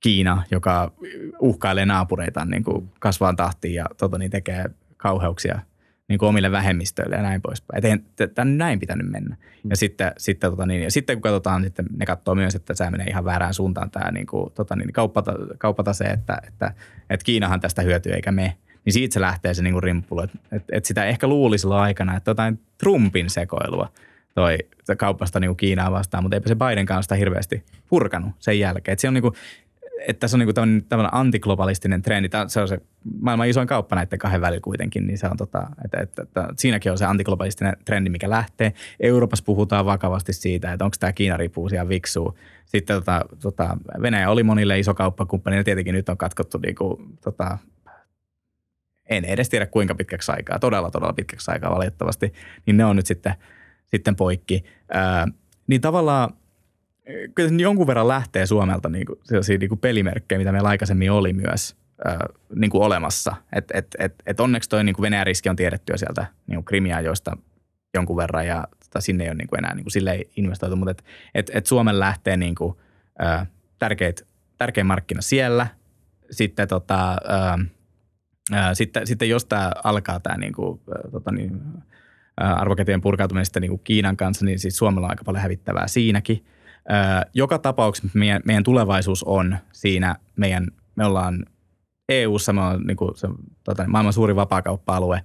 [0.00, 0.92] Kiina, joka
[1.40, 4.64] uhkailee naapureitaan niin kuin kasvaan tahtiin ja tota, niin tekee
[4.98, 5.60] kauheuksia
[6.08, 8.02] niin kuin omille vähemmistöille ja näin poispäin.
[8.20, 9.36] Että on näin pitänyt mennä.
[9.64, 9.70] Mm.
[9.70, 12.90] Ja sitten, sitten, tota niin, ja sitten kun katsotaan, sitten ne katsoo myös, että se
[12.90, 16.72] menee ihan väärään suuntaan tämä niin kuin, tota niin, kauppata, kauppatase, että, että,
[17.10, 18.56] että Kiinahan tästä hyötyy eikä me.
[18.84, 20.20] Niin siitä se lähtee se niin kuin rimppulu.
[20.20, 23.92] Että, että, että sitä ehkä luuli silloin aikana, että jotain Trumpin sekoilua
[24.34, 24.58] toi
[24.96, 28.92] kaupasta niin kuin Kiinaa vastaan, mutta eipä se Biden kanssa hirveästi purkanut sen jälkeen.
[28.92, 29.34] Että se on niin kuin,
[30.06, 32.28] että tässä on niin tämmöinen, tämmöinen antiglobalistinen trendi.
[32.28, 32.80] Tämä, se on se
[33.20, 36.92] maailman isoin kauppa näiden kahden välillä kuitenkin, niin se on tota, että, että, että, siinäkin
[36.92, 38.72] on se antiglobalistinen trendi, mikä lähtee.
[39.00, 42.38] Euroopassa puhutaan vakavasti siitä, että onko tämä Kiina riippuu siellä viksuu.
[42.66, 47.18] Sitten tota, tota, Venäjä oli monille iso kauppakumppani ja tietenkin nyt on katkottu niin kuin,
[47.24, 47.58] tota,
[49.08, 52.32] en edes tiedä kuinka pitkäksi aikaa, todella todella pitkäksi aikaa valitettavasti,
[52.66, 53.34] niin ne on nyt sitten,
[53.86, 54.64] sitten poikki.
[54.92, 55.26] Ää,
[55.66, 56.30] niin tavallaan–
[57.34, 61.32] kyllä jonkun verran lähtee Suomelta niin kuin, sellaisia niin kuin pelimerkkejä, mitä meillä aikaisemmin oli
[61.32, 61.76] myös
[62.08, 62.18] äh,
[62.54, 63.36] niin kuin olemassa.
[63.52, 67.36] Et, et, et, et onneksi toi niin Venäjän riski on tiedettyä sieltä niin kuin joista
[67.94, 70.90] jonkun verran ja tota, sinne ei ole niin kuin enää niin kuin silleen investoitu, mutta
[70.90, 71.04] et,
[71.34, 72.76] et, et Suomen lähtee niin kuin,
[73.22, 73.48] äh,
[73.78, 74.26] tärkeit,
[74.58, 75.66] tärkein markkina siellä.
[76.30, 77.10] Sitten, tota,
[78.54, 81.60] äh, sitten, sitten jos tämä alkaa tämä niin kuin, äh, tota niin,
[82.36, 86.44] arvoketien purkautuminen sitten niin kuin Kiinan kanssa, niin siis Suomella on aika paljon hävittävää siinäkin–
[87.34, 90.66] joka tapauksessa meidän, meidän tulevaisuus on siinä meidän,
[90.96, 91.46] me ollaan
[92.08, 93.28] EU-ssa, me on niin kuin se,
[93.64, 95.22] tota, maailman suuri vapaakauppa-alue.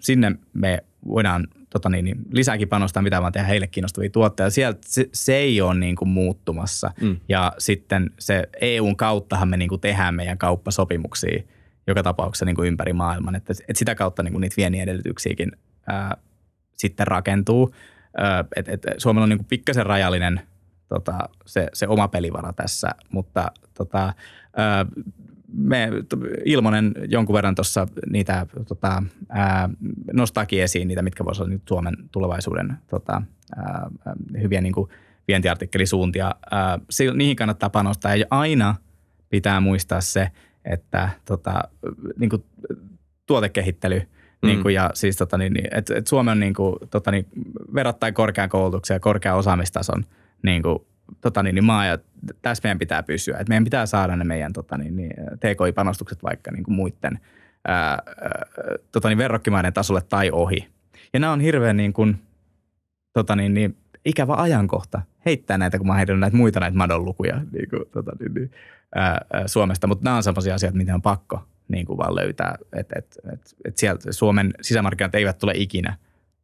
[0.00, 4.50] sinne me voidaan tota niin, niin, lisääkin panostaa, mitä vaan tehdä heille kiinnostavia tuotteita.
[4.50, 6.90] Sieltä se, se ei ole niin kuin muuttumassa.
[7.00, 7.16] Mm.
[7.28, 11.42] Ja sitten se EUn kauttahan me niin kuin tehdään meidän kauppasopimuksia
[11.86, 13.34] joka tapauksessa niin kuin ympäri maailman.
[13.34, 15.52] Että, että sitä kautta niin kuin niitä viennin edellytyksiäkin
[15.86, 16.16] ää,
[16.76, 17.74] sitten rakentuu.
[18.16, 20.40] Ää, et, et, Suomella on niin kuin pikkasen rajallinen–
[20.94, 24.12] tota, se, se oma pelivara tässä, mutta tota,
[24.56, 24.86] ää,
[25.52, 25.88] me,
[26.44, 29.68] Ilmonen jonkun verran tuossa niitä tota, ää,
[30.12, 33.22] nostaakin esiin niitä, mitkä voisivat olla nyt Suomen tulevaisuuden tota,
[33.56, 33.90] ää,
[34.42, 34.90] hyviä niin kuin
[35.28, 36.34] vientiartikkelisuuntia.
[36.50, 36.78] Ää,
[37.14, 38.74] niihin kannattaa panostaa ja aina
[39.30, 40.30] pitää muistaa se,
[40.64, 41.62] että tota,
[42.18, 42.44] niin kuin
[43.26, 44.02] tuotekehittely–
[44.44, 44.48] Mm.
[44.48, 47.26] Niin kuin, ja siis tota, niin, niin että et Suomi on niin kuin, tota, niin,
[47.74, 50.04] verrattain korkean koulutuksen ja korkean osaamistason
[50.44, 50.78] niin kuin,
[51.20, 51.98] tota niin, niin maa ja
[52.42, 53.38] tässä meidän pitää pysyä.
[53.38, 57.18] Et meidän pitää saada ne meidän tota niin, niin, TKI-panostukset vaikka niin kuin muiden
[57.64, 58.02] ää,
[58.92, 60.68] tota niin, verrokkimaiden tasolle tai ohi.
[61.12, 62.16] Ja nämä on hirveän niin kuin,
[63.12, 67.70] tota niin, niin, ikävä ajankohta heittää näitä, kun mä heitän näitä muita näitä madonlukuja niin
[67.70, 68.50] kuin, tota niin, niin,
[68.94, 69.86] ää, Suomesta.
[69.86, 72.56] Mutta nämä on sellaisia asioita, mitä on pakko niin kuin vaan löytää.
[72.72, 75.96] Että et, et, et sieltä Suomen sisämarkkinat eivät tule ikinä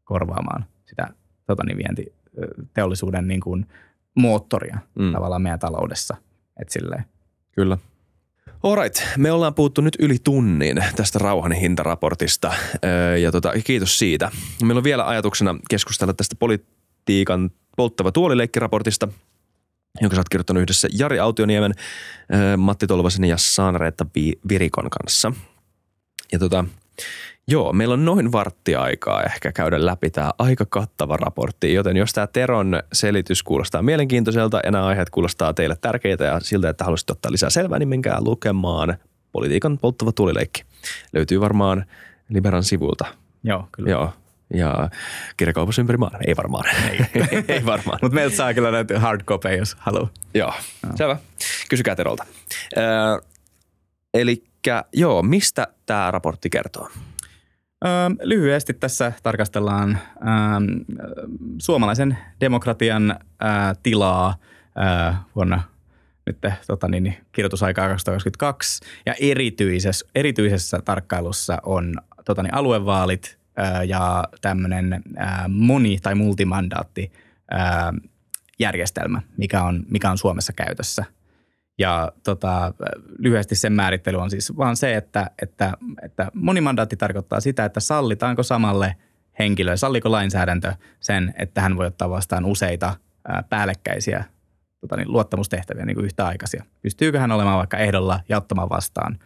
[0.05, 1.09] korvaamaan sitä
[1.47, 3.67] tota niin, vientiteollisuuden niin kuin–
[4.17, 5.13] moottoria mm.
[5.13, 6.17] tavallaan meidän taloudessa.
[6.63, 7.05] Et silleen.
[7.53, 7.79] Kyllä.
[8.63, 12.53] Alright, me ollaan puhuttu nyt yli tunnin tästä rauhan hintaraportista
[13.23, 14.31] ja tota, kiitos siitä.
[14.63, 19.09] Meillä on vielä ajatuksena keskustella tästä politiikan polttava tuolileikkiraportista,
[20.01, 21.75] jonka sä oot kirjoittanut yhdessä Jari Autioniemen,
[22.57, 24.07] Matti Tolvasen ja Saanareetta
[24.49, 25.33] Virikon kanssa.
[26.33, 26.65] Ja tota,
[27.51, 32.27] Joo, meillä on noin varttiaikaa ehkä käydä läpi tämä aika kattava raportti, joten jos tämä
[32.27, 37.33] Teron selitys kuulostaa mielenkiintoiselta ja nämä aiheet kuulostaa teille tärkeitä ja siltä, että haluaisit ottaa
[37.33, 38.97] lisää selvää, niin menkää lukemaan
[39.33, 40.63] Politiikan polttava tuulileikki.
[41.13, 41.85] Löytyy varmaan
[42.29, 43.05] Liberan sivulta.
[43.45, 43.91] Joo, kyllä.
[43.91, 44.13] Joo,
[44.55, 44.91] ja
[45.37, 46.17] kirjakaupassa ympäri maan.
[46.27, 46.65] Ei varmaan.
[46.91, 47.99] Ei, ei varmaan.
[48.03, 50.09] Mutta meiltä saa kyllä näitä hard copy, jos haluaa.
[50.35, 50.53] Joo,
[50.87, 50.97] no.
[50.97, 51.17] selvä.
[51.69, 52.27] Kysykää Terolta.
[52.77, 52.81] Ö,
[54.15, 54.45] eli
[54.93, 56.89] joo, mistä tämä raportti kertoo?
[58.23, 59.99] Lyhyesti tässä tarkastellaan
[61.59, 63.19] suomalaisen demokratian
[63.83, 64.37] tilaa
[65.37, 65.63] vuonna
[66.27, 73.39] nyt tota niin, kirjoitusaikaa 2022 ja erityisessä, erityisessä tarkkailussa on tota niin, aluevaalit
[73.87, 75.03] ja tämmöinen
[75.49, 77.13] moni- tai multimandaatti
[78.59, 81.05] järjestelmä, mikä on, mikä on Suomessa käytössä–
[81.81, 82.75] ja tota,
[83.19, 85.73] lyhyesti sen määrittely on siis vaan se, että, että,
[86.03, 88.97] että monimandaatti tarkoittaa sitä, että sallitaanko samalle
[89.39, 92.95] henkilölle, salliko lainsäädäntö sen, että hän voi ottaa vastaan useita
[93.29, 94.25] ää, päällekkäisiä
[94.81, 96.65] tota niin, luottamustehtäviä niin kuin yhtäaikaisia.
[96.83, 99.19] Pystyykö hän olemaan vaikka ehdolla ja ottamaan vastaan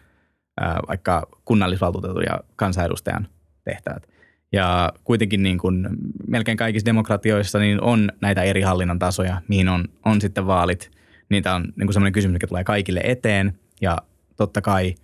[0.87, 3.27] vaikka kunnallisvaltuutetun ja kansanedustajan
[3.63, 4.07] tehtävät.
[4.51, 5.87] Ja kuitenkin niin kuin
[6.27, 10.91] melkein kaikissa demokratioissa niin on näitä eri hallinnon tasoja, mihin on, on sitten vaalit–
[11.29, 13.97] niitä on niin kuin sellainen kysymys, mikä tulee kaikille eteen ja
[14.35, 14.95] totta kai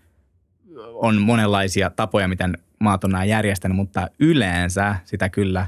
[0.93, 5.67] on monenlaisia tapoja, miten maat on nämä järjestänyt, mutta yleensä sitä kyllä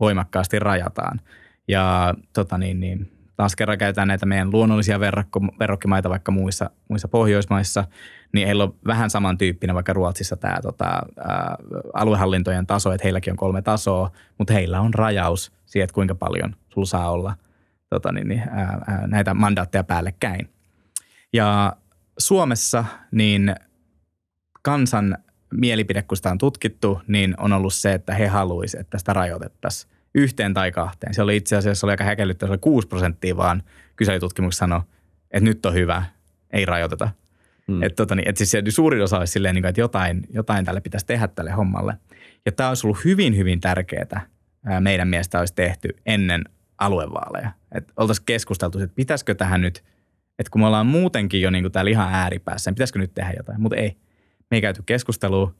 [0.00, 1.20] voimakkaasti rajataan.
[1.68, 7.08] Ja tota niin, niin, taas kerran käytetään näitä meidän luonnollisia verrokko, verrokkimaita vaikka muissa, muissa
[7.08, 7.84] Pohjoismaissa,
[8.32, 11.56] niin heillä on vähän samantyyppinen vaikka Ruotsissa tämä tota, ää,
[11.94, 16.56] aluehallintojen taso, että heilläkin on kolme tasoa, mutta heillä on rajaus siihen, että kuinka paljon
[16.68, 17.34] sulla saa olla
[17.90, 20.50] tota, niin, niin, ää, ää, näitä mandaatteja päällekkäin.
[21.32, 21.76] Ja
[22.18, 23.54] Suomessa niin
[24.62, 25.18] kansan
[25.54, 29.92] mielipide, kun sitä on tutkittu, niin on ollut se, että he haluaisivat, että sitä rajoitettaisiin
[30.14, 31.14] yhteen tai kahteen.
[31.14, 33.62] Se oli itse asiassa oli aika häkellyttä, se oli 6 prosenttia vaan
[33.96, 34.80] kyselytutkimuksessa sanoi,
[35.30, 36.02] että nyt on hyvä,
[36.50, 37.08] ei rajoiteta.
[37.66, 37.82] Mm.
[37.82, 41.06] Että tota, niin, et siis suurin osa olisi silleen, niin että jotain, jotain tälle pitäisi
[41.06, 41.96] tehdä tälle hommalle.
[42.46, 44.26] Ja tämä olisi ollut hyvin, hyvin tärkeää
[44.80, 46.44] meidän mielestä olisi tehty ennen
[46.80, 47.50] aluevaaleja.
[47.74, 49.84] Että oltaisiin keskusteltu, että pitäisikö tähän nyt,
[50.38, 53.32] että kun me ollaan muutenkin jo niin kuin täällä ihan ääripäässä, niin pitäisikö nyt tehdä
[53.36, 53.96] jotain, mutta ei.
[54.50, 55.54] Me ei käyty keskustelua,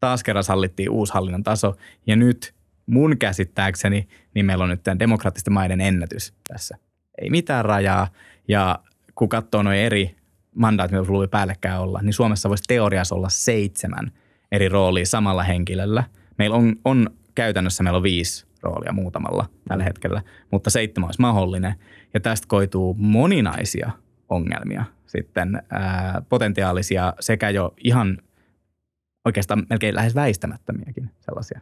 [0.00, 2.54] taas kerran sallittiin uusi hallinnon taso ja nyt
[2.86, 6.78] mun käsittääkseni, niin meillä on nyt tämän demokraattisten maiden ennätys tässä.
[7.18, 8.08] Ei mitään rajaa
[8.48, 8.78] ja
[9.14, 10.16] kun katsoo noin eri
[10.54, 14.12] mandaatit, mitä luuli päällekkäin olla, niin Suomessa voisi teoriassa olla seitsemän
[14.52, 16.04] eri roolia samalla henkilöllä.
[16.38, 21.74] Meillä on, on käytännössä meillä on viisi roolia muutamalla tällä hetkellä, mutta seitsemän olisi mahdollinen.
[22.14, 23.90] Ja tästä koituu moninaisia
[24.28, 28.18] ongelmia sitten ää, potentiaalisia sekä jo ihan
[29.24, 31.60] oikeastaan melkein lähes väistämättömiäkin sellaisia.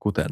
[0.00, 0.28] Kuten?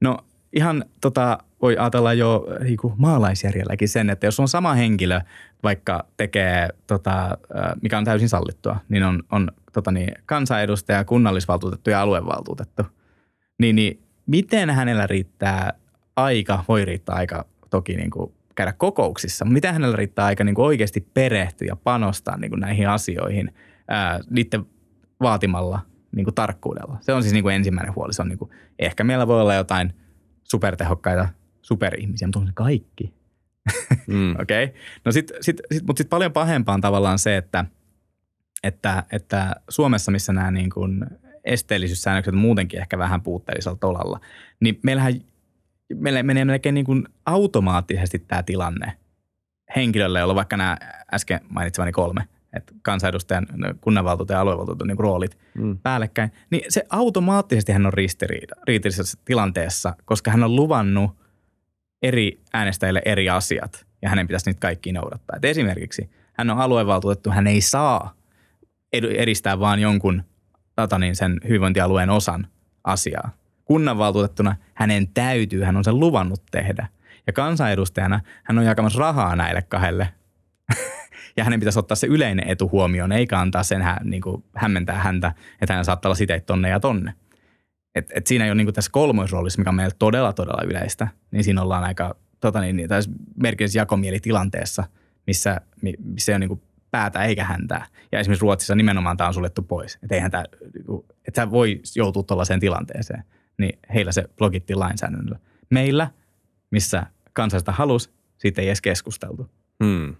[0.00, 0.18] No
[0.52, 5.20] ihan tota, voi ajatella jo niin kuin maalaisjärjelläkin sen, että jos on sama henkilö,
[5.62, 7.38] vaikka tekee, tota,
[7.82, 12.82] mikä on täysin sallittua, niin on, on tota niin, kansanedustaja, kunnallisvaltuutettu ja aluevaltuutettu,
[13.58, 15.72] niin, niin miten hänellä riittää
[16.16, 20.54] aika, voi riittää aika toki niin kuin käydä kokouksissa, mutta miten hänellä riittää aika niin
[20.54, 23.54] kuin oikeasti perehtyä ja panostaa niin kuin näihin asioihin
[23.88, 24.66] ää, niiden
[25.20, 25.80] vaatimalla
[26.16, 26.98] niin kuin tarkkuudella.
[27.00, 28.12] Se on siis niin kuin ensimmäinen huoli.
[28.12, 29.92] Se on niin kuin, ehkä meillä voi olla jotain
[30.44, 31.28] supertehokkaita
[31.62, 33.14] superihmisiä, mutta on se kaikki.
[34.06, 34.36] Mm.
[34.42, 34.64] Okei.
[34.64, 34.76] okay.
[35.04, 37.64] No sit, sit, sit, mutta sitten paljon pahempaa on tavallaan se, että,
[38.62, 41.06] että, että Suomessa, missä nämä niin kuin
[41.44, 44.20] esteellisyyssäännökset muutenkin ehkä vähän puutteellisella tolalla,
[44.60, 45.14] niin meillähän
[45.94, 48.92] meillä menee melkein niin kuin automaattisesti tämä tilanne
[49.76, 50.76] henkilölle, jolla vaikka nämä
[51.14, 53.46] äsken mainitsemani kolme, että kansanedustajan,
[53.80, 55.78] kunnanvaltuutetun ja aluevaltuutetun niin roolit mm.
[55.78, 61.10] päällekkäin, niin se automaattisesti hän on ristiriitaisessa tilanteessa, koska hän on luvannut
[62.02, 65.36] eri äänestäjille eri asiat ja hänen pitäisi niitä kaikki noudattaa.
[65.36, 68.14] Et esimerkiksi hän on aluevaltuutettu, hän ei saa
[68.92, 70.22] edistää vaan jonkun
[70.98, 72.46] niin, sen hyvinvointialueen osan
[72.84, 73.30] asiaa.
[73.64, 76.86] Kunnanvaltuutettuna hänen täytyy, hän on sen luvannut tehdä.
[77.26, 80.08] Ja kansanedustajana hän on jakamassa rahaa näille kahdelle
[81.36, 84.98] ja hänen pitäisi ottaa se yleinen etu huomioon, eikä antaa sen hä, niin kuin hämmentää
[84.98, 87.14] häntä, että hän saattaa olla siteet tonne ja tonne.
[87.94, 91.44] Et, et siinä jo niin kuin tässä kolmoisroolissa, mikä on meillä todella, todella yleistä, niin
[91.44, 93.10] siinä ollaan aika tota niin, niin tässä
[93.42, 94.84] merkillisessä jakomielitilanteessa,
[95.26, 95.60] missä,
[96.04, 96.62] missä ei ole niin kuin
[96.94, 97.86] päätä eikä häntää.
[98.12, 99.98] Ja esimerkiksi Ruotsissa nimenomaan tämä on suljettu pois.
[100.02, 103.24] Että eihän tämä, niinku, että sä voi joutua tuollaiseen tilanteeseen.
[103.58, 105.38] Niin heillä se blogittiin lainsäädännöllä.
[105.70, 106.10] Meillä,
[106.70, 109.50] missä kansasta halus, siitä ei edes keskusteltu.
[109.84, 110.16] Hmm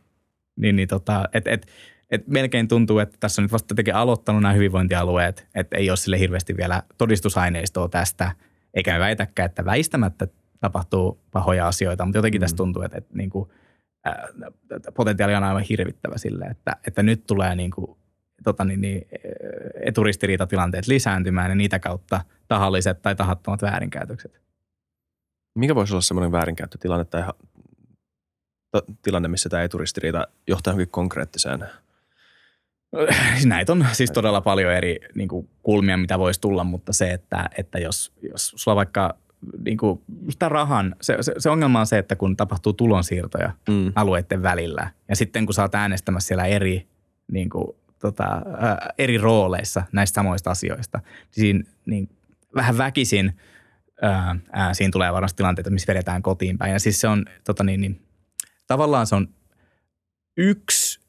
[0.56, 1.66] niin, niin tota, et, et,
[2.10, 5.96] et melkein tuntuu, että tässä on nyt vasta jotenkin aloittanut nämä hyvinvointialueet, että ei ole
[5.96, 8.32] sille hirveästi vielä todistusaineistoa tästä,
[8.74, 10.26] eikä me väitäkään, että väistämättä
[10.60, 12.42] tapahtuu pahoja asioita, mutta jotenkin mm.
[12.42, 13.50] tässä tuntuu, että, että niin kuin,
[14.94, 17.96] potentiaali on aivan hirvittävä sille, että, että nyt tulee niin kuin,
[18.44, 19.06] tota niin, niin,
[19.80, 24.40] eturistiriitatilanteet lisääntymään ja niitä kautta tahalliset tai tahattomat väärinkäytökset.
[25.54, 27.24] Mikä voisi olla semmoinen väärinkäyttötilanne tai
[29.02, 31.64] tilanne, missä tämä eturistiriita johtaa johonkin konkreettiseen?
[33.44, 37.50] Näitä on siis todella paljon eri niin kuin, kulmia, mitä voisi tulla, mutta se, että,
[37.58, 39.16] että jos, jos sulla vaikka
[39.64, 43.92] niin kuin, sitä rahan, se, se, se ongelma on se, että kun tapahtuu tulonsiirtoja mm.
[43.94, 46.88] alueiden välillä ja sitten kun sä oot äänestämässä siellä eri,
[47.32, 47.66] niin kuin,
[47.98, 48.24] tota,
[48.58, 52.08] ää, eri rooleissa näistä samoista asioista, niin siinä niin,
[52.54, 53.32] vähän väkisin
[54.02, 56.72] ää, ää, siinä tulee varmasti tilanteita, missä vedetään kotiin päin.
[56.72, 58.00] Ja siis se on tota niin, niin
[58.66, 59.28] tavallaan se on
[60.36, 61.03] yksi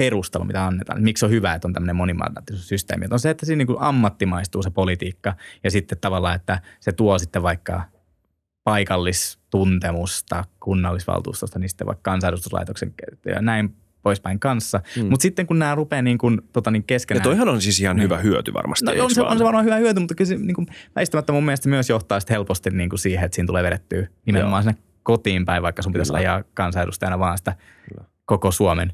[0.00, 0.98] perustelu, mitä annetaan.
[0.98, 3.06] Että miksi on hyvä, että on tämmöinen monimandaatisuussysteemi.
[3.10, 7.42] On se, että siinä niin ammattimaistuu se politiikka ja sitten tavallaan, että se tuo sitten
[7.42, 7.82] vaikka
[8.64, 12.94] paikallistuntemusta kunnallisvaltuustosta, niin sitten vaikka kansanedustuslaitoksen
[13.26, 14.80] ja näin poispäin kanssa.
[14.96, 15.06] Mm.
[15.06, 17.20] Mutta sitten kun nämä rupeaa niin kuin, tota niin keskenään...
[17.20, 18.04] Ja toihan on siis ihan niin.
[18.04, 18.84] hyvä hyöty varmasti.
[18.84, 20.66] No, on, se, on se varmaan hyvä hyöty, mutta kyllä se niin kuin,
[20.96, 24.64] väistämättä mun mielestä myös johtaa sitten helposti niin kuin siihen, että siinä tulee vedettyä nimenomaan
[24.64, 24.72] Joo.
[24.72, 27.56] sinne kotiin päin, vaikka sun pitäisi ajaa kansanedustajana vaan sitä
[27.88, 28.04] Kyllä.
[28.24, 28.92] koko Suomen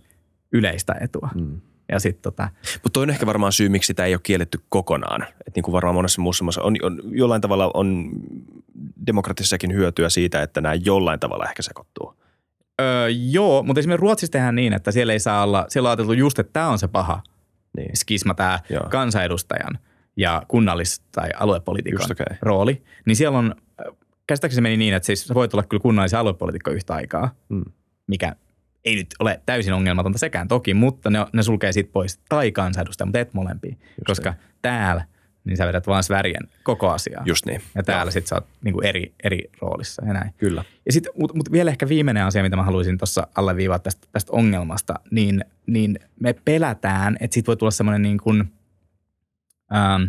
[0.52, 1.28] yleistä etua.
[1.34, 1.60] Mm.
[1.92, 2.48] Ja sit tota...
[2.74, 5.22] Mutta toi on ehkä varmaan syy, miksi sitä ei ole kielletty kokonaan.
[5.22, 8.10] Että niin kuin varmaan monessa muussa maassa on, on, jollain tavalla on
[9.06, 12.14] demokratissakin hyötyä siitä, että nämä jollain tavalla ehkä sekoittuu.
[12.80, 16.12] Öö, joo, mutta esimerkiksi Ruotsissa tehdään niin, että siellä ei saa olla, siellä on ajateltu
[16.12, 17.22] just, että tämä on se paha
[17.76, 17.96] Niin.
[17.96, 18.86] skisma, tämä Joo.
[18.90, 19.78] kansanedustajan
[20.16, 22.36] ja kunnallis- tai aluepolitiikan Just okei.
[22.42, 22.82] rooli.
[23.06, 23.54] Niin siellä on,
[24.26, 27.64] käsittääkseni se meni niin, että siis voit olla kyllä kunnallis- ja aluepoliitikko yhtä aikaa, Mm.
[28.06, 28.36] mikä
[28.86, 32.20] ei nyt ole täysin ongelmatonta sekään toki, mutta ne, ne sulkee siitä pois.
[32.28, 33.76] Tai kansanedustaja, mutta et molempia.
[34.06, 35.04] koska täällä,
[35.44, 37.22] niin sä vedät vaan svärjen koko asiaa.
[37.26, 37.62] Just niin.
[37.74, 40.34] Ja täällä sitten sä oot niinku eri, eri roolissa ja näin.
[40.38, 40.64] Kyllä.
[40.86, 44.32] Ja sitten, mutta mut vielä ehkä viimeinen asia, mitä mä haluaisin tuossa alleviivaa tästä, tästä
[44.32, 48.52] ongelmasta, niin, niin me pelätään, että siitä voi tulla semmoinen niin kuin,
[49.74, 50.02] ähm,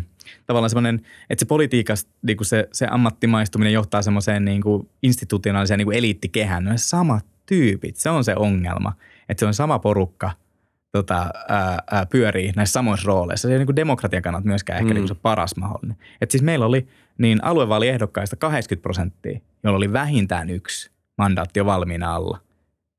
[0.46, 5.86] tavallaan semmoinen, että se politiikasta niin se, se ammattimaistuminen johtaa semmoiseen niin kuin institutionaaliseen niin
[5.86, 6.64] kuin eliittikehään.
[6.64, 8.92] Ne samat tyypit, se on se ongelma,
[9.28, 10.30] että se on sama porukka
[10.92, 13.48] tota, ää, ää, pyörii näissä samoissa rooleissa.
[13.48, 14.94] Se ei niin demokratian kannalta myöskään ehkä Mm.
[14.94, 15.96] niin se paras mahdollinen.
[16.20, 16.88] Et siis meillä oli
[17.18, 22.38] niin aluevaaliehdokkaista 80 prosenttia, joilla oli vähintään yksi mandaatti jo valmiina alla.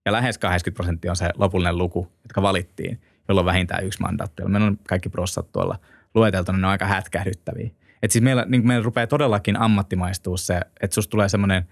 [0.06, 4.44] Ja lähes 80 prosenttia on se lopullinen luku, jotka valittiin, jolla on vähintään yksi mandaatti.
[4.46, 5.80] Meillä on kaikki prossat tuolla
[6.16, 7.70] lueteltuna, ne on aika hätkähdyttäviä.
[8.04, 11.64] Et siis meillä, niin meillä rupeaa todellakin ammattimaistua se, että susta tulee semmoinen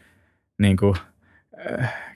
[0.61, 0.95] niin kuin,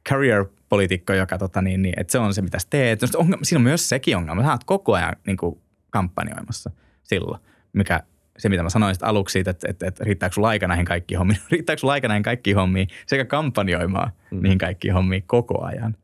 [0.09, 3.01] career-poliitikko, joka tota, niin, niin, että se on se, mitä sä teet.
[3.01, 4.43] No, ongelma- siinä on myös sekin ongelma.
[4.43, 6.71] Sä oot koko ajan niin kuin, kampanjoimassa
[7.03, 7.41] silloin,
[7.73, 8.03] mikä
[8.37, 11.39] se, mitä mä sanoin aluksi siitä, että, että, että riittääkö sulla aika näihin kaikkiin hommiin.
[11.51, 14.41] Riittääkö sulla aika näihin kaikkiin hommiin sekä kampanjoimaan mm.
[14.41, 15.95] niihin kaikkiin hommiin koko ajan.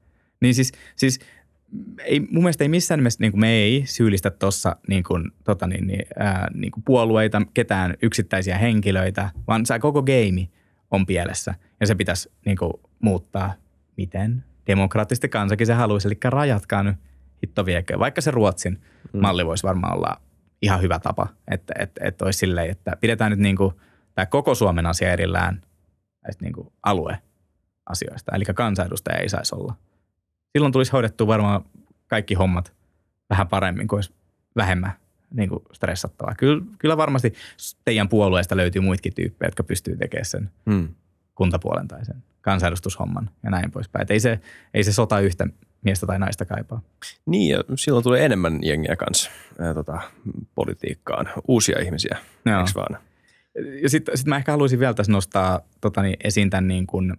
[0.41, 1.19] Niin siis, siis
[2.03, 5.67] ei, mun mielestä ei missään nimessä, niin kuin me ei syyllistä tuossa niin kuin, tota
[5.67, 10.47] niin, niin, ää, niin kuin puolueita, ketään yksittäisiä henkilöitä, vaan se koko game
[10.91, 13.53] on pielessä ja se pitäisi niin kuin, muuttaa.
[13.97, 14.43] Miten?
[14.67, 16.95] Demokraattisesti kansakin se haluaisi, eli rajatkaa nyt
[17.43, 17.99] hitto viekö.
[17.99, 18.81] Vaikka se Ruotsin
[19.13, 19.21] mm.
[19.21, 20.21] malli voisi varmaan olla
[20.61, 23.73] ihan hyvä tapa, että, että, että olisi silleen, että pidetään nyt niin kuin,
[24.15, 25.61] tämä koko Suomen asia erillään
[26.23, 29.73] näistä niin kuin alueasioista, eli kansanedustaja ei saisi olla.
[30.51, 31.65] Silloin tulisi hoidettua varmaan
[32.07, 32.73] kaikki hommat
[33.29, 34.13] vähän paremmin, kuin olisi
[34.55, 34.93] vähemmän
[35.33, 36.35] niin kuin stressattavaa.
[36.35, 37.33] Kyllä, kyllä varmasti
[37.85, 40.87] teidän puolueesta löytyy muitakin tyyppejä, jotka pystyy tekemään sen Mm.
[41.35, 44.03] kuntapuolen tai sen kansanedustushomman ja näin poispäin.
[44.03, 44.39] Et ei, se,
[44.73, 45.47] ei se sota yhtä
[45.81, 46.81] miestä tai naista kaipaa.
[47.25, 50.01] Niin, ja silloin tulee enemmän jengiä kanssa ää, tota,
[50.55, 51.29] politiikkaan.
[51.47, 52.59] Uusia ihmisiä, Joo.
[52.59, 52.97] eikö vaan?
[53.81, 57.13] Ja sitten sit mä ehkä haluaisin vielä tässä nostaa tota niin, esiin tämän niin kuin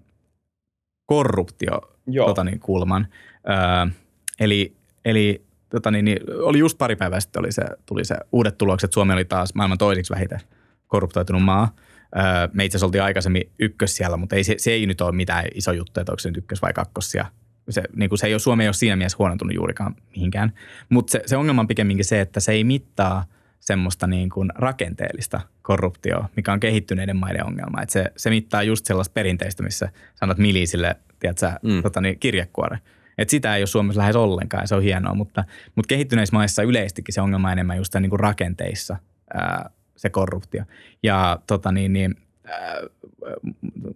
[1.07, 2.27] korruptio Joo.
[2.27, 3.07] tota niin, kulman.
[3.49, 3.93] Öö,
[4.41, 8.59] eli eli tota niin, niin, oli just pari päivää sitten oli se, tuli se uudet
[8.59, 8.93] tulokset.
[8.93, 10.41] Suomi oli taas maailman toiseksi vähiten
[10.87, 11.75] korruptoitunut maa.
[12.17, 12.23] Öö,
[12.53, 15.45] me itse asiassa oltiin aikaisemmin ykkös siellä, mutta ei, se, se ei nyt ole mitään
[15.55, 17.15] iso juttu, että onko se nyt ykkös vai kakkos.
[17.15, 17.27] Ja
[17.71, 20.53] se, niin kuin se ei ole, Suomi ei ole siinä mielessä huonontunut juurikaan mihinkään.
[20.89, 23.25] Mutta se, se ongelma on pikemminkin se, että se ei mittaa
[23.61, 27.83] semmoista niin kuin rakenteellista korruptioa, mikä on kehittyneiden maiden ongelma.
[27.83, 31.73] Et se, se mittaa just sellaista perinteistä, missä sanot milisille, tiedätkö, Mm.
[31.73, 31.83] mm.
[31.83, 32.79] tota niin, kirjekuore.
[33.19, 36.63] Et sitä ei ole Suomessa lähes ollenkaan ja se on hienoa, mutta, mutta kehittyneissä maissa
[36.63, 38.97] yleistikin se ongelma on enemmän just niin kuin rakenteissa
[39.35, 40.65] ää, se korruptio.
[41.03, 42.15] Ja tota niin, niin,
[42.45, 42.81] ää,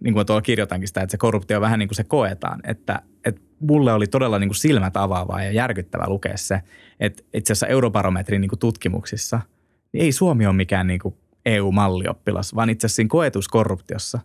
[0.01, 2.59] niin kuin tuolla kirjoitankin sitä, että se korruptio vähän niin kuin se koetaan.
[2.63, 6.61] Että, että mulle oli todella niin kuin silmät avaavaa ja järkyttävää lukea se,
[6.99, 9.39] että itse asiassa eurobarometrin niin kuin tutkimuksissa
[9.93, 14.19] niin ei Suomi ole mikään niin kuin EU-mallioppilas, vaan itse asiassa siinä koetuskorruptiossa.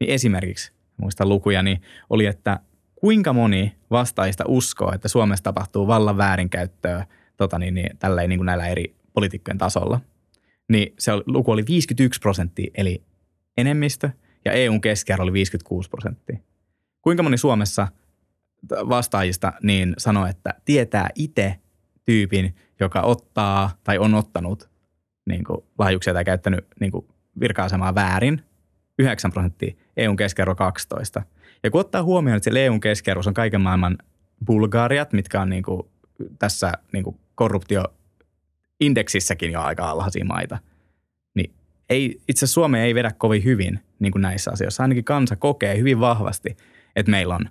[0.00, 2.60] Niin esimerkiksi, muista lukuja, niin oli, että
[3.02, 7.06] kuinka moni vastaajista uskoo, että Suomessa tapahtuu vallan väärinkäyttöä
[7.36, 10.00] tota niin, niin, tälleen niin kuin näillä eri poliitikkojen tasolla.
[10.68, 13.02] Niin se luku oli 51 prosenttia, eli
[13.56, 14.10] enemmistö,
[14.44, 16.38] ja EUn keskiarvo oli 56 prosenttia.
[17.02, 17.88] Kuinka moni Suomessa
[18.70, 21.58] vastaajista niin sanoo, että tietää itse
[22.04, 24.70] tyypin, joka ottaa tai on ottanut
[25.26, 27.06] niin kuin, lahjuksia tai käyttänyt niin kuin,
[27.40, 28.42] virka-asemaa väärin,
[28.98, 31.22] 9 prosenttia, EUn keskiarvo 12.
[31.62, 33.98] Ja kun ottaa huomioon, että se EUn keskiarvo on kaiken maailman
[34.46, 35.82] Bulgariat, mitkä on niin kuin,
[36.38, 40.58] tässä niin kuin, korruptioindeksissäkin jo aika alhaisia maita,
[41.34, 41.54] niin
[41.90, 44.82] ei, itse Suomi ei vedä kovin hyvin niin kuin näissä asioissa.
[44.82, 46.56] Ainakin kansa kokee hyvin vahvasti,
[46.96, 47.48] että meillä on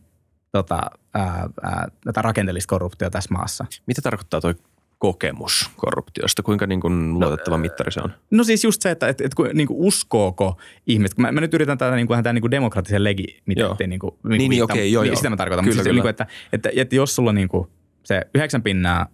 [0.52, 0.82] tota,
[1.14, 3.66] ää, ää, tätä rakenteellista korruptiota tässä maassa.
[3.88, 4.56] Mitä tarkoittaa toi
[5.02, 6.44] kokemus korruptiosta?
[6.44, 8.14] Kuinka niin kuin luotettava mittari se on?
[8.32, 10.58] No siis just se, että, että, että niin kuin uskooko
[10.88, 14.00] ihmiset, kun mä, mä nyt yritän tätä niin kuin, tämän niin kuin demokraattisen legitimiteettiin niin
[14.00, 15.16] kuin, Niin, niin, okei, joo, joo.
[15.16, 15.66] Sitä mä tarkoitan.
[15.66, 15.96] Kyllä, mutta siis, kyllä.
[15.96, 17.68] Niin kuin, että, että, että, jos sulla niin kuin
[18.04, 19.08] se yhdeksän pinnaa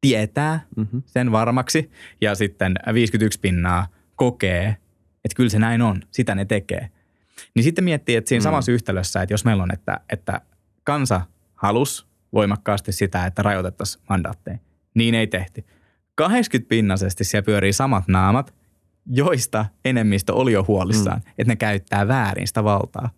[0.00, 1.02] tietää Mm-hmm.
[1.06, 1.90] sen varmaksi
[2.20, 3.86] ja sitten 51 pinnaa
[4.16, 4.76] kokee,
[5.24, 6.90] että kyllä se näin on, sitä ne tekee.
[7.54, 8.44] Niin sitten miettii, että siinä Mm.
[8.44, 10.40] samassa yhtälössä, että jos meillä on, että, että
[10.84, 11.20] kansa
[11.54, 14.58] halus voimakkaasti sitä, että rajoitettaisiin mandaatteja,
[14.94, 15.64] niin ei tehty.
[16.14, 18.54] 80 pinnasesti siellä pyörii samat naamat,
[19.06, 21.30] joista enemmistö oli jo huolissaan, mm.
[21.38, 23.10] että ne käyttää väärin sitä valtaa.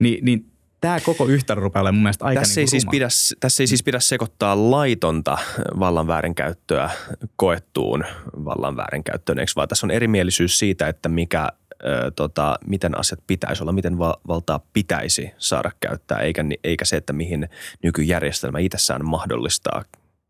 [0.00, 2.90] Ni, niin tämä koko yhtälö rupeaa olemaan mun mielestä aika Tässä, niin ei siis ruma.
[2.90, 3.08] pidä,
[3.40, 5.38] tässä ei siis pidä sekoittaa laitonta
[5.78, 6.90] vallan väärinkäyttöä
[7.36, 8.04] koettuun
[8.44, 11.48] vallan väärinkäyttöön, eikö vaan tässä on erimielisyys siitä, että mikä,
[11.84, 16.96] ö, tota, miten asiat pitäisi olla, miten va- valtaa pitäisi saada käyttää, eikä, eikä se,
[16.96, 17.48] että mihin
[17.82, 19.84] nykyjärjestelmä itsessään mahdollistaa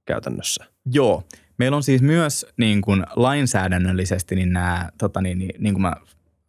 [0.09, 0.64] käytännössä.
[0.93, 1.24] Joo.
[1.59, 5.93] Meillä on siis myös niin kuin lainsäädännöllisesti niin nämä, tota niin, niin, niin kuin mä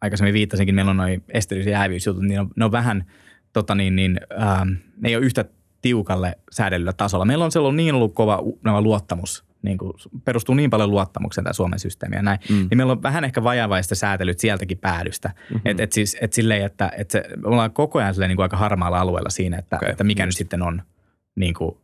[0.00, 3.04] aikaisemmin viittasinkin, meillä on noin esteellisyys- ja jäävyysjutut, niin ne on, ne on vähän,
[3.52, 4.68] tota niin, niin, ähm,
[5.00, 5.44] ne ei ole yhtä
[5.82, 7.24] tiukalle säädellyllä tasolla.
[7.24, 9.92] Meillä on silloin niin ollut kova nämä luottamus, niin kuin,
[10.24, 12.56] perustuu niin paljon luottamukseen tämä Suomen systeemi ja näin, mm.
[12.56, 15.28] niin meillä on vähän ehkä vajavaista säätelyt sieltäkin päädystä.
[15.28, 15.60] Mm-hmm.
[15.64, 18.44] Että et siis, et silleen, että et se, me ollaan koko ajan silleen, niin kuin
[18.44, 19.90] aika harmaalla alueella siinä, että, okay.
[19.90, 20.82] että mikä nyt sitten on
[21.36, 21.76] niin kuin,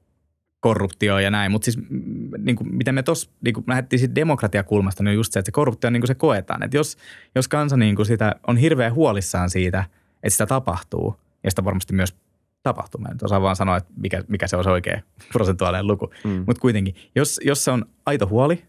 [0.67, 1.53] korruptio ja näin.
[1.53, 5.33] Mutta siis mm, niin kuin, miten me tuossa niin lähdettiin siitä demokratiakulmasta, niin on just
[5.33, 6.63] se, että se korruptio niin kuin se koetaan.
[6.63, 6.97] Että jos,
[7.35, 9.85] jos kansa niin kuin sitä on hirveän huolissaan siitä,
[10.23, 12.17] että sitä tapahtuu, ja sitä varmasti myös
[12.63, 13.01] tapahtuu.
[13.01, 15.01] Mä en osaa vaan sanoa, että mikä, mikä se on se oikea
[15.33, 16.11] prosentuaalinen luku.
[16.25, 16.45] Mm.
[16.47, 18.65] Mutta kuitenkin, jos, jos se on aito huoli,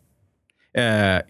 [0.77, 0.83] öö,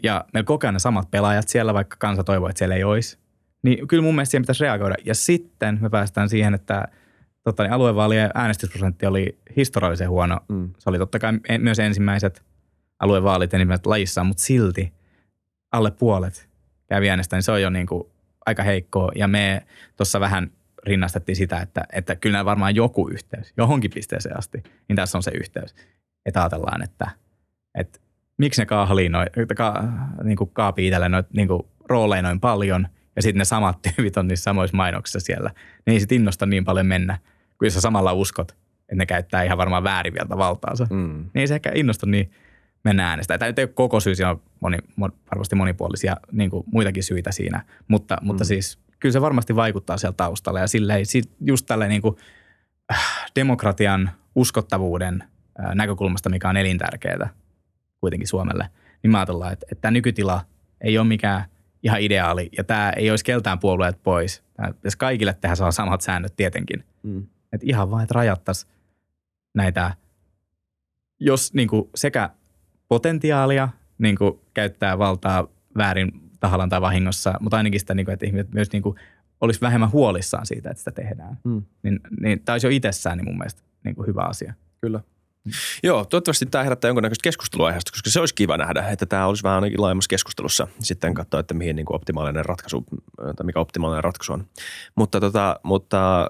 [0.03, 3.17] ja meillä koko ajan ne samat pelaajat siellä, vaikka kansa toivoo, että siellä ei olisi,
[3.63, 4.95] niin kyllä mun mielestä siihen pitäisi reagoida.
[5.05, 6.87] Ja sitten me päästään siihen, että
[7.47, 10.39] tota, niin aluevaalien äänestysprosentti oli historiallisen huono.
[10.49, 10.69] Mm.
[10.77, 12.43] Se oli totta kai myös ensimmäiset
[12.99, 14.93] aluevaalit ensimmäiset lajissaan, mutta silti
[15.71, 16.49] alle puolet
[16.89, 18.03] kävi äänestämään, niin se on jo niin kuin
[18.45, 19.11] aika heikkoa.
[19.15, 19.67] Ja me
[19.97, 20.51] tuossa vähän
[20.83, 25.31] rinnastettiin sitä, että, että kyllä varmaan joku yhteys, johonkin pisteeseen asti, niin tässä on se
[25.31, 25.75] yhteys.
[26.25, 27.09] Että ajatellaan, että,
[27.75, 27.99] että
[28.37, 29.83] miksi ne kaahli noin, ka,
[30.23, 34.17] niin kuin kaapii itselle noin niin kuin rooleja noin paljon, ja sitten ne samat tyypit
[34.17, 35.51] on niissä samoissa mainoksissa siellä.
[35.85, 37.17] Ne ei sitten innosta niin paljon mennä,
[37.59, 38.51] kun sä samalla uskot,
[38.81, 40.87] että ne käyttää ihan varmaan väärin vielä valtaansa.
[40.89, 41.17] Mm.
[41.17, 42.31] Niin ei se ehkä innosta niin
[42.83, 43.39] mennä äänestämään.
[43.39, 47.03] Tämä nyt ei ole koko syy, siinä on moni, mon, varmasti monipuolisia niin kuin muitakin
[47.03, 48.27] syitä siinä, mutta, mm.
[48.27, 52.15] mutta siis kyllä se varmasti vaikuttaa siellä taustalla ja silleen, si- just tällä niin kuin,
[52.93, 55.23] äh, demokratian uskottavuuden
[55.59, 57.29] äh, näkökulmasta, mikä on elintärkeää
[57.99, 58.69] kuitenkin Suomelle,
[59.03, 60.41] niin mä ajatellaan, että, että tämä nykytila
[60.81, 61.45] ei ole mikään
[61.83, 64.43] ihan ideaali ja tämä ei olisi keltään puolueet pois.
[64.53, 66.83] Tämä pitäisi kaikille tehdä saa samat säännöt tietenkin.
[67.03, 67.27] Mm.
[67.53, 68.71] Että ihan vaan, että rajattaisiin
[69.53, 69.95] näitä,
[71.19, 72.29] jos niin kuin sekä
[72.87, 75.47] potentiaalia niin kuin käyttää valtaa
[75.77, 78.95] väärin tahallaan tai vahingossa, mutta ainakin sitä, niin kuin, että ihmiset myös niin kuin,
[79.41, 81.37] olisi vähemmän huolissaan siitä, että sitä tehdään.
[81.43, 81.63] Mm.
[81.83, 84.53] Niin, niin tämä olisi jo itsessään niin mun mielestä niin kuin hyvä asia.
[84.81, 85.01] Kyllä.
[85.83, 89.43] Joo, toivottavasti tämä herättää jonkunnäköistä keskustelua aiheesta, koska se olisi kiva nähdä, että tämä olisi
[89.43, 90.67] vähän ainakin laajemmassa keskustelussa.
[90.79, 92.85] Sitten katsoa, että mihin niin kuin optimaalinen ratkaisu,
[93.17, 94.47] tai mikä optimaalinen ratkaisu on.
[94.95, 96.29] Mutta, tota, mutta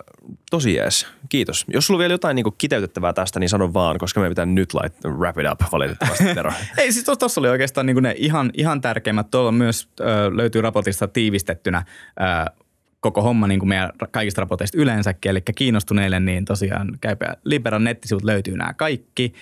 [0.52, 1.65] tosi jees, kiitos.
[1.68, 4.45] Jos sulla on vielä jotain niin kuin kiteytettävää tästä, niin sano vaan, koska me pitää
[4.45, 6.52] nyt laittaa wrap it up valitettavasti, Tero.
[6.77, 9.31] Ei, siis tuossa oli oikeastaan niin ne ihan, ihan tärkeimmät.
[9.31, 10.03] Tuolla myös ö,
[10.35, 11.84] löytyy raportista tiivistettynä
[12.22, 12.52] ö,
[13.08, 15.30] koko homma niin kuin meidän kaikista raporteista yleensäkin.
[15.30, 19.34] Eli kiinnostuneille, niin tosiaan käypä Liberan nettisivut löytyy nämä kaikki.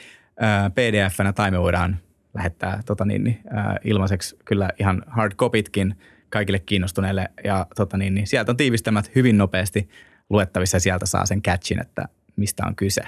[0.76, 2.00] PDF-nä tai me voidaan
[2.34, 3.40] lähettää tota niin, niin,
[3.84, 5.96] ilmaiseksi kyllä ihan hard copytkin
[6.30, 7.30] kaikille kiinnostuneille.
[7.44, 9.90] Ja tota niin, niin, sieltä on tiivistelmät hyvin nopeasti
[10.30, 13.02] luettavissa ja sieltä saa sen catchin, että mistä on kyse.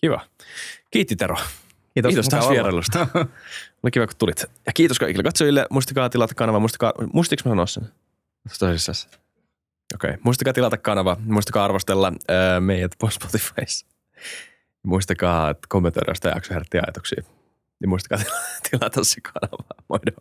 [0.00, 0.20] Kiva.
[0.90, 1.36] Kiitti Tero.
[1.94, 3.06] Kiitos, Kiitos taas vierailusta.
[3.82, 4.44] Oli kiva, kun tulit.
[4.66, 5.66] Ja kiitos kaikille katsojille.
[5.70, 6.60] Muistakaa tilata kanava.
[6.60, 7.88] Muistakaa, muistiks mä sanoa sen?
[8.58, 9.23] Tosissaan.
[9.94, 10.10] Okei.
[10.10, 10.20] Okay.
[10.24, 11.16] Muistakaa tilata kanava.
[11.24, 13.86] Muistakaa arvostella ää, meidät Spotifyssa.
[14.82, 17.22] Muistakaa kommentoida sitä jakso herätti ajatuksia.
[17.80, 18.24] Niin muistakaa
[18.70, 19.64] tilata se kanava.
[19.88, 20.12] Moido.